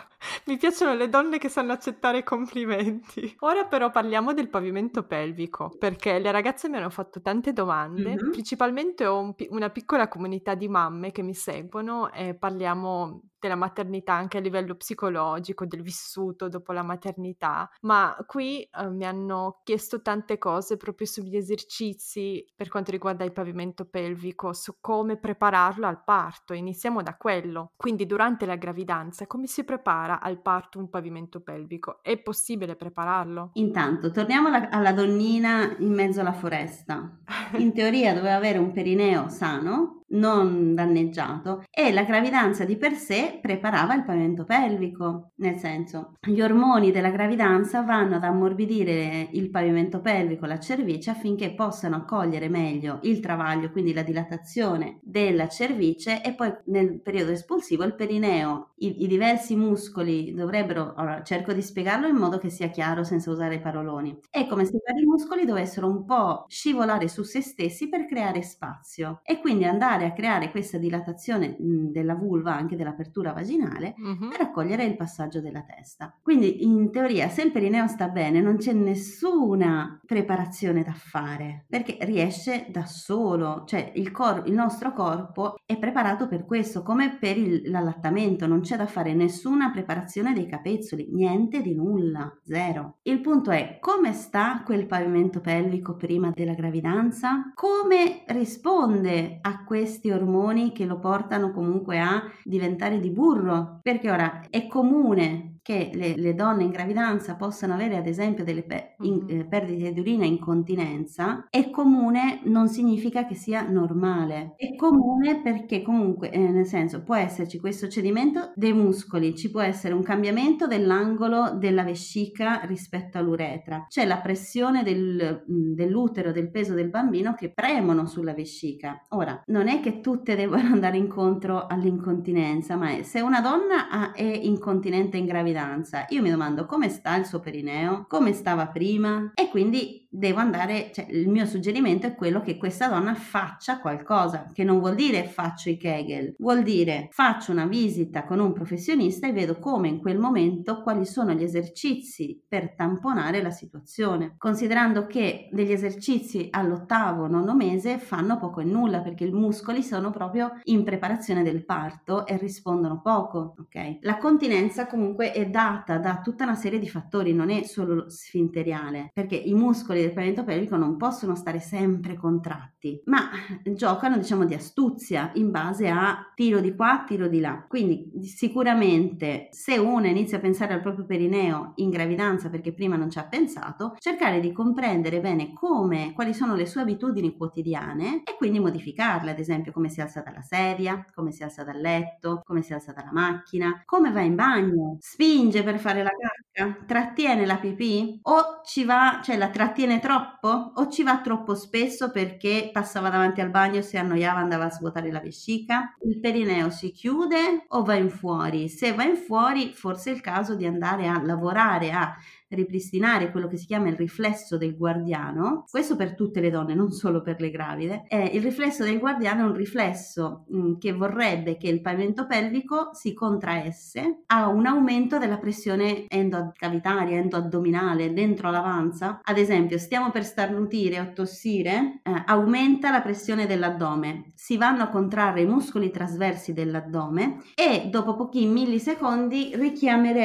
Mi 0.44 0.56
piacciono 0.56 0.94
le 0.94 1.08
donne 1.08 1.38
che 1.38 1.48
sanno 1.48 1.72
accettare 1.72 2.18
i 2.18 2.22
complimenti. 2.22 3.34
Ora 3.40 3.64
però 3.64 3.90
parliamo 3.90 4.32
del 4.34 4.48
pavimento 4.48 5.02
pelvico, 5.02 5.74
perché 5.78 6.18
le 6.20 6.30
ragazze 6.30 6.68
mi 6.68 6.76
hanno 6.76 6.90
fatto 6.90 7.20
tante 7.20 7.52
domande, 7.52 8.14
mm-hmm. 8.14 8.30
principalmente 8.30 9.04
ho 9.04 9.18
un, 9.18 9.34
una 9.48 9.70
piccola 9.70 10.06
comunità 10.06 10.54
di 10.54 10.68
mamme 10.68 11.10
che 11.10 11.22
mi 11.22 11.34
seguono 11.34 12.12
e 12.12 12.34
parliamo 12.34 13.22
della 13.38 13.54
maternità 13.54 14.14
anche 14.14 14.38
a 14.38 14.40
livello 14.40 14.74
psicologico, 14.74 15.66
del 15.66 15.82
vissuto 15.82 16.48
dopo 16.48 16.72
la 16.72 16.82
maternità, 16.82 17.70
ma 17.82 18.16
qui 18.26 18.62
eh, 18.62 18.88
mi 18.88 19.04
hanno 19.04 19.60
chiesto 19.64 20.02
tante 20.02 20.38
cose 20.38 20.76
proprio 20.76 21.06
sugli 21.06 21.36
esercizi 21.36 22.44
per 22.54 22.68
quanto 22.68 22.90
riguarda 22.90 23.24
il 23.24 23.32
pavimento 23.32 23.84
pelvico, 23.84 24.52
su 24.52 24.76
come 24.80 25.16
prepararlo 25.16 25.86
al 25.86 26.02
parto. 26.04 26.54
Iniziamo 26.54 27.02
da 27.02 27.16
quello. 27.16 27.72
Quindi 27.76 28.06
durante 28.06 28.46
la 28.46 28.56
gravidanza 28.56 29.26
come 29.26 29.46
si 29.46 29.64
prepara 29.64 30.20
al 30.20 30.40
parto 30.40 30.78
un 30.78 30.88
pavimento 30.88 31.40
pelvico? 31.40 32.02
È 32.02 32.16
possibile 32.18 32.76
prepararlo? 32.76 33.50
Intanto, 33.54 34.10
torniamo 34.10 34.48
alla, 34.48 34.68
alla 34.70 34.92
donnina 34.92 35.76
in 35.78 35.92
mezzo 35.92 36.20
alla 36.20 36.32
foresta. 36.32 37.18
In 37.56 37.72
teoria 37.72 38.14
doveva 38.14 38.34
avere 38.34 38.58
un 38.58 38.72
perineo 38.72 39.28
sano, 39.28 39.95
non 40.08 40.74
danneggiato 40.74 41.64
e 41.70 41.92
la 41.92 42.04
gravidanza 42.04 42.64
di 42.64 42.76
per 42.76 42.92
sé 42.92 43.38
preparava 43.40 43.94
il 43.94 44.04
pavimento 44.04 44.44
pelvico, 44.44 45.32
nel 45.36 45.56
senso 45.56 46.14
gli 46.20 46.40
ormoni 46.40 46.90
della 46.90 47.10
gravidanza 47.10 47.82
vanno 47.82 48.16
ad 48.16 48.24
ammorbidire 48.24 49.28
il 49.32 49.50
pavimento 49.50 50.00
pelvico, 50.00 50.46
la 50.46 50.60
cervice 50.60 51.10
affinché 51.10 51.54
possano 51.54 51.96
accogliere 51.96 52.48
meglio 52.48 53.00
il 53.02 53.20
travaglio, 53.20 53.70
quindi 53.70 53.92
la 53.92 54.02
dilatazione 54.02 55.00
della 55.02 55.48
cervice 55.48 56.22
e 56.22 56.34
poi 56.34 56.54
nel 56.66 57.00
periodo 57.00 57.32
espulsivo 57.32 57.84
il 57.84 57.94
perineo, 57.94 58.72
i, 58.76 59.02
i 59.02 59.06
diversi 59.06 59.56
muscoli 59.56 60.32
dovrebbero, 60.34 60.94
allora 60.94 61.22
cerco 61.22 61.52
di 61.52 61.62
spiegarlo 61.62 62.06
in 62.06 62.16
modo 62.16 62.38
che 62.38 62.50
sia 62.50 62.68
chiaro 62.68 63.04
senza 63.04 63.30
usare 63.30 63.60
paroloni, 63.60 64.18
è 64.30 64.46
come 64.46 64.64
se 64.64 64.76
i 64.76 64.80
vari 64.84 65.04
muscoli 65.04 65.44
dovessero 65.44 65.88
un 65.88 66.04
po' 66.04 66.44
scivolare 66.48 67.08
su 67.08 67.22
se 67.22 67.40
stessi 67.40 67.88
per 67.88 68.06
creare 68.06 68.42
spazio 68.42 69.20
e 69.22 69.40
quindi 69.40 69.64
andare 69.64 69.95
andare 69.96 70.06
a 70.06 70.12
creare 70.12 70.50
questa 70.50 70.78
dilatazione 70.78 71.56
mh, 71.58 71.90
della 71.90 72.14
vulva, 72.14 72.54
anche 72.54 72.76
dell'apertura 72.76 73.32
vaginale, 73.32 73.94
uh-huh. 73.96 74.28
per 74.28 74.40
accogliere 74.40 74.84
il 74.84 74.96
passaggio 74.96 75.40
della 75.40 75.62
testa. 75.62 76.14
Quindi 76.22 76.64
in 76.64 76.90
teoria 76.90 77.28
se 77.28 77.42
il 77.42 77.50
perineo 77.50 77.86
sta 77.86 78.08
bene 78.08 78.40
non 78.40 78.56
c'è 78.56 78.72
nessuna 78.72 80.00
preparazione 80.04 80.82
da 80.82 80.92
fare, 80.92 81.64
perché 81.68 81.96
riesce 82.02 82.66
da 82.70 82.84
solo, 82.84 83.64
cioè 83.66 83.92
il, 83.94 84.10
cor- 84.10 84.42
il 84.46 84.52
nostro 84.52 84.92
corpo 84.92 85.56
è 85.64 85.78
preparato 85.78 86.28
per 86.28 86.44
questo, 86.44 86.82
come 86.82 87.16
per 87.18 87.36
il, 87.38 87.70
l'allattamento, 87.70 88.46
non 88.46 88.60
c'è 88.60 88.76
da 88.76 88.86
fare 88.86 89.14
nessuna 89.14 89.70
preparazione 89.70 90.32
dei 90.32 90.46
capezzoli, 90.46 91.08
niente 91.12 91.62
di 91.62 91.74
nulla, 91.74 92.38
zero. 92.44 92.98
Il 93.02 93.20
punto 93.20 93.50
è 93.50 93.78
come 93.80 94.12
sta 94.12 94.62
quel 94.64 94.86
pavimento 94.86 95.40
pelvico 95.40 95.96
prima 95.96 96.30
della 96.34 96.54
gravidanza? 96.54 97.52
Come 97.54 98.24
risponde 98.26 99.38
a 99.40 99.64
questo 99.64 99.85
questi 99.86 100.10
ormoni 100.10 100.72
che 100.72 100.84
lo 100.84 100.98
portano 100.98 101.52
comunque 101.52 102.00
a 102.00 102.20
diventare 102.42 102.98
di 102.98 103.10
burro, 103.10 103.78
perché 103.82 104.10
ora 104.10 104.40
è 104.50 104.66
comune 104.66 105.55
che 105.66 105.90
le, 105.94 106.14
le, 106.14 106.32
donne 106.36 106.62
in 106.62 106.70
gravidanza 106.70 107.34
possano 107.34 107.74
avere 107.74 107.96
ad 107.96 108.06
esempio 108.06 108.44
delle 108.44 108.62
pe- 108.62 108.94
in, 109.00 109.14
mm-hmm. 109.14 109.40
eh, 109.40 109.46
perdite 109.46 109.92
di 109.92 109.98
urina 109.98 110.22
e 110.22 110.28
incontinenza 110.28 111.48
è 111.50 111.70
comune 111.70 112.38
non 112.44 112.68
significa 112.68 113.26
che 113.26 113.34
sia 113.34 113.68
normale. 113.68 114.54
È 114.54 114.76
comune 114.76 115.42
perché 115.42 115.82
comunque 115.82 116.30
eh, 116.30 116.38
nel 116.38 116.66
senso 116.66 117.02
può 117.02 117.16
esserci 117.16 117.58
questo 117.58 117.88
cedimento 117.88 118.52
dei 118.54 118.72
muscoli 118.72 119.34
ci 119.34 119.50
può 119.50 119.60
essere 119.60 119.92
un 119.92 120.04
cambiamento 120.04 120.68
dell'angolo 120.68 121.56
della 121.58 121.82
vescica 121.82 122.60
rispetto 122.62 123.18
all'uretra. 123.18 123.86
C'è 123.88 124.06
la 124.06 124.18
pressione 124.18 124.84
del, 124.84 125.44
mm, 125.50 125.72
dell'utero 125.74 126.30
del 126.30 126.48
peso 126.48 126.74
del 126.74 126.90
bambino 126.90 127.34
che 127.34 127.52
premono 127.52 128.06
sulla 128.06 128.34
vescica. 128.34 129.02
Ora 129.08 129.42
non 129.46 129.66
è 129.66 129.80
che 129.80 130.00
tutte 130.00 130.36
devono 130.36 130.62
andare 130.70 130.96
incontro 130.96 131.66
all'incontinenza 131.66 132.76
ma 132.76 132.90
è, 132.90 133.02
se 133.02 133.20
una 133.20 133.40
donna 133.40 133.88
ha, 133.90 134.12
è 134.12 134.22
incontinente 134.22 135.16
in 135.16 135.24
gravidanza 135.26 135.54
gravidanza, 135.56 136.04
io 136.10 136.20
mi 136.20 136.30
domando 136.30 136.66
come 136.66 136.90
sta 136.90 137.16
il 137.16 137.24
suo 137.24 137.40
perineo, 137.40 138.04
come 138.08 138.34
stava 138.34 138.66
prima? 138.66 139.32
E 139.34 139.48
quindi 139.48 140.05
devo 140.16 140.40
andare, 140.40 140.90
cioè 140.94 141.06
il 141.10 141.28
mio 141.28 141.44
suggerimento 141.44 142.06
è 142.06 142.14
quello 142.14 142.40
che 142.40 142.56
questa 142.56 142.88
donna 142.88 143.14
faccia 143.14 143.80
qualcosa, 143.80 144.50
che 144.52 144.64
non 144.64 144.78
vuol 144.78 144.94
dire 144.94 145.24
faccio 145.24 145.68
i 145.68 145.76
Kegel, 145.76 146.34
vuol 146.38 146.62
dire 146.62 147.08
faccio 147.10 147.52
una 147.52 147.66
visita 147.66 148.24
con 148.24 148.38
un 148.38 148.52
professionista 148.52 149.26
e 149.26 149.32
vedo 149.32 149.58
come 149.58 149.88
in 149.88 149.98
quel 149.98 150.18
momento 150.18 150.80
quali 150.80 151.04
sono 151.04 151.32
gli 151.34 151.42
esercizi 151.42 152.42
per 152.48 152.74
tamponare 152.74 153.42
la 153.42 153.50
situazione, 153.50 154.34
considerando 154.38 155.06
che 155.06 155.48
degli 155.52 155.72
esercizi 155.72 156.48
all'ottavo, 156.50 157.26
nono 157.26 157.54
mese 157.54 157.98
fanno 157.98 158.38
poco 158.38 158.60
e 158.60 158.64
nulla 158.64 159.00
perché 159.00 159.24
i 159.24 159.32
muscoli 159.32 159.82
sono 159.82 160.10
proprio 160.10 160.52
in 160.64 160.82
preparazione 160.82 161.42
del 161.42 161.64
parto 161.64 162.26
e 162.26 162.38
rispondono 162.38 163.02
poco, 163.02 163.54
ok? 163.58 163.98
La 164.00 164.16
continenza 164.16 164.86
comunque 164.86 165.32
è 165.32 165.46
data 165.48 165.98
da 165.98 166.20
tutta 166.22 166.44
una 166.44 166.54
serie 166.54 166.78
di 166.78 166.88
fattori, 166.88 167.34
non 167.34 167.50
è 167.50 167.64
solo 167.64 168.08
sfinteriale, 168.08 169.10
perché 169.12 169.34
i 169.36 169.52
muscoli 169.52 170.04
del 170.06 170.14
pavimento 170.14 170.44
pelvico 170.44 170.76
non 170.76 170.96
possono 170.96 171.34
stare 171.34 171.58
sempre 171.60 172.16
contratti, 172.16 173.02
ma 173.06 173.28
giocano 173.74 174.16
diciamo 174.16 174.44
di 174.44 174.54
astuzia 174.54 175.30
in 175.34 175.50
base 175.50 175.88
a 175.88 176.32
tiro 176.34 176.60
di 176.60 176.74
qua, 176.74 177.04
tiro 177.06 177.28
di 177.28 177.40
là. 177.40 177.64
Quindi 177.68 178.10
sicuramente 178.22 179.48
se 179.50 179.76
uno 179.78 180.06
inizia 180.06 180.38
a 180.38 180.40
pensare 180.40 180.74
al 180.74 180.80
proprio 180.80 181.04
perineo 181.04 181.72
in 181.76 181.90
gravidanza 181.90 182.48
perché 182.48 182.72
prima 182.72 182.96
non 182.96 183.10
ci 183.10 183.18
ha 183.18 183.26
pensato, 183.26 183.94
cercare 183.98 184.40
di 184.40 184.52
comprendere 184.52 185.20
bene 185.20 185.52
come, 185.52 186.12
quali 186.14 186.32
sono 186.34 186.54
le 186.54 186.66
sue 186.66 186.82
abitudini 186.82 187.36
quotidiane 187.36 188.22
e 188.24 188.36
quindi 188.36 188.60
modificarle, 188.60 189.30
ad 189.30 189.38
esempio 189.38 189.72
come 189.72 189.88
si 189.88 190.00
alza 190.00 190.22
dalla 190.22 190.42
sedia, 190.42 191.04
come 191.14 191.32
si 191.32 191.42
alza 191.42 191.64
dal 191.64 191.80
letto, 191.80 192.40
come 192.44 192.62
si 192.62 192.72
alza 192.72 192.92
dalla 192.92 193.12
macchina, 193.12 193.82
come 193.84 194.12
va 194.12 194.20
in 194.20 194.34
bagno, 194.34 194.96
spinge 195.00 195.62
per 195.62 195.78
fare 195.78 196.02
la 196.02 196.10
cacca, 196.10 196.84
trattiene 196.86 197.46
la 197.46 197.56
pipì 197.56 198.20
o 198.22 198.60
ci 198.64 198.84
va, 198.84 199.20
cioè 199.22 199.36
la 199.36 199.48
trattiene 199.48 199.95
viene 199.96 200.00
troppo 200.00 200.72
o 200.74 200.88
ci 200.88 201.02
va 201.02 201.20
troppo 201.20 201.54
spesso 201.54 202.10
perché 202.10 202.70
passava 202.72 203.08
davanti 203.08 203.40
al 203.40 203.50
bagno, 203.50 203.80
si 203.80 203.96
annoiava, 203.96 204.38
andava 204.38 204.66
a 204.66 204.70
svuotare 204.70 205.10
la 205.10 205.20
vescica? 205.20 205.96
Il 206.04 206.20
perineo 206.20 206.70
si 206.70 206.90
chiude 206.92 207.64
o 207.68 207.82
va 207.82 207.94
in 207.94 208.10
fuori? 208.10 208.68
Se 208.68 208.92
va 208.92 209.04
in 209.04 209.16
fuori, 209.16 209.72
forse 209.72 210.10
è 210.10 210.14
il 210.14 210.20
caso 210.20 210.54
di 210.54 210.66
andare 210.66 211.08
a 211.08 211.20
lavorare, 211.22 211.90
a 211.92 212.14
ripristinare 212.48 213.30
quello 213.30 213.48
che 213.48 213.56
si 213.56 213.66
chiama 213.66 213.88
il 213.88 213.96
riflesso 213.96 214.56
del 214.56 214.76
guardiano, 214.76 215.64
questo 215.70 215.96
per 215.96 216.14
tutte 216.14 216.40
le 216.40 216.50
donne, 216.50 216.74
non 216.74 216.90
solo 216.92 217.22
per 217.22 217.40
le 217.40 217.50
gravide. 217.50 218.04
Eh, 218.08 218.30
il 218.34 218.42
riflesso 218.42 218.84
del 218.84 218.98
guardiano 218.98 219.42
è 219.42 219.46
un 219.46 219.54
riflesso 219.54 220.46
mm, 220.54 220.74
che 220.78 220.92
vorrebbe 220.92 221.56
che 221.56 221.68
il 221.68 221.80
pavimento 221.80 222.26
pelvico 222.26 222.90
si 222.92 223.12
contraesse 223.14 224.22
a 224.26 224.48
un 224.48 224.66
aumento 224.66 225.18
della 225.18 225.38
pressione 225.38 226.06
endocavitaria, 226.08 227.18
endoaddominale, 227.18 228.12
dentro 228.12 228.50
l'avanza. 228.50 229.20
Ad 229.22 229.38
esempio, 229.38 229.78
stiamo 229.78 230.10
per 230.10 230.24
starnutire 230.24 231.00
o 231.00 231.12
tossire, 231.12 232.00
eh, 232.02 232.22
aumenta 232.26 232.90
la 232.90 233.00
pressione 233.00 233.46
dell'addome, 233.46 234.32
si 234.34 234.56
vanno 234.56 234.82
a 234.82 234.88
contrarre 234.88 235.42
i 235.42 235.46
muscoli 235.46 235.90
trasversi 235.90 236.52
dell'addome 236.52 237.42
e 237.54 237.88
dopo 237.90 238.14
pochi 238.14 238.46
millisecondi 238.46 239.54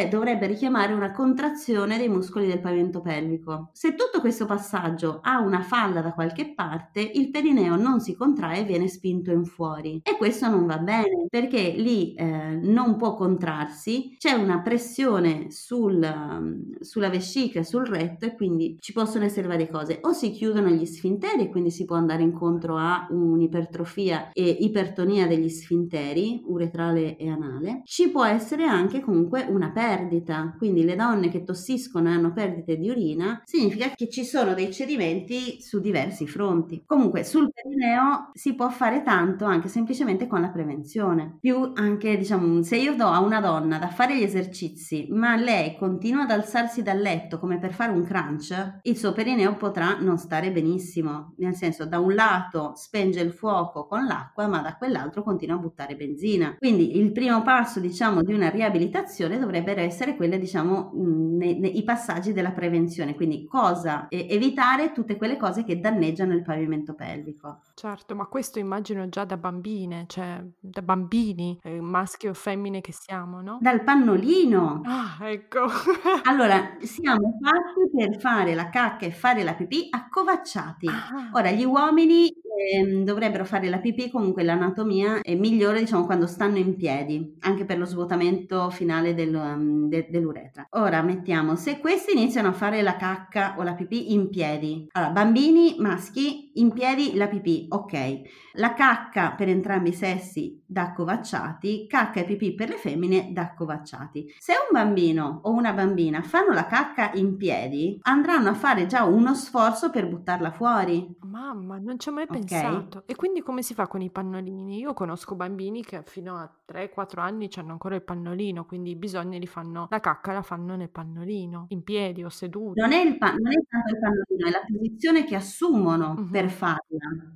dovrebbe 0.09 0.47
richiamare 0.47 0.93
una 0.93 1.11
contrazione 1.11 1.97
dei 1.97 2.09
muscoli 2.11 2.47
del 2.47 2.59
pavimento 2.59 3.01
pelvico. 3.01 3.69
Se 3.73 3.95
tutto 3.95 4.19
questo 4.19 4.45
passaggio 4.45 5.19
ha 5.21 5.39
una 5.39 5.61
falla 5.61 6.01
da 6.01 6.13
qualche 6.13 6.53
parte, 6.53 6.99
il 7.01 7.29
perineo 7.29 7.75
non 7.75 7.99
si 7.99 8.15
contrae 8.15 8.59
e 8.59 8.63
viene 8.63 8.87
spinto 8.87 9.31
in 9.31 9.45
fuori 9.45 10.01
e 10.03 10.17
questo 10.17 10.49
non 10.49 10.65
va 10.65 10.77
bene 10.77 11.25
perché 11.29 11.73
lì 11.77 12.13
eh, 12.13 12.59
non 12.61 12.97
può 12.97 13.15
contrarsi, 13.15 14.15
c'è 14.17 14.33
una 14.33 14.61
pressione 14.61 15.49
sul, 15.49 16.75
sulla 16.79 17.09
vescica, 17.09 17.63
sul 17.63 17.85
retto 17.85 18.25
e 18.25 18.35
quindi 18.35 18.77
ci 18.79 18.93
possono 18.93 19.25
essere 19.25 19.47
varie 19.47 19.69
cose. 19.69 19.99
O 20.01 20.11
si 20.11 20.31
chiudono 20.31 20.69
gli 20.69 20.85
sfinteri 20.85 21.43
e 21.43 21.49
quindi 21.49 21.71
si 21.71 21.85
può 21.85 21.95
andare 21.95 22.23
incontro 22.23 22.77
a 22.77 23.07
un'ipertrofia 23.09 24.31
e 24.33 24.43
ipertonia 24.43 25.27
degli 25.27 25.49
sfinteri 25.49 26.41
uretrale 26.45 27.17
e 27.17 27.29
anale. 27.29 27.81
Ci 27.85 28.09
può 28.09 28.25
essere 28.25 28.65
anche 28.65 28.99
comunque 28.99 29.45
una 29.49 29.71
perdita, 29.71 30.53
quindi 30.57 30.83
le 30.83 30.95
donne 30.95 31.29
che 31.29 31.43
tossiscono 31.43 32.00
e 32.09 32.13
hanno 32.13 32.33
perdite 32.33 32.77
di 32.77 32.89
urina, 32.89 33.41
significa 33.45 33.89
che 33.95 34.09
ci 34.09 34.23
sono 34.23 34.53
dei 34.53 34.71
cedimenti 34.71 35.61
su 35.61 35.79
diversi 35.79 36.27
fronti. 36.27 36.83
Comunque 36.85 37.23
sul 37.23 37.51
perineo 37.51 38.31
si 38.33 38.55
può 38.55 38.69
fare 38.69 39.03
tanto 39.03 39.45
anche 39.45 39.67
semplicemente 39.67 40.27
con 40.27 40.41
la 40.41 40.49
prevenzione. 40.49 41.37
Più 41.39 41.71
anche, 41.75 42.17
diciamo, 42.17 42.61
se 42.63 42.77
io 42.77 42.95
do 42.95 43.05
a 43.05 43.19
una 43.19 43.39
donna 43.39 43.77
da 43.77 43.89
fare 43.89 44.17
gli 44.17 44.23
esercizi, 44.23 45.07
ma 45.09 45.35
lei 45.35 45.75
continua 45.77 46.23
ad 46.23 46.31
alzarsi 46.31 46.81
dal 46.81 46.99
letto 46.99 47.39
come 47.39 47.59
per 47.59 47.73
fare 47.73 47.91
un 47.91 48.03
crunch, 48.03 48.79
il 48.83 48.97
suo 48.97 49.13
perineo 49.13 49.55
potrà 49.55 49.97
non 49.99 50.17
stare 50.17 50.51
benissimo. 50.51 51.33
Nel 51.37 51.55
senso, 51.55 51.85
da 51.85 51.99
un 51.99 52.13
lato 52.13 52.73
spenge 52.75 53.21
il 53.21 53.33
fuoco 53.33 53.85
con 53.87 54.05
l'acqua, 54.05 54.47
ma 54.47 54.61
da 54.61 54.75
quell'altro 54.75 55.23
continua 55.23 55.55
a 55.55 55.59
buttare 55.59 55.95
benzina. 55.95 56.55
Quindi 56.57 56.97
il 56.97 57.11
primo 57.11 57.41
passo, 57.41 57.79
diciamo, 57.79 58.21
di 58.21 58.33
una 58.33 58.49
riabilitazione 58.49 59.39
dovrebbe 59.39 59.75
essere 59.81 60.15
quello, 60.15 60.37
diciamo, 60.37 60.91
nei, 60.93 61.59
nei 61.59 61.83
passaggi 61.91 62.31
della 62.31 62.51
prevenzione. 62.51 63.15
Quindi 63.15 63.45
cosa 63.45 64.07
evitare 64.09 64.93
tutte 64.93 65.17
quelle 65.17 65.35
cose 65.35 65.65
che 65.65 65.81
danneggiano 65.81 66.33
il 66.33 66.41
pavimento 66.41 66.93
pelvico. 66.93 67.59
Certo, 67.73 68.15
ma 68.15 68.25
questo 68.27 68.59
immagino 68.59 69.09
già 69.09 69.25
da 69.25 69.35
bambine, 69.35 70.05
cioè 70.07 70.41
da 70.57 70.81
bambini, 70.81 71.59
eh, 71.63 71.81
maschi 71.81 72.27
o 72.27 72.33
femmine 72.33 72.79
che 72.79 72.93
siamo, 72.93 73.41
no? 73.41 73.57
Dal 73.59 73.83
pannolino. 73.83 74.81
Ah, 74.85 75.17
ecco. 75.27 75.65
allora, 76.23 76.77
siamo 76.79 77.37
fatti 77.41 77.89
per 77.93 78.19
fare 78.21 78.55
la 78.55 78.69
cacca 78.69 79.05
e 79.05 79.11
fare 79.11 79.43
la 79.43 79.53
pipì 79.53 79.87
accovacciati. 79.89 80.87
Ah. 80.87 81.29
Ora, 81.33 81.51
gli 81.51 81.65
uomini 81.65 82.31
eh, 82.69 83.03
dovrebbero 83.03 83.45
fare 83.45 83.69
la 83.69 83.79
pipì, 83.79 84.09
comunque 84.09 84.43
l'anatomia 84.43 85.21
è 85.21 85.35
migliore 85.35 85.79
diciamo 85.79 86.05
quando 86.05 86.27
stanno 86.27 86.57
in 86.57 86.75
piedi, 86.75 87.35
anche 87.41 87.65
per 87.65 87.77
lo 87.77 87.85
svuotamento 87.85 88.69
finale 88.69 89.13
del, 89.13 89.33
um, 89.33 89.87
de, 89.87 90.07
dell'uretra. 90.09 90.67
Ora 90.71 91.01
mettiamo, 91.01 91.55
se 91.55 91.79
questi 91.79 92.11
iniziano 92.13 92.49
a 92.49 92.53
fare 92.53 92.81
la 92.81 92.95
cacca 92.95 93.55
o 93.57 93.63
la 93.63 93.73
pipì 93.73 94.13
in 94.13 94.29
piedi, 94.29 94.87
allora 94.91 95.11
bambini 95.11 95.75
maschi 95.79 96.50
in 96.55 96.71
piedi 96.71 97.15
la 97.15 97.27
pipì, 97.27 97.67
ok. 97.69 98.21
La 98.53 98.73
cacca 98.73 99.31
per 99.31 99.49
entrambi 99.49 99.89
i 99.89 99.93
sessi 99.93 100.61
da 100.65 100.93
covacciati, 100.93 101.87
cacca 101.87 102.21
e 102.21 102.25
pipì 102.25 102.53
per 102.53 102.69
le 102.69 102.77
femmine 102.77 103.31
da 103.31 103.53
covacciati. 103.53 104.33
Se 104.37 104.53
un 104.53 104.67
bambino 104.71 105.41
o 105.43 105.51
una 105.51 105.73
bambina 105.73 106.21
fanno 106.21 106.53
la 106.53 106.65
cacca 106.65 107.11
in 107.13 107.37
piedi, 107.37 107.97
andranno 108.01 108.49
a 108.49 108.53
fare 108.53 108.85
già 108.85 109.03
uno 109.03 109.33
sforzo 109.33 109.89
per 109.89 110.07
buttarla 110.07 110.51
fuori. 110.51 111.15
Mamma, 111.21 111.77
non 111.77 111.99
ci 111.99 112.09
ho 112.09 112.11
mai 112.11 112.27
pensato 112.27 112.39
pensato. 112.51 113.03
E 113.05 113.15
quindi 113.15 113.41
come 113.41 113.61
si 113.61 113.73
fa 113.73 113.87
con 113.87 114.01
i 114.01 114.09
pannolini? 114.09 114.79
Io 114.79 114.93
conosco 114.93 115.35
bambini 115.35 115.83
che 115.83 116.03
fino 116.05 116.35
a 116.35 116.51
3-4 116.67 117.19
anni 117.19 117.49
hanno 117.55 117.71
ancora 117.71 117.95
il 117.95 118.03
pannolino, 118.03 118.65
quindi 118.65 118.91
i 118.91 118.95
bisogni 118.95 119.39
li 119.39 119.47
fanno, 119.47 119.87
la 119.89 119.99
cacca 119.99 120.33
la 120.33 120.41
fanno 120.41 120.75
nel 120.75 120.89
pannolino, 120.89 121.65
in 121.69 121.83
piedi 121.83 122.23
o 122.23 122.29
seduti. 122.29 122.79
Non 122.79 122.91
è, 122.91 123.01
il 123.01 123.17
pa- 123.17 123.33
non 123.33 123.51
è 123.51 123.61
tanto 123.67 123.93
il 123.93 123.99
pannolino, 123.99 124.47
è 124.47 124.51
la 124.51 124.65
posizione 124.67 125.23
che 125.23 125.35
assumono 125.35 126.15
uh-huh. 126.17 126.29
per 126.29 126.40
farla. 126.49 126.79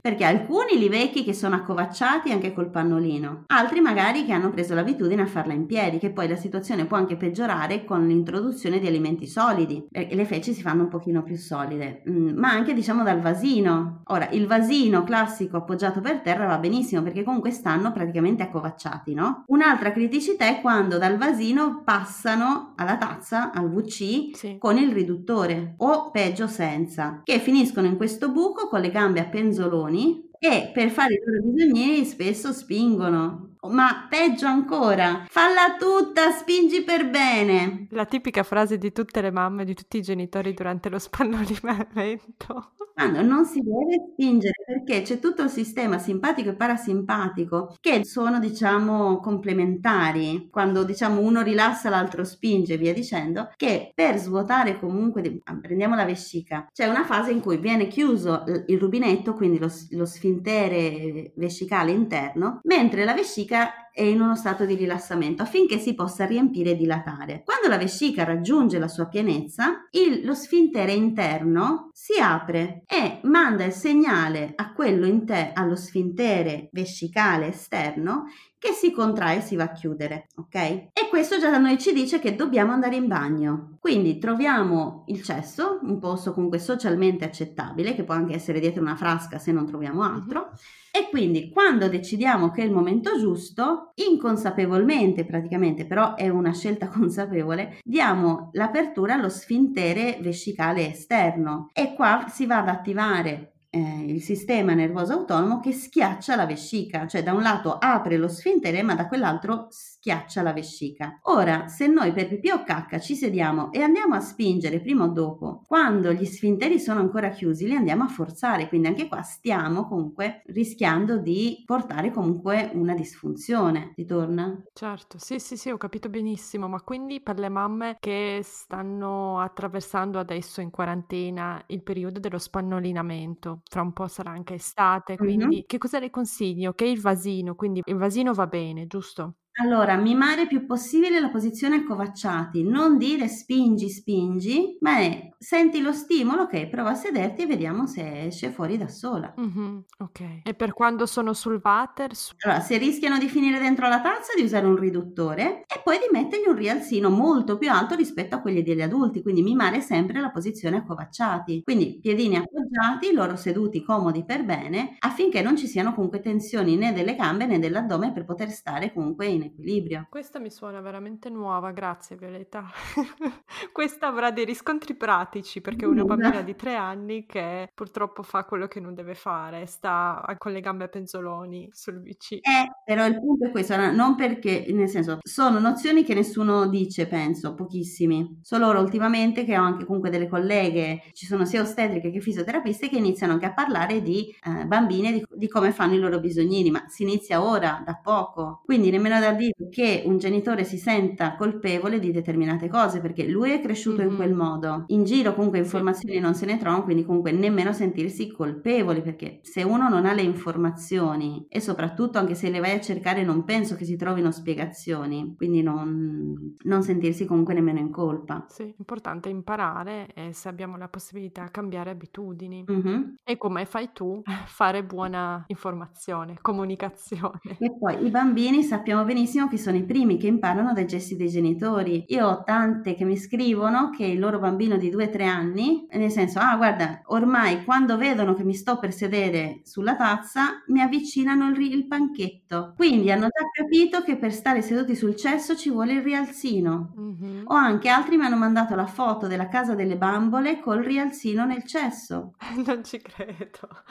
Perché 0.01 0.23
alcuni 0.23 0.77
li 0.77 0.89
vecchi 0.89 1.23
che 1.23 1.33
sono 1.33 1.55
accovacciati 1.55 2.31
anche 2.31 2.53
col 2.53 2.69
pannolino, 2.69 3.43
altri 3.47 3.81
magari 3.81 4.25
che 4.25 4.33
hanno 4.33 4.51
preso 4.51 4.73
l'abitudine 4.73 5.23
a 5.23 5.27
farla 5.27 5.53
in 5.53 5.65
piedi, 5.65 5.97
che 5.97 6.11
poi 6.11 6.27
la 6.27 6.35
situazione 6.35 6.85
può 6.85 6.97
anche 6.97 7.15
peggiorare 7.15 7.83
con 7.85 8.07
l'introduzione 8.07 8.79
di 8.79 8.87
alimenti 8.87 9.27
solidi, 9.27 9.85
perché 9.89 10.15
le 10.15 10.25
feci 10.25 10.53
si 10.53 10.61
fanno 10.61 10.83
un 10.83 10.89
pochino 10.89 11.23
più 11.23 11.35
solide, 11.35 12.03
mm, 12.09 12.37
ma 12.37 12.49
anche 12.49 12.73
diciamo 12.73 13.03
dal 13.03 13.19
vasino. 13.19 14.01
Ora, 14.05 14.29
il 14.31 14.47
vasino 14.47 15.03
classico 15.03 15.57
appoggiato 15.57 16.01
per 16.01 16.21
terra 16.21 16.45
va 16.45 16.57
benissimo 16.57 17.01
perché 17.01 17.23
comunque 17.23 17.51
stanno 17.51 17.91
praticamente 17.91 18.43
accovacciati, 18.43 19.13
no? 19.13 19.43
Un'altra 19.47 19.91
criticità 19.91 20.45
è 20.45 20.61
quando 20.61 20.97
dal 20.97 21.17
vasino 21.17 21.81
passano 21.83 22.73
alla 22.75 22.97
tazza, 22.97 23.51
al 23.51 23.69
VC, 23.69 24.35
sì. 24.35 24.57
con 24.59 24.77
il 24.77 24.91
riduttore 24.91 25.75
o 25.77 26.11
peggio 26.11 26.47
senza, 26.47 27.21
che 27.23 27.39
finiscono 27.39 27.87
in 27.87 27.97
questo 27.97 28.29
buco 28.31 28.67
con 28.67 28.81
le 28.81 28.91
gambe 28.95 29.19
a 29.19 29.25
penzoloni 29.25 30.29
e 30.39 30.71
per 30.73 30.89
fare 30.89 31.15
i 31.15 31.19
loro 31.21 31.51
bisognini 31.51 32.05
spesso 32.05 32.53
spingono 32.53 33.54
ma 33.69 34.07
peggio 34.09 34.45
ancora, 34.47 35.25
falla 35.27 35.75
tutta, 35.77 36.31
spingi 36.31 36.83
per 36.83 37.09
bene. 37.09 37.87
La 37.91 38.05
tipica 38.05 38.43
frase 38.43 38.77
di 38.77 38.91
tutte 38.91 39.21
le 39.21 39.31
mamme, 39.31 39.65
di 39.65 39.73
tutti 39.73 39.97
i 39.97 40.01
genitori 40.01 40.53
durante 40.53 40.89
lo 40.89 40.99
spannolimento. 40.99 42.71
Quando 42.95 43.21
non 43.21 43.43
si 43.43 43.59
deve 43.59 44.11
spingere 44.13 44.63
perché 44.65 45.01
c'è 45.01 45.19
tutto 45.19 45.43
il 45.43 45.49
sistema 45.49 45.97
simpatico 45.99 46.51
e 46.51 46.55
parasimpatico 46.55 47.75
che 47.81 48.05
sono 48.05 48.39
diciamo 48.39 49.19
complementari. 49.19 50.47
Quando 50.49 50.85
diciamo 50.85 51.19
uno 51.19 51.41
rilassa 51.41 51.89
l'altro 51.89 52.23
spinge 52.23 52.77
via 52.77 52.93
dicendo 52.93 53.51
che 53.57 53.91
per 53.93 54.17
svuotare 54.17 54.79
comunque, 54.79 55.41
ah, 55.43 55.57
prendiamo 55.59 55.95
la 55.95 56.05
vescica, 56.05 56.69
c'è 56.71 56.87
una 56.87 57.03
fase 57.03 57.31
in 57.31 57.41
cui 57.41 57.57
viene 57.57 57.87
chiuso 57.87 58.45
il 58.67 58.79
rubinetto, 58.79 59.33
quindi 59.33 59.59
lo, 59.59 59.69
lo 59.89 60.05
sfintere 60.05 61.33
vescicale 61.35 61.91
interno, 61.91 62.61
mentre 62.63 63.03
la 63.03 63.13
vescica 63.13 63.54
vescica 63.55 63.84
è 63.95 64.01
in 64.01 64.19
uno 64.19 64.35
stato 64.35 64.65
di 64.65 64.75
rilassamento 64.75 65.41
affinché 65.41 65.77
si 65.77 65.95
possa 65.95 66.25
riempire 66.25 66.71
e 66.71 66.75
dilatare. 66.75 67.43
Quando 67.45 67.69
la 67.69 67.77
vescica 67.77 68.25
raggiunge 68.25 68.77
la 68.77 68.89
sua 68.89 69.07
pienezza, 69.07 69.87
il, 69.91 70.25
lo 70.25 70.33
sfintere 70.33 70.91
interno 70.91 71.91
si 71.93 72.19
apre 72.19 72.83
e 72.87 73.21
manda 73.23 73.63
il 73.63 73.71
segnale 73.71 74.51
a 74.53 74.73
quello 74.73 75.05
inter- 75.05 75.57
allo 75.57 75.77
sfintere 75.77 76.67
vescicale 76.73 77.47
esterno 77.47 78.25
che 78.57 78.73
si 78.73 78.91
contrae 78.91 79.37
e 79.37 79.41
si 79.41 79.55
va 79.55 79.63
a 79.63 79.71
chiudere, 79.71 80.27
ok? 80.37 80.55
E 80.55 81.07
questo 81.09 81.37
già 81.39 81.49
da 81.49 81.59
noi 81.59 81.77
ci 81.77 81.93
dice 81.93 82.19
che 82.19 82.35
dobbiamo 82.35 82.73
andare 82.73 82.95
in 82.95 83.07
bagno. 83.07 83.77
Quindi 83.79 84.17
troviamo 84.17 85.03
il 85.07 85.21
cesso, 85.21 85.79
un 85.83 85.99
posto 85.99 86.33
comunque 86.33 86.57
socialmente 86.57 87.23
accettabile, 87.23 87.93
che 87.93 88.03
può 88.03 88.15
anche 88.15 88.33
essere 88.33 88.59
dietro 88.59 88.81
una 88.81 88.95
frasca 88.95 89.37
se 89.37 89.51
non 89.51 89.67
troviamo 89.67 90.01
altro. 90.01 90.49
E 90.91 91.09
quindi 91.09 91.49
quando 91.49 91.87
decidiamo 91.87 92.49
che 92.49 92.63
è 92.63 92.65
il 92.65 92.71
momento 92.71 93.19
giusto, 93.19 93.84
inconsapevolmente 93.95 95.25
praticamente, 95.25 95.85
però 95.85 96.15
è 96.15 96.29
una 96.29 96.53
scelta 96.53 96.87
consapevole, 96.89 97.79
diamo 97.83 98.49
l'apertura 98.53 99.13
allo 99.13 99.29
sfintere 99.29 100.17
vescicale 100.21 100.91
esterno. 100.91 101.69
E 101.73 101.93
qua 101.93 102.25
si 102.29 102.45
va 102.45 102.59
ad 102.59 102.69
attivare 102.69 103.53
eh, 103.69 104.05
il 104.07 104.21
sistema 104.21 104.73
nervoso 104.73 105.13
autonomo 105.13 105.59
che 105.59 105.73
schiaccia 105.73 106.35
la 106.35 106.45
vescica, 106.45 107.07
cioè 107.07 107.23
da 107.23 107.33
un 107.33 107.41
lato 107.41 107.77
apre 107.77 108.17
lo 108.17 108.29
sfintere 108.29 108.81
ma 108.83 108.95
da 108.95 109.07
quell'altro 109.07 109.67
schiaccia 110.05 110.43
la 110.43 110.53
vescica. 110.53 111.17
Ora, 111.23 111.67
se 111.67 111.87
noi 111.87 112.13
per 112.13 112.27
pipì 112.27 112.51
o 112.51 112.63
cacca 112.63 112.99
ci 112.99 113.15
sediamo 113.15 113.71
e 113.71 113.81
andiamo 113.81 114.13
a 114.13 114.19
spingere 114.19 114.79
prima 114.79 115.05
o 115.05 115.07
dopo, 115.07 115.63
quando 115.65 116.13
gli 116.13 116.25
sfinteri 116.25 116.79
sono 116.79 116.99
ancora 116.99 117.29
chiusi 117.29 117.65
li 117.65 117.73
andiamo 117.73 118.03
a 118.03 118.07
forzare, 118.07 118.67
quindi 118.67 118.87
anche 118.87 119.07
qua 119.07 119.23
stiamo 119.23 119.87
comunque 119.87 120.43
rischiando 120.47 121.17
di 121.17 121.63
portare 121.65 122.11
comunque 122.11 122.69
una 122.75 122.93
disfunzione. 122.93 123.93
Ti 123.95 124.05
torna? 124.05 124.61
Certo, 124.73 125.17
sì, 125.17 125.39
sì, 125.39 125.57
sì, 125.57 125.71
ho 125.71 125.77
capito 125.77 126.07
benissimo, 126.07 126.67
ma 126.67 126.81
quindi 126.81 127.19
per 127.19 127.39
le 127.39 127.49
mamme 127.49 127.97
che 127.99 128.41
stanno 128.43 129.39
attraversando 129.39 130.19
adesso 130.19 130.61
in 130.61 130.69
quarantena 130.69 131.63
il 131.67 131.81
periodo 131.81 132.19
dello 132.19 132.37
spannolinamento, 132.37 133.61
fra 133.67 133.81
un 133.81 133.91
po' 133.91 134.07
sarà 134.07 134.29
anche 134.29 134.53
estate, 134.53 135.17
quindi 135.17 135.45
mm-hmm. 135.45 135.65
che 135.65 135.79
cosa 135.79 135.97
le 135.97 136.11
consiglio? 136.11 136.73
Che 136.73 136.85
il 136.85 137.01
vasino, 137.01 137.55
quindi 137.55 137.81
il 137.83 137.95
vasino 137.95 138.33
va 138.33 138.45
bene, 138.45 138.85
giusto? 138.85 139.37
Allora, 139.57 139.95
mimare 139.95 140.41
il 140.43 140.47
più 140.47 140.65
possibile 140.65 141.19
la 141.19 141.29
posizione 141.29 141.77
accovacciati, 141.77 142.63
non 142.63 142.97
dire 142.97 143.27
spingi, 143.29 143.89
spingi, 143.89 144.77
ma 144.81 144.97
è 144.99 145.29
senti 145.37 145.81
lo 145.81 145.91
stimolo, 145.91 146.43
ok, 146.43 146.67
prova 146.67 146.91
a 146.91 146.95
sederti 146.95 147.43
e 147.43 147.45
vediamo 147.45 147.87
se 147.87 148.25
esce 148.25 148.49
fuori 148.49 148.77
da 148.77 148.87
sola. 148.87 149.33
Mm-hmm, 149.39 149.77
ok. 149.99 150.41
E 150.43 150.53
per 150.53 150.73
quando 150.73 151.05
sono 151.05 151.33
sul 151.33 151.59
water? 151.63 152.15
Su... 152.15 152.33
Allora, 152.39 152.61
se 152.61 152.77
rischiano 152.77 153.17
di 153.17 153.27
finire 153.27 153.59
dentro 153.59 153.87
la 153.87 154.01
tazza, 154.01 154.33
di 154.35 154.43
usare 154.43 154.65
un 154.65 154.75
riduttore 154.75 155.63
e 155.67 155.81
poi 155.83 155.97
di 155.97 156.07
mettergli 156.11 156.47
un 156.47 156.55
rialzino 156.55 157.09
molto 157.09 157.57
più 157.57 157.69
alto 157.69 157.95
rispetto 157.95 158.35
a 158.35 158.41
quelli 158.41 158.63
degli 158.63 158.81
adulti, 158.81 159.21
quindi 159.21 159.41
mimare 159.41 159.81
sempre 159.81 160.19
la 160.19 160.31
posizione 160.31 160.77
accovacciati. 160.77 161.61
Quindi 161.63 161.99
piedini 162.01 162.37
appoggiati, 162.37 163.11
loro 163.11 163.35
seduti 163.35 163.83
comodi 163.83 164.23
per 164.25 164.45
bene, 164.45 164.95
affinché 164.99 165.41
non 165.41 165.57
ci 165.57 165.67
siano 165.67 165.93
comunque 165.93 166.21
tensioni 166.21 166.75
né 166.75 166.93
delle 166.93 167.15
gambe 167.15 167.45
né 167.45 167.59
dell'addome 167.59 168.11
per 168.11 168.25
poter 168.25 168.49
stare 168.49 168.93
comunque 168.93 169.25
in 169.27 169.43
equilibrio. 169.43 170.07
Questa 170.09 170.39
mi 170.39 170.49
suona 170.49 170.81
veramente 170.81 171.29
nuova, 171.29 171.71
grazie 171.71 172.15
Violetta. 172.15 172.65
Questa 173.71 174.07
avrà 174.07 174.31
dei 174.31 174.45
riscontri 174.45 174.95
pratici 174.95 175.23
perché 175.61 175.85
è 175.85 175.87
una 175.87 176.03
bambina 176.03 176.41
di 176.41 176.55
tre 176.55 176.75
anni 176.75 177.25
che 177.25 177.69
purtroppo 177.73 178.23
fa 178.23 178.45
quello 178.45 178.67
che 178.67 178.79
non 178.79 178.93
deve 178.93 179.15
fare, 179.15 179.65
sta 179.65 180.23
con 180.37 180.51
le 180.51 180.61
gambe 180.61 180.85
a 180.85 180.87
penzoloni 180.87 181.69
sul 181.71 182.01
VC. 182.01 182.33
Eh, 182.33 182.71
però 182.83 183.05
il 183.05 183.19
punto 183.19 183.47
è 183.47 183.51
questo, 183.51 183.75
non 183.91 184.15
perché, 184.15 184.65
nel 184.69 184.89
senso, 184.89 185.19
sono 185.21 185.59
nozioni 185.59 186.03
che 186.03 186.13
nessuno 186.13 186.67
dice, 186.67 187.07
penso, 187.07 187.53
pochissimi. 187.55 188.39
Solo 188.41 188.67
ora 188.67 188.79
ultimamente 188.79 189.43
che 189.43 189.57
ho 189.57 189.63
anche 189.63 189.85
comunque 189.85 190.09
delle 190.09 190.27
colleghe, 190.27 191.01
ci 191.13 191.25
sono 191.25 191.45
sia 191.45 191.61
ostetriche 191.61 192.11
che 192.11 192.19
fisioterapiste 192.19 192.89
che 192.89 192.97
iniziano 192.97 193.33
anche 193.33 193.45
a 193.45 193.53
parlare 193.53 194.01
di 194.01 194.33
eh, 194.43 194.65
bambine, 194.65 195.11
di, 195.11 195.25
di 195.35 195.47
come 195.47 195.71
fanno 195.71 195.95
i 195.95 195.99
loro 195.99 196.19
bisognini, 196.19 196.71
ma 196.71 196.85
si 196.87 197.03
inizia 197.03 197.43
ora, 197.43 197.81
da 197.85 197.99
poco. 198.01 198.61
Quindi 198.65 198.89
nemmeno 198.89 199.19
da 199.19 199.31
dire 199.31 199.69
che 199.69 200.03
un 200.05 200.17
genitore 200.17 200.63
si 200.63 200.77
senta 200.77 201.35
colpevole 201.35 201.99
di 201.99 202.11
determinate 202.11 202.67
cose, 202.67 202.99
perché 202.99 203.27
lui 203.27 203.51
è 203.51 203.61
cresciuto 203.61 204.01
mm-hmm. 204.01 204.09
in 204.09 204.15
quel 204.15 204.33
modo. 204.33 204.83
In 204.87 205.03
giro 205.03 205.14
comunque 205.23 205.59
informazioni 205.59 206.19
non 206.19 206.33
se 206.33 206.45
ne 206.45 206.57
trovano, 206.57 206.83
quindi 206.83 207.05
comunque 207.05 207.31
nemmeno 207.31 207.73
sentirsi 207.73 208.31
colpevoli, 208.31 209.01
perché 209.01 209.39
se 209.41 209.63
uno 209.63 209.89
non 209.89 210.05
ha 210.05 210.13
le 210.13 210.21
informazioni 210.21 211.45
e 211.49 211.59
soprattutto 211.59 212.17
anche 212.17 212.35
se 212.35 212.49
le 212.49 212.59
vai 212.59 212.71
a 212.71 212.81
cercare 212.81 213.23
non 213.23 213.43
penso 213.43 213.75
che 213.75 213.85
si 213.85 213.95
trovino 213.95 214.31
spiegazioni, 214.31 215.33
quindi 215.35 215.61
non, 215.61 216.55
non 216.63 216.83
sentirsi 216.83 217.25
comunque 217.25 217.53
nemmeno 217.53 217.79
in 217.79 217.91
colpa. 217.91 218.45
Sì, 218.49 218.73
importante 218.77 219.29
imparare 219.29 220.07
e 220.13 220.33
se 220.33 220.49
abbiamo 220.49 220.77
la 220.77 220.87
possibilità 220.87 221.49
cambiare 221.49 221.91
abitudini. 221.91 222.65
Mm-hmm. 222.69 223.01
E 223.23 223.37
come 223.37 223.65
fai 223.65 223.89
tu? 223.93 224.21
Fare 224.45 224.83
buona 224.83 225.43
informazione, 225.47 226.37
comunicazione. 226.41 227.57
E 227.59 227.77
poi 227.77 228.05
i 228.05 228.09
bambini 228.09 228.63
sappiamo 228.63 229.03
benissimo 229.03 229.47
che 229.47 229.57
sono 229.57 229.77
i 229.77 229.83
primi 229.83 230.17
che 230.17 230.27
imparano 230.27 230.73
dai 230.73 230.85
gesti 230.85 231.15
dei 231.15 231.29
genitori. 231.29 232.05
Io 232.07 232.27
ho 232.27 232.43
tante 232.43 232.95
che 232.95 233.05
mi 233.05 233.17
scrivono 233.17 233.89
che 233.89 234.05
il 234.05 234.19
loro 234.19 234.39
bambino 234.39 234.77
di 234.77 234.89
2-3 235.05 235.23
anni, 235.27 235.87
nel 235.91 236.11
senso, 236.11 236.39
ah 236.39 236.55
guarda, 236.55 237.01
ormai 237.05 237.63
quando 237.63 237.97
vedono 237.97 238.33
che 238.33 238.43
mi 238.43 238.53
sto 238.53 238.79
per 238.79 238.93
sedere 238.93 239.61
sulla 239.63 239.95
tazza, 239.95 240.63
mi 240.67 240.81
avvicinano 240.81 241.49
il, 241.49 241.61
il 241.61 241.87
panchetto. 241.87 242.73
Quindi 242.75 243.11
hanno 243.11 243.27
già 243.27 243.45
capito 243.51 244.01
che 244.01 244.17
per 244.17 244.33
stare 244.33 244.61
seduti 244.61 244.95
sul 244.95 245.15
cesso 245.15 245.55
ci 245.55 245.69
vuole 245.69 245.93
il 245.93 246.01
rialzino. 246.01 246.93
Mm-hmm. 246.99 247.41
O 247.45 247.53
anche 247.53 247.89
altri 247.89 248.17
mi 248.17 248.25
hanno 248.25 248.37
mandato 248.37 248.75
la 248.75 248.87
foto 248.87 249.27
della 249.27 249.47
casa 249.47 249.75
delle 249.75 249.97
bambole 249.97 250.59
col 250.59 250.83
rialzino 250.83 251.45
nel 251.45 251.63
cesso. 251.63 252.33
non 252.65 252.83
ci 252.83 253.01
credo. 253.01 253.83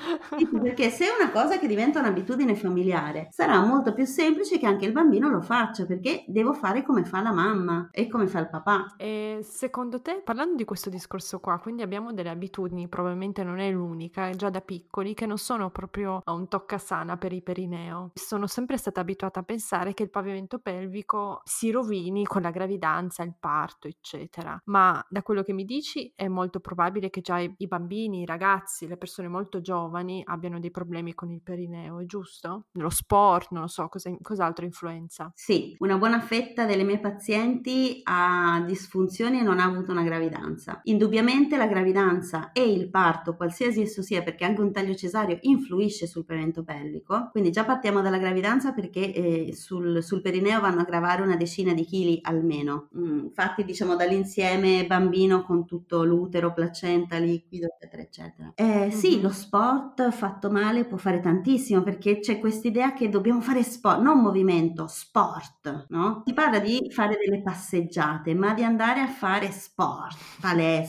perché 0.62 0.91
se 0.91 1.05
è 1.05 1.23
una 1.23 1.31
cosa 1.31 1.59
che 1.59 1.67
diventa 1.67 2.01
un'abitudine 2.01 2.55
familiare, 2.55 3.29
sarà 3.31 3.61
molto 3.65 3.93
più 3.93 4.05
semplice 4.05 4.59
che 4.59 4.67
anche 4.67 4.87
il 4.87 4.93
bambino 4.93 5.29
lo 5.29 5.41
faccia, 5.41 5.87
perché 5.87 6.25
devo 6.27 6.53
fare 6.53 6.83
come 6.83 7.05
fa 7.05 7.21
la 7.21 7.33
mamma 7.33 7.89
e 7.91 8.09
come 8.09 8.27
fa 8.27 8.41
il 8.41 8.49
papà. 8.49 8.95
E 8.97 9.41
secondo 9.43 10.01
te, 10.01 10.21
parlando 10.25 10.55
di 10.55 10.65
questo 10.65 10.91
discorso 10.91 11.04
qua, 11.41 11.59
quindi 11.59 11.83
abbiamo 11.83 12.13
delle 12.13 12.31
abitudini, 12.31 12.89
probabilmente 12.89 13.43
non 13.43 13.59
è 13.59 13.71
l'unica, 13.71 14.31
già 14.31 14.51
da 14.51 14.61
piccoli, 14.61 15.15
che 15.15 15.27
non 15.27 15.39
sono 15.39 15.71
proprio 15.71 16.23
un 16.27 16.49
toccasana 16.49 17.17
per 17.17 17.33
i 17.33 17.43
perineo. 17.43 18.11
Sono 18.15 18.47
sempre 18.47 18.77
stata 18.77 19.01
abituata 19.01 19.41
a 19.41 19.43
pensare 19.43 19.95
che 19.95 20.03
il 20.03 20.11
pavimento 20.11 20.59
pelvico 20.59 21.43
si 21.45 21.71
rovini 21.71 22.25
con 22.25 22.43
la 22.43 22.51
gravidanza, 22.51 23.23
il 23.23 23.35
parto, 23.39 23.89
eccetera. 23.89 24.61
Ma 24.67 25.05
da 25.09 25.23
quello 25.23 25.43
che 25.43 25.53
mi 25.53 25.65
dici 25.65 26.13
è 26.15 26.29
molto 26.29 26.61
probabile 26.61 27.11
che 27.11 27.21
già 27.21 27.39
i 27.39 27.67
bambini, 27.67 28.23
i 28.23 28.27
ragazzi, 28.27 28.87
le 28.87 28.97
persone 28.97 29.29
molto 29.29 29.61
giovani 29.61 30.23
abbiano 30.25 30.59
dei 30.61 30.71
problemi 30.71 31.15
con 31.15 31.31
il 31.31 31.43
perineo, 31.43 32.01
è 32.01 32.05
giusto? 32.05 32.67
Lo 32.73 32.91
sport, 32.91 33.51
non 33.51 33.63
lo 33.63 33.69
so, 33.69 33.89
cosa, 33.89 34.15
cos'altro 34.21 34.65
influenza? 34.65 35.31
Sì, 35.35 35.75
una 35.79 35.97
buona 35.97 36.21
fetta 36.21 36.65
delle 36.65 36.85
mie 36.85 37.01
pazienti 37.01 38.01
ha 38.05 38.63
disfunzioni 38.67 39.41
e 39.41 39.43
non 39.43 39.59
ha 39.59 39.65
avuto 39.65 39.93
una 39.93 40.03
gravidanza. 40.03 40.81
Indubbiamente 40.95 41.57
la 41.57 41.67
gravidanza 41.67 42.53
e 42.53 42.71
il 42.71 42.89
parto, 42.89 43.35
qualsiasi 43.35 43.83
esso 43.83 44.01
sia, 44.01 44.23
perché 44.23 44.45
anche 44.45 44.61
un 44.61 44.71
taglio 44.71 44.95
cesareo 44.95 45.39
influisce 45.41 46.07
sul 46.07 46.25
pavimento 46.25 46.63
pelvico, 46.63 47.31
quindi 47.33 47.51
già 47.51 47.65
partiamo 47.65 48.01
dalla 48.01 48.19
gravidanza 48.19 48.73
perché 48.73 49.13
eh, 49.13 49.55
sul, 49.57 50.05
sul, 50.05 50.21
perineo 50.21 50.61
vanno 50.61 50.83
a 50.83 50.85
gravare 50.85 51.23
una 51.23 51.35
decina 51.35 51.75
di 51.75 51.85
chili 51.85 52.21
almeno. 52.23 52.91
Mm, 52.97 53.25
infatti 53.25 53.65
diciamo 53.65 53.97
dall'insieme 53.97 54.87
bambino 54.87 55.43
con 55.43 55.67
tutto 55.67 56.05
l'utero, 56.05 56.53
placenta, 56.53 57.19
liquido, 57.19 57.67
eccetera, 57.75 58.03
eccetera. 58.03 58.53
Eh, 58.55 58.65
mm-hmm. 58.65 58.91
Sì, 58.91 59.21
lo 59.21 59.31
sport 59.31 60.13
fatto 60.13 60.49
male 60.49 60.85
può 60.85 60.97
fare 60.97 61.19
tantissimo 61.19 61.83
perché 61.83 62.21
c'è 62.21 62.39
quest'idea 62.39 62.93
che 62.93 63.09
dobbiamo 63.09 63.41
fare 63.41 63.65
sport, 63.65 64.01
non 64.01 64.21
movimento, 64.21 64.87
sport, 64.87 65.87
no? 65.89 66.23
Si 66.25 66.33
parla 66.33 66.61
di 66.61 66.89
fare 66.93 67.19
delle 67.21 67.43
passeggiate, 67.43 68.33
ma 68.35 68.55
di 68.55 68.63
andare 68.63 69.01
a 69.01 69.09
fare 69.09 69.51
sport, 69.51 70.17
palestra, 70.41 70.84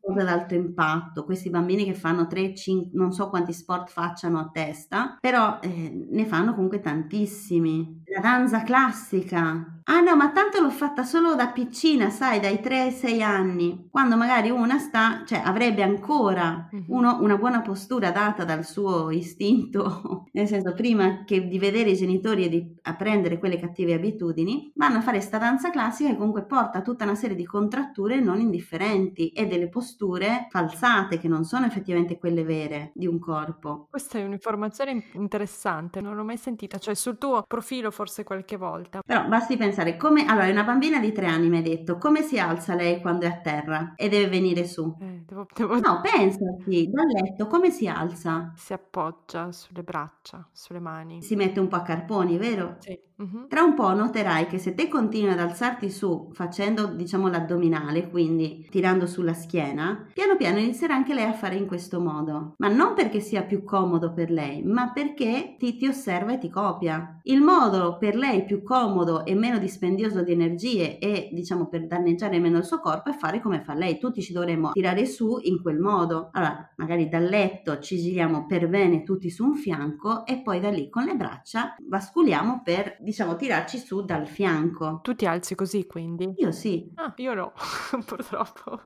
cose 0.00 0.20
ad 0.20 0.28
alto 0.28 0.54
impatto, 0.54 1.24
questi 1.24 1.50
bambini 1.50 1.84
che 1.84 1.94
fanno 1.94 2.26
3, 2.26 2.54
5, 2.54 2.90
non 2.98 3.12
so 3.12 3.28
quanti 3.28 3.52
sport 3.52 3.90
facciano 3.90 4.38
a 4.38 4.50
testa, 4.52 5.16
però 5.20 5.58
eh, 5.60 6.06
ne 6.10 6.26
fanno 6.26 6.54
comunque 6.54 6.80
tantissimi. 6.80 8.02
La 8.06 8.20
danza 8.20 8.62
classica. 8.62 9.73
Ah 9.86 10.00
no, 10.00 10.16
ma 10.16 10.30
tanto 10.30 10.62
l'ho 10.62 10.70
fatta 10.70 11.02
solo 11.02 11.34
da 11.34 11.48
piccina, 11.48 12.08
sai, 12.08 12.40
dai 12.40 12.58
3 12.60 12.80
ai 12.80 12.90
6 12.90 13.22
anni, 13.22 13.88
quando 13.90 14.16
magari 14.16 14.48
una 14.48 14.78
sta, 14.78 15.24
cioè 15.26 15.42
avrebbe 15.44 15.82
ancora 15.82 16.70
uno, 16.88 17.18
una 17.20 17.36
buona 17.36 17.60
postura 17.60 18.10
data 18.10 18.44
dal 18.44 18.64
suo 18.64 19.10
istinto, 19.10 20.24
nel 20.32 20.46
senso 20.46 20.72
prima 20.72 21.24
che 21.24 21.46
di 21.46 21.58
vedere 21.58 21.90
i 21.90 21.96
genitori 21.96 22.44
e 22.44 22.48
di 22.48 22.74
apprendere 22.80 23.38
quelle 23.38 23.58
cattive 23.58 23.92
abitudini, 23.92 24.72
vanno 24.74 24.98
a 24.98 25.00
fare 25.02 25.20
sta 25.20 25.36
danza 25.36 25.68
classica 25.68 26.08
che 26.08 26.16
comunque 26.16 26.46
porta 26.46 26.78
a 26.78 26.82
tutta 26.82 27.04
una 27.04 27.14
serie 27.14 27.36
di 27.36 27.44
contratture 27.44 28.20
non 28.20 28.40
indifferenti 28.40 29.32
e 29.32 29.46
delle 29.46 29.68
posture 29.68 30.46
falsate 30.48 31.18
che 31.18 31.28
non 31.28 31.44
sono 31.44 31.66
effettivamente 31.66 32.16
quelle 32.16 32.42
vere 32.42 32.90
di 32.94 33.06
un 33.06 33.18
corpo. 33.18 33.88
Questa 33.90 34.18
è 34.18 34.24
un'informazione 34.24 35.10
interessante, 35.12 36.00
non 36.00 36.16
l'ho 36.16 36.24
mai 36.24 36.38
sentita, 36.38 36.78
cioè 36.78 36.94
sul 36.94 37.18
tuo 37.18 37.44
profilo 37.46 37.90
forse 37.90 38.24
qualche 38.24 38.56
volta. 38.56 39.02
Però 39.04 39.26
basti 39.28 39.58
pensare 39.58 39.72
come, 39.96 40.26
allora 40.26 40.48
una 40.48 40.64
bambina 40.64 40.98
di 40.98 41.12
tre 41.12 41.26
anni 41.26 41.48
mi 41.48 41.58
ha 41.58 41.62
detto 41.62 41.98
come 41.98 42.22
si 42.22 42.38
alza 42.38 42.74
lei 42.74 43.00
quando 43.00 43.26
è 43.26 43.28
a 43.28 43.40
terra 43.40 43.92
e 43.96 44.08
deve 44.08 44.28
venire 44.28 44.66
su. 44.66 44.94
Eh, 45.00 45.22
devo, 45.26 45.46
devo... 45.54 45.80
No, 45.80 46.00
pensati, 46.00 46.90
dal 46.90 47.06
letto 47.06 47.46
come 47.46 47.70
si 47.70 47.86
alza? 47.86 48.52
Si 48.56 48.72
appoggia 48.72 49.50
sulle 49.52 49.82
braccia, 49.82 50.46
sulle 50.52 50.80
mani. 50.80 51.22
Si 51.22 51.36
mette 51.36 51.60
un 51.60 51.68
po' 51.68 51.76
a 51.76 51.82
carponi, 51.82 52.38
vero? 52.38 52.76
Sì. 52.78 52.98
Uh-huh. 53.16 53.46
Tra 53.46 53.62
un 53.62 53.74
po' 53.74 53.94
noterai 53.94 54.48
che 54.48 54.58
se 54.58 54.74
te 54.74 54.88
continui 54.88 55.30
ad 55.30 55.38
alzarti 55.38 55.88
su 55.88 56.30
facendo 56.32 56.86
diciamo 56.86 57.28
l'addominale, 57.28 58.10
quindi 58.10 58.66
tirando 58.68 59.06
sulla 59.06 59.34
schiena, 59.34 60.08
piano 60.12 60.36
piano 60.36 60.58
inizierà 60.58 60.96
anche 60.96 61.14
lei 61.14 61.24
a 61.24 61.32
fare 61.32 61.54
in 61.54 61.68
questo 61.68 62.00
modo. 62.00 62.54
Ma 62.58 62.66
non 62.66 62.94
perché 62.94 63.20
sia 63.20 63.44
più 63.44 63.62
comodo 63.62 64.12
per 64.12 64.32
lei, 64.32 64.64
ma 64.64 64.90
perché 64.90 65.54
ti, 65.58 65.76
ti 65.76 65.86
osserva 65.86 66.32
e 66.32 66.38
ti 66.38 66.50
copia. 66.50 67.20
Il 67.22 67.40
modo 67.40 67.98
per 67.98 68.16
lei 68.16 68.44
più 68.44 68.64
comodo 68.64 69.24
e 69.24 69.36
meno 69.36 69.60
dispendioso 69.64 70.22
di 70.22 70.32
energie 70.32 70.98
e 70.98 71.30
diciamo 71.32 71.68
per 71.68 71.86
danneggiare 71.86 72.38
meno 72.38 72.58
il 72.58 72.64
suo 72.64 72.80
corpo 72.80 73.10
è 73.10 73.14
fare 73.14 73.40
come 73.40 73.62
fa 73.62 73.74
lei. 73.74 73.98
Tutti 73.98 74.22
ci 74.22 74.32
dovremmo 74.32 74.72
tirare 74.72 75.06
su 75.06 75.38
in 75.42 75.60
quel 75.62 75.78
modo. 75.78 76.28
Allora, 76.32 76.72
magari 76.76 77.08
dal 77.08 77.24
letto 77.24 77.78
ci 77.78 77.98
giriamo 77.98 78.46
per 78.46 78.68
bene 78.68 79.02
tutti 79.02 79.30
su 79.30 79.44
un 79.44 79.56
fianco 79.56 80.26
e 80.26 80.42
poi 80.42 80.60
da 80.60 80.70
lì 80.70 80.88
con 80.90 81.04
le 81.04 81.16
braccia 81.16 81.74
basculiamo 81.78 82.62
per 82.62 82.96
diciamo, 83.00 83.36
tirarci 83.36 83.78
su 83.78 84.04
dal 84.04 84.26
fianco. 84.26 85.00
Tu 85.02 85.14
ti 85.14 85.26
alzi 85.26 85.54
così 85.54 85.86
quindi? 85.86 86.34
Io 86.36 86.52
sì. 86.52 86.90
Ah, 86.96 87.12
io 87.16 87.34
no, 87.34 87.52
purtroppo. 88.04 88.82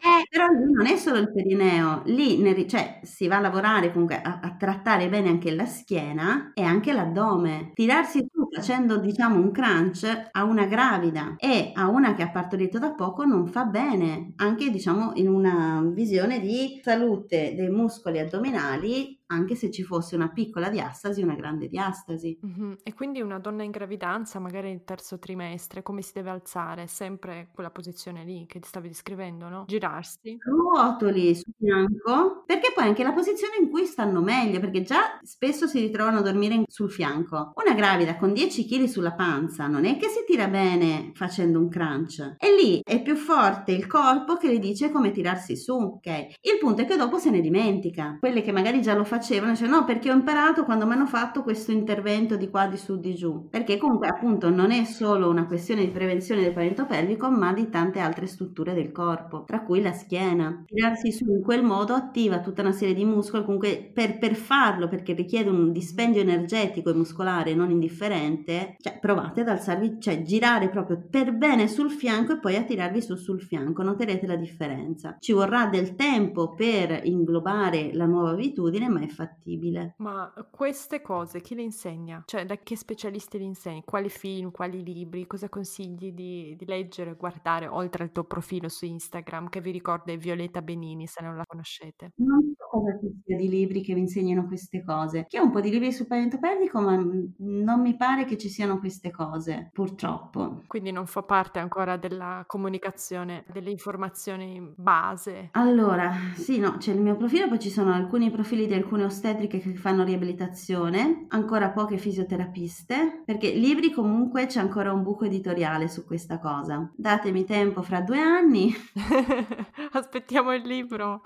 Eh, 0.00 0.26
però 0.28 0.46
lì 0.48 0.70
non 0.72 0.86
è 0.86 0.96
solo 0.96 1.18
il 1.18 1.32
perineo, 1.32 2.02
lì 2.06 2.38
ne, 2.38 2.66
cioè, 2.66 3.00
si 3.02 3.26
va 3.26 3.36
a 3.36 3.40
lavorare 3.40 3.90
comunque 3.90 4.20
a, 4.20 4.40
a, 4.42 4.56
trattare 4.56 5.08
bene 5.08 5.28
anche 5.28 5.54
la 5.54 5.66
schiena 5.66 6.52
e 6.54 6.62
anche 6.62 6.92
l'addome. 6.92 7.72
Tirarsi 7.74 8.26
su 8.32 8.37
facendo, 8.58 8.98
diciamo, 8.98 9.36
un 9.36 9.52
crunch 9.52 10.28
a 10.32 10.42
una 10.42 10.66
gravida 10.66 11.36
e 11.38 11.70
a 11.74 11.88
una 11.88 12.14
che 12.14 12.22
ha 12.22 12.30
partorito 12.30 12.80
da 12.80 12.92
poco 12.92 13.24
non 13.24 13.46
fa 13.46 13.64
bene, 13.64 14.32
anche, 14.36 14.70
diciamo, 14.70 15.12
in 15.14 15.28
una 15.28 15.80
visione 15.84 16.40
di 16.40 16.80
salute 16.82 17.54
dei 17.54 17.68
muscoli 17.68 18.18
addominali 18.18 19.16
anche 19.28 19.54
se 19.54 19.70
ci 19.70 19.82
fosse 19.82 20.14
una 20.14 20.30
piccola 20.30 20.68
diastasi, 20.68 21.22
una 21.22 21.34
grande 21.34 21.68
diastasi. 21.68 22.38
Mm-hmm. 22.44 22.72
E 22.82 22.94
quindi 22.94 23.20
una 23.20 23.38
donna 23.38 23.62
in 23.62 23.70
gravidanza, 23.70 24.38
magari 24.38 24.68
nel 24.70 24.84
terzo 24.84 25.18
trimestre, 25.18 25.82
come 25.82 26.02
si 26.02 26.12
deve 26.14 26.30
alzare? 26.30 26.86
Sempre 26.86 27.48
quella 27.52 27.70
posizione 27.70 28.24
lì 28.24 28.46
che 28.46 28.60
ti 28.60 28.68
stavi 28.68 28.88
descrivendo, 28.88 29.48
no? 29.48 29.64
Girarsi. 29.66 30.38
Ruotoli 30.40 31.34
sul 31.34 31.52
fianco, 31.58 32.42
perché 32.46 32.72
poi 32.74 32.84
anche 32.84 33.02
la 33.02 33.12
posizione 33.12 33.56
in 33.60 33.70
cui 33.70 33.84
stanno 33.84 34.20
meglio, 34.20 34.60
perché 34.60 34.82
già 34.82 35.18
spesso 35.22 35.66
si 35.66 35.80
ritrovano 35.80 36.18
a 36.18 36.22
dormire 36.22 36.62
sul 36.66 36.90
fianco. 36.90 37.52
Una 37.54 37.74
gravida 37.74 38.16
con 38.16 38.32
10 38.32 38.66
kg 38.66 38.84
sulla 38.84 39.12
panza 39.12 39.66
non 39.66 39.84
è 39.84 39.96
che 39.96 40.08
si 40.08 40.24
tira 40.26 40.48
bene 40.48 41.12
facendo 41.14 41.58
un 41.58 41.68
crunch. 41.68 42.36
E 42.38 42.54
lì 42.54 42.80
è 42.82 43.02
più 43.02 43.14
forte 43.14 43.72
il 43.72 43.86
corpo 43.86 44.36
che 44.36 44.48
le 44.48 44.58
dice 44.58 44.90
come 44.90 45.10
tirarsi 45.10 45.56
su, 45.56 45.74
ok? 45.74 46.06
Il 46.40 46.58
punto 46.58 46.82
è 46.82 46.86
che 46.86 46.96
dopo 46.96 47.18
se 47.18 47.30
ne 47.30 47.40
dimentica. 47.40 48.16
Quelle 48.18 48.42
che 48.42 48.52
magari 48.52 48.80
già 48.80 48.94
lo 48.94 49.04
facevano, 49.04 49.17
dice 49.18 49.66
no, 49.66 49.84
perché 49.84 50.10
ho 50.10 50.14
imparato 50.14 50.64
quando 50.64 50.86
mi 50.86 50.92
hanno 50.92 51.06
fatto 51.06 51.42
questo 51.42 51.72
intervento 51.72 52.36
di 52.36 52.48
qua, 52.48 52.66
di 52.66 52.76
su, 52.76 52.98
di 52.98 53.14
giù. 53.14 53.48
Perché 53.48 53.76
comunque 53.76 54.08
appunto 54.08 54.50
non 54.50 54.70
è 54.70 54.84
solo 54.84 55.28
una 55.28 55.46
questione 55.46 55.84
di 55.84 55.90
prevenzione 55.90 56.42
del 56.42 56.52
pavimento 56.52 56.86
pelvico, 56.86 57.30
ma 57.30 57.52
di 57.52 57.68
tante 57.68 58.00
altre 58.00 58.26
strutture 58.26 58.74
del 58.74 58.92
corpo, 58.92 59.44
tra 59.44 59.62
cui 59.62 59.80
la 59.82 59.92
schiena. 59.92 60.64
Tirarsi 60.66 61.12
su 61.12 61.24
in 61.30 61.42
quel 61.42 61.62
modo 61.62 61.94
attiva 61.94 62.40
tutta 62.40 62.62
una 62.62 62.72
serie 62.72 62.94
di 62.94 63.04
muscoli, 63.04 63.44
comunque 63.44 63.90
per, 63.92 64.18
per 64.18 64.34
farlo, 64.34 64.88
perché 64.88 65.12
richiede 65.12 65.50
un 65.50 65.72
dispendio 65.72 66.20
energetico 66.20 66.90
e 66.90 66.94
muscolare 66.94 67.54
non 67.54 67.70
indifferente, 67.70 68.76
cioè 68.78 68.98
provate 68.98 69.40
ad 69.40 69.48
alzarvi, 69.48 69.96
cioè 70.00 70.22
girare 70.22 70.68
proprio 70.68 71.04
per 71.10 71.34
bene 71.34 71.68
sul 71.68 71.90
fianco 71.90 72.32
e 72.32 72.38
poi 72.38 72.56
a 72.56 72.62
tirarvi 72.62 73.02
su 73.02 73.16
sul 73.16 73.40
fianco, 73.40 73.82
noterete 73.82 74.26
la 74.26 74.36
differenza. 74.36 75.16
Ci 75.18 75.32
vorrà 75.32 75.66
del 75.66 75.94
tempo 75.94 76.54
per 76.54 77.00
inglobare 77.04 77.90
la 77.92 78.06
nuova 78.06 78.30
abitudine, 78.30 78.88
ma 78.88 79.00
è 79.00 79.07
fattibile. 79.08 79.94
Ma 79.98 80.32
queste 80.50 81.00
cose 81.00 81.40
chi 81.40 81.54
le 81.54 81.62
insegna? 81.62 82.22
Cioè 82.26 82.44
da 82.44 82.56
che 82.56 82.76
specialisti 82.76 83.38
le 83.38 83.44
insegni? 83.44 83.82
Quali 83.84 84.08
film, 84.08 84.50
quali 84.50 84.82
libri? 84.82 85.26
Cosa 85.26 85.48
consigli 85.48 86.12
di, 86.12 86.54
di 86.56 86.64
leggere, 86.66 87.14
guardare, 87.14 87.66
oltre 87.66 88.04
al 88.04 88.12
tuo 88.12 88.24
profilo 88.24 88.68
su 88.68 88.84
Instagram, 88.84 89.48
che 89.48 89.60
vi 89.60 89.70
ricordo 89.70 90.12
è 90.12 90.18
Violetta 90.18 90.62
Benini, 90.62 91.06
se 91.06 91.22
non 91.22 91.36
la 91.36 91.44
conoscete? 91.46 92.12
Non 92.16 92.54
so 92.56 92.66
cosa 92.70 92.98
ci 92.98 93.22
sia 93.24 93.36
di 93.36 93.48
libri 93.48 93.82
che 93.82 93.94
vi 93.94 94.00
insegnano 94.00 94.46
queste 94.46 94.82
cose. 94.84 95.26
Che 95.28 95.38
ho 95.38 95.44
un 95.44 95.50
po' 95.50 95.60
di 95.60 95.70
libri 95.70 95.92
sul 95.92 96.06
pavimento 96.06 96.38
pelvico, 96.38 96.80
ma 96.80 96.96
non 96.96 97.80
mi 97.80 97.96
pare 97.96 98.24
che 98.24 98.36
ci 98.36 98.48
siano 98.48 98.78
queste 98.78 99.10
cose, 99.10 99.70
purtroppo. 99.72 100.62
Quindi 100.66 100.90
non 100.92 101.06
fa 101.06 101.22
parte 101.22 101.58
ancora 101.58 101.96
della 101.96 102.44
comunicazione, 102.46 103.44
delle 103.52 103.70
informazioni 103.70 104.72
base. 104.76 105.48
Allora, 105.52 106.12
sì, 106.34 106.58
no, 106.58 106.76
c'è 106.78 106.92
il 106.92 107.00
mio 107.00 107.16
profilo, 107.16 107.48
poi 107.48 107.58
ci 107.58 107.70
sono 107.70 107.92
alcuni 107.92 108.30
profili 108.30 108.66
di 108.66 108.74
alcune 108.74 108.97
ostetriche 109.04 109.58
che 109.58 109.74
fanno 109.74 110.04
riabilitazione, 110.04 111.26
ancora 111.28 111.70
poche 111.70 111.96
fisioterapiste, 111.98 113.22
perché 113.24 113.50
libri 113.50 113.92
comunque 113.92 114.46
c'è 114.46 114.60
ancora 114.60 114.92
un 114.92 115.02
buco 115.02 115.24
editoriale 115.24 115.88
su 115.88 116.04
questa 116.04 116.38
cosa. 116.38 116.90
Datemi 116.94 117.44
tempo 117.44 117.82
fra 117.82 118.00
due 118.00 118.20
anni. 118.20 118.72
Aspettiamo 119.92 120.54
il 120.54 120.62
libro. 120.62 121.22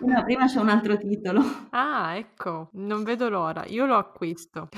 No, 0.00 0.22
prima 0.24 0.46
c'è 0.46 0.60
un 0.60 0.68
altro 0.68 0.96
titolo. 0.96 1.42
Ah, 1.70 2.16
ecco, 2.16 2.70
non 2.72 3.02
vedo 3.02 3.28
l'ora, 3.28 3.64
io 3.66 3.86
lo 3.86 3.96
acquisto. 3.96 4.68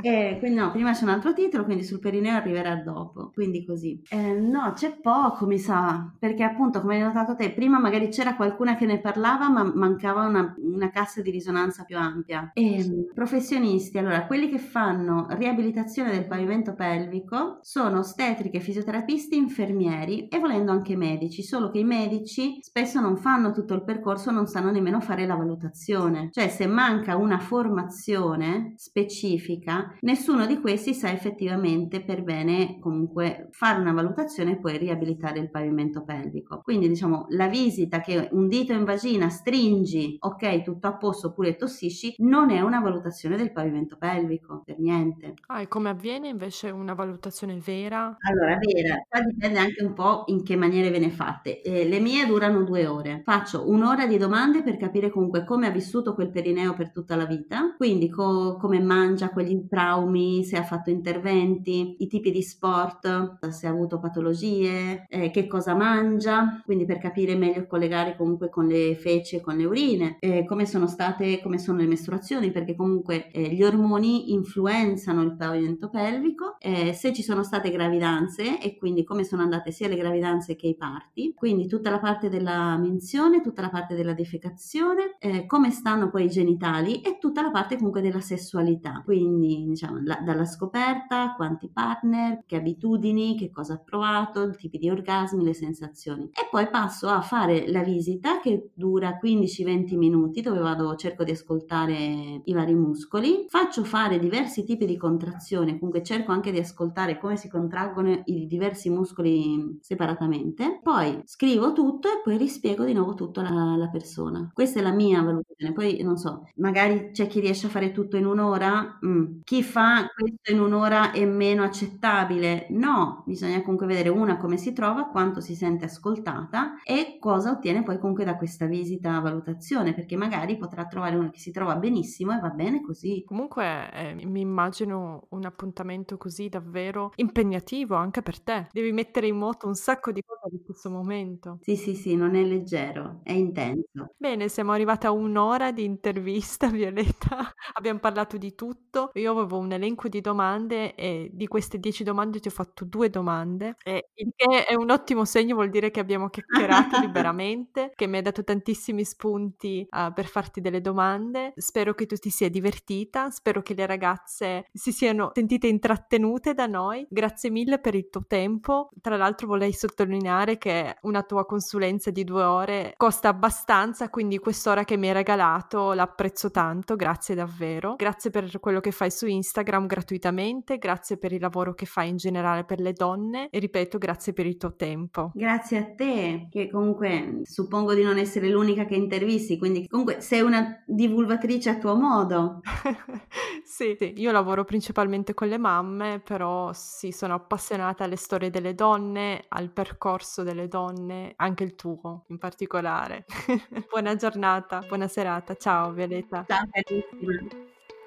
Eh, 0.00 0.36
quindi 0.38 0.58
no, 0.58 0.70
prima 0.70 0.92
c'è 0.92 1.02
un 1.04 1.10
altro 1.10 1.32
titolo, 1.32 1.64
quindi 1.64 1.84
sul 1.84 1.98
perineo 1.98 2.36
arriverà 2.36 2.76
dopo, 2.76 3.30
quindi 3.32 3.64
così. 3.64 4.00
Eh, 4.08 4.32
no, 4.32 4.72
c'è 4.74 4.98
poco, 5.00 5.46
mi 5.46 5.58
sa, 5.58 6.12
perché 6.18 6.42
appunto, 6.42 6.80
come 6.80 6.96
hai 6.96 7.02
notato 7.02 7.34
te, 7.34 7.52
prima 7.52 7.78
magari 7.78 8.08
c'era 8.08 8.36
qualcuna 8.36 8.76
che 8.76 8.86
ne 8.86 9.00
parlava, 9.00 9.48
ma 9.48 9.64
mancava 9.64 10.24
una, 10.26 10.54
una 10.58 10.90
cassa 10.90 11.22
di 11.22 11.30
risonanza 11.30 11.75
più 11.84 11.96
ampia. 11.98 12.50
E, 12.52 12.80
ehm, 12.80 13.10
professionisti, 13.12 13.98
allora, 13.98 14.26
quelli 14.26 14.48
che 14.48 14.58
fanno 14.58 15.26
riabilitazione 15.30 16.10
del 16.10 16.26
pavimento 16.26 16.74
pelvico 16.74 17.58
sono 17.62 17.98
ostetriche, 18.00 18.60
fisioterapisti, 18.60 19.36
infermieri 19.36 20.28
e 20.28 20.38
volendo 20.38 20.72
anche 20.72 20.96
medici, 20.96 21.42
solo 21.42 21.70
che 21.70 21.78
i 21.78 21.84
medici 21.84 22.58
spesso 22.60 23.00
non 23.00 23.16
fanno 23.16 23.52
tutto 23.52 23.74
il 23.74 23.84
percorso, 23.84 24.30
non 24.30 24.46
sanno 24.46 24.70
nemmeno 24.70 25.00
fare 25.00 25.26
la 25.26 25.34
valutazione. 25.36 26.28
Cioè, 26.32 26.48
se 26.48 26.66
manca 26.66 27.16
una 27.16 27.38
formazione 27.38 28.74
specifica, 28.76 29.96
nessuno 30.00 30.46
di 30.46 30.60
questi 30.60 30.94
sa 30.94 31.10
effettivamente 31.10 32.02
per 32.02 32.22
bene 32.22 32.78
comunque 32.80 33.48
fare 33.50 33.80
una 33.80 33.92
valutazione 33.92 34.52
e 34.52 34.58
poi 34.58 34.78
riabilitare 34.78 35.38
il 35.38 35.50
pavimento 35.50 36.04
pelvico. 36.04 36.60
Quindi, 36.62 36.88
diciamo, 36.88 37.26
la 37.30 37.48
visita 37.48 38.00
che 38.00 38.28
un 38.32 38.48
dito 38.48 38.72
in 38.72 38.84
vagina 38.84 39.28
stringi, 39.28 40.16
ok, 40.18 40.62
tutto 40.62 40.86
a 40.86 40.96
posto 40.96 41.28
oppure 41.28 41.56
tossisci, 41.66 42.14
non 42.18 42.50
è 42.50 42.60
una 42.60 42.80
valutazione 42.80 43.36
del 43.36 43.52
pavimento 43.52 43.96
pelvico, 43.98 44.62
per 44.64 44.78
niente. 44.78 45.34
Ah, 45.48 45.60
e 45.60 45.68
come 45.68 45.90
avviene 45.90 46.28
invece 46.28 46.70
una 46.70 46.94
valutazione 46.94 47.58
vera? 47.58 48.16
Allora, 48.20 48.56
vera, 48.58 49.04
qua 49.08 49.20
dipende 49.20 49.58
anche 49.58 49.84
un 49.84 49.92
po' 49.92 50.24
in 50.26 50.42
che 50.42 50.56
maniere 50.56 50.90
viene 50.90 51.10
fatte. 51.10 51.60
Eh, 51.62 51.86
le 51.86 52.00
mie 52.00 52.26
durano 52.26 52.62
due 52.62 52.86
ore. 52.86 53.22
Faccio 53.24 53.68
un'ora 53.68 54.06
di 54.06 54.16
domande 54.16 54.62
per 54.62 54.76
capire 54.76 55.10
comunque 55.10 55.44
come 55.44 55.66
ha 55.66 55.70
vissuto 55.70 56.14
quel 56.14 56.30
perineo 56.30 56.74
per 56.74 56.92
tutta 56.92 57.16
la 57.16 57.26
vita, 57.26 57.74
quindi 57.76 58.08
co- 58.08 58.56
come 58.56 58.80
mangia, 58.80 59.30
quegli 59.30 59.66
traumi, 59.68 60.44
se 60.44 60.56
ha 60.56 60.62
fatto 60.62 60.90
interventi, 60.90 61.96
i 61.98 62.06
tipi 62.06 62.30
di 62.30 62.42
sport, 62.42 63.48
se 63.48 63.66
ha 63.66 63.70
avuto 63.70 63.98
patologie, 63.98 65.06
eh, 65.08 65.30
che 65.30 65.46
cosa 65.46 65.74
mangia, 65.74 66.60
quindi 66.64 66.84
per 66.84 66.98
capire 66.98 67.34
meglio 67.34 67.66
collegare 67.66 68.16
comunque 68.16 68.48
con 68.48 68.66
le 68.66 68.94
feci 68.96 69.36
e 69.36 69.40
con 69.40 69.56
le 69.56 69.64
urine, 69.64 70.16
eh, 70.20 70.44
come 70.44 70.66
sono 70.66 70.86
state, 70.86 71.40
come 71.42 71.55
sono 71.58 71.78
le 71.78 71.86
mestruazioni, 71.86 72.50
perché 72.50 72.74
comunque 72.74 73.30
eh, 73.30 73.48
gli 73.54 73.62
ormoni 73.62 74.32
influenzano 74.32 75.22
il 75.22 75.36
pavimento 75.36 75.88
pelvico, 75.88 76.56
eh, 76.58 76.92
se 76.92 77.12
ci 77.12 77.22
sono 77.22 77.42
state 77.42 77.70
gravidanze 77.70 78.60
e 78.60 78.76
quindi 78.76 79.04
come 79.04 79.24
sono 79.24 79.42
andate 79.42 79.70
sia 79.70 79.88
le 79.88 79.96
gravidanze 79.96 80.56
che 80.56 80.66
i 80.68 80.76
parti, 80.76 81.32
quindi 81.34 81.66
tutta 81.66 81.90
la 81.90 81.98
parte 81.98 82.28
della 82.28 82.76
menzione, 82.76 83.40
tutta 83.40 83.62
la 83.62 83.70
parte 83.70 83.94
della 83.94 84.14
defecazione, 84.14 85.16
eh, 85.18 85.46
come 85.46 85.70
stanno 85.70 86.10
poi 86.10 86.24
i 86.24 86.28
genitali 86.28 87.00
e 87.00 87.18
tutta 87.18 87.42
la 87.42 87.50
parte 87.50 87.76
comunque 87.76 88.00
della 88.00 88.20
sessualità, 88.20 89.02
quindi 89.04 89.64
diciamo 89.66 90.00
la, 90.02 90.20
dalla 90.24 90.44
scoperta, 90.44 91.34
quanti 91.36 91.70
partner, 91.72 92.44
che 92.46 92.56
abitudini, 92.56 93.36
che 93.36 93.50
cosa 93.50 93.74
ha 93.74 93.78
provato, 93.78 94.48
i 94.48 94.56
tipi 94.56 94.78
di 94.78 94.90
orgasmi, 94.90 95.44
le 95.44 95.54
sensazioni. 95.54 96.24
E 96.24 96.48
poi 96.50 96.68
passo 96.68 97.08
a 97.08 97.20
fare 97.20 97.68
la 97.68 97.82
visita 97.82 98.40
che 98.40 98.70
dura 98.74 99.18
15-20 99.22 99.96
minuti 99.96 100.40
dove 100.40 100.60
vado, 100.60 100.94
cerco 100.96 101.24
di 101.24 101.30
ascoltare 101.36 102.42
i 102.44 102.52
vari 102.52 102.74
muscoli, 102.74 103.46
faccio 103.48 103.84
fare 103.84 104.18
diversi 104.18 104.64
tipi 104.64 104.86
di 104.86 104.96
contrazione, 104.96 105.78
comunque 105.78 106.02
cerco 106.02 106.32
anche 106.32 106.50
di 106.50 106.58
ascoltare 106.58 107.18
come 107.18 107.36
si 107.36 107.48
contraggono 107.48 108.22
i 108.24 108.46
diversi 108.46 108.90
muscoli 108.90 109.78
separatamente, 109.80 110.80
poi 110.82 111.20
scrivo 111.24 111.72
tutto 111.72 112.08
e 112.08 112.20
poi 112.22 112.36
rispiego 112.36 112.84
di 112.84 112.92
nuovo 112.92 113.14
tutto 113.14 113.40
alla, 113.40 113.88
persona. 113.90 114.50
Questa 114.52 114.80
è 114.80 114.82
la 114.82 114.90
mia 114.90 115.22
valutazione, 115.22 115.72
poi 115.72 116.02
non 116.02 116.16
so, 116.16 116.48
magari 116.56 117.10
c'è 117.12 117.26
chi 117.28 117.40
riesce 117.40 117.66
a 117.66 117.70
fare 117.70 117.92
tutto 117.92 118.16
in 118.16 118.26
un'ora, 118.26 118.98
mm. 119.04 119.40
chi 119.44 119.62
fa 119.62 120.06
questo 120.14 120.52
in 120.52 120.60
un'ora 120.60 121.12
è 121.12 121.24
meno 121.24 121.62
accettabile, 121.62 122.66
no, 122.70 123.22
bisogna 123.26 123.60
comunque 123.60 123.86
vedere 123.86 124.08
una 124.08 124.36
come 124.38 124.56
si 124.56 124.72
trova, 124.72 125.04
quanto 125.06 125.40
si 125.40 125.54
sente 125.54 125.84
ascoltata 125.84 126.82
e 126.82 127.18
cosa 127.20 127.50
ottiene 127.50 127.82
poi 127.82 127.98
comunque 127.98 128.24
da 128.24 128.36
questa 128.36 128.66
visita 128.66 129.18
valutazione, 129.20 129.94
perché 129.94 130.16
magari 130.16 130.56
potrà 130.56 130.86
trovare 130.86 131.16
uno 131.26 131.30
che 131.30 131.38
si 131.38 131.50
trova 131.50 131.76
benissimo 131.76 132.34
e 132.36 132.40
va 132.40 132.50
bene 132.50 132.80
così. 132.80 133.22
Comunque 133.24 133.90
eh, 133.92 134.14
mi 134.24 134.40
immagino 134.40 135.26
un 135.30 135.44
appuntamento 135.44 136.16
così 136.16 136.48
davvero 136.48 137.12
impegnativo 137.16 137.94
anche 137.94 138.22
per 138.22 138.40
te, 138.40 138.68
devi 138.72 138.92
mettere 138.92 139.26
in 139.26 139.36
moto 139.36 139.66
un 139.66 139.74
sacco 139.74 140.12
di 140.12 140.22
cose 140.22 140.54
in 140.54 140.64
questo 140.64 140.90
momento. 140.90 141.58
Sì, 141.60 141.76
sì, 141.76 141.94
sì, 141.94 142.14
non 142.14 142.34
è 142.34 142.42
leggero, 142.42 143.20
è 143.22 143.32
intenso. 143.32 144.14
Bene, 144.16 144.48
siamo 144.48 144.72
arrivati 144.72 145.06
a 145.06 145.10
un'ora 145.10 145.72
di 145.72 145.84
intervista, 145.84 146.68
Violetta. 146.70 147.52
Abbiamo 147.74 147.98
parlato 147.98 148.36
di 148.36 148.54
tutto. 148.54 149.10
Io 149.14 149.32
avevo 149.32 149.58
un 149.58 149.72
elenco 149.72 150.08
di 150.08 150.20
domande 150.20 150.94
e 150.94 151.30
di 151.32 151.46
queste 151.46 151.78
dieci 151.78 152.04
domande 152.04 152.40
ti 152.40 152.48
ho 152.48 152.52
fatto 152.52 152.84
due 152.84 153.10
domande, 153.10 153.76
e 153.82 154.08
il 154.14 154.32
che 154.34 154.64
è 154.64 154.74
un 154.74 154.90
ottimo 154.90 155.24
segno, 155.24 155.54
vuol 155.54 155.70
dire 155.70 155.90
che 155.90 156.00
abbiamo 156.00 156.28
chiacchierato 156.28 156.98
liberamente, 157.00 157.92
che 157.94 158.06
mi 158.06 158.16
hai 158.16 158.22
dato 158.22 158.44
tantissimi 158.44 159.04
spunti 159.04 159.86
uh, 159.90 160.12
per 160.12 160.26
farti 160.26 160.60
delle 160.60 160.80
domande. 160.80 161.14
Spero 161.56 161.94
che 161.94 162.06
tu 162.06 162.16
ti 162.16 162.30
sia 162.30 162.48
divertita, 162.48 163.30
spero 163.30 163.62
che 163.62 163.74
le 163.74 163.86
ragazze 163.86 164.66
si 164.72 164.92
siano 164.92 165.30
sentite 165.34 165.66
intrattenute 165.66 166.54
da 166.54 166.66
noi. 166.66 167.06
Grazie 167.08 167.50
mille 167.50 167.78
per 167.78 167.94
il 167.94 168.08
tuo 168.10 168.24
tempo. 168.26 168.90
Tra 169.00 169.16
l'altro 169.16 169.46
vorrei 169.46 169.72
sottolineare 169.72 170.58
che 170.58 170.96
una 171.02 171.22
tua 171.22 171.46
consulenza 171.46 172.10
di 172.10 172.24
due 172.24 172.42
ore 172.42 172.94
costa 172.96 173.28
abbastanza, 173.28 174.08
quindi 174.10 174.38
quest'ora 174.38 174.84
che 174.84 174.96
mi 174.96 175.08
hai 175.08 175.14
regalato 175.14 175.92
l'apprezzo 175.92 176.50
tanto, 176.50 176.96
grazie 176.96 177.34
davvero. 177.34 177.94
Grazie 177.96 178.30
per 178.30 178.60
quello 178.60 178.80
che 178.80 178.90
fai 178.90 179.10
su 179.10 179.26
Instagram 179.26 179.86
gratuitamente, 179.86 180.78
grazie 180.78 181.16
per 181.16 181.32
il 181.32 181.40
lavoro 181.40 181.74
che 181.74 181.86
fai 181.86 182.08
in 182.08 182.16
generale 182.16 182.64
per 182.64 182.80
le 182.80 182.92
donne 182.92 183.48
e 183.50 183.58
ripeto 183.58 183.98
grazie 183.98 184.32
per 184.32 184.46
il 184.46 184.56
tuo 184.56 184.74
tempo. 184.74 185.30
Grazie 185.34 185.78
a 185.78 185.94
te, 185.94 186.48
che 186.50 186.68
comunque 186.70 187.40
suppongo 187.44 187.94
di 187.94 188.02
non 188.02 188.18
essere 188.18 188.48
l'unica 188.48 188.84
che 188.84 188.94
intervisti, 188.94 189.58
quindi 189.58 189.86
comunque 189.86 190.20
sei 190.20 190.40
una 190.40 190.82
di 190.86 191.05
divulgatrice 191.06 191.70
a 191.70 191.78
tuo 191.78 191.94
modo. 191.94 192.60
sì, 193.64 193.96
sì, 193.98 194.14
io 194.16 194.32
lavoro 194.32 194.64
principalmente 194.64 195.34
con 195.34 195.48
le 195.48 195.58
mamme, 195.58 196.20
però 196.20 196.72
sì, 196.72 197.12
sono 197.12 197.34
appassionata 197.34 198.04
alle 198.04 198.16
storie 198.16 198.50
delle 198.50 198.74
donne, 198.74 199.44
al 199.48 199.70
percorso 199.70 200.42
delle 200.42 200.68
donne, 200.68 201.32
anche 201.36 201.64
il 201.64 201.74
tuo 201.74 202.24
in 202.28 202.38
particolare. 202.38 203.24
buona 203.90 204.14
giornata, 204.16 204.80
buona 204.86 205.08
serata. 205.08 205.54
Ciao 205.54 205.92
Violetta. 205.92 206.44
Ciao 206.46 206.66
carissima. 206.70 207.74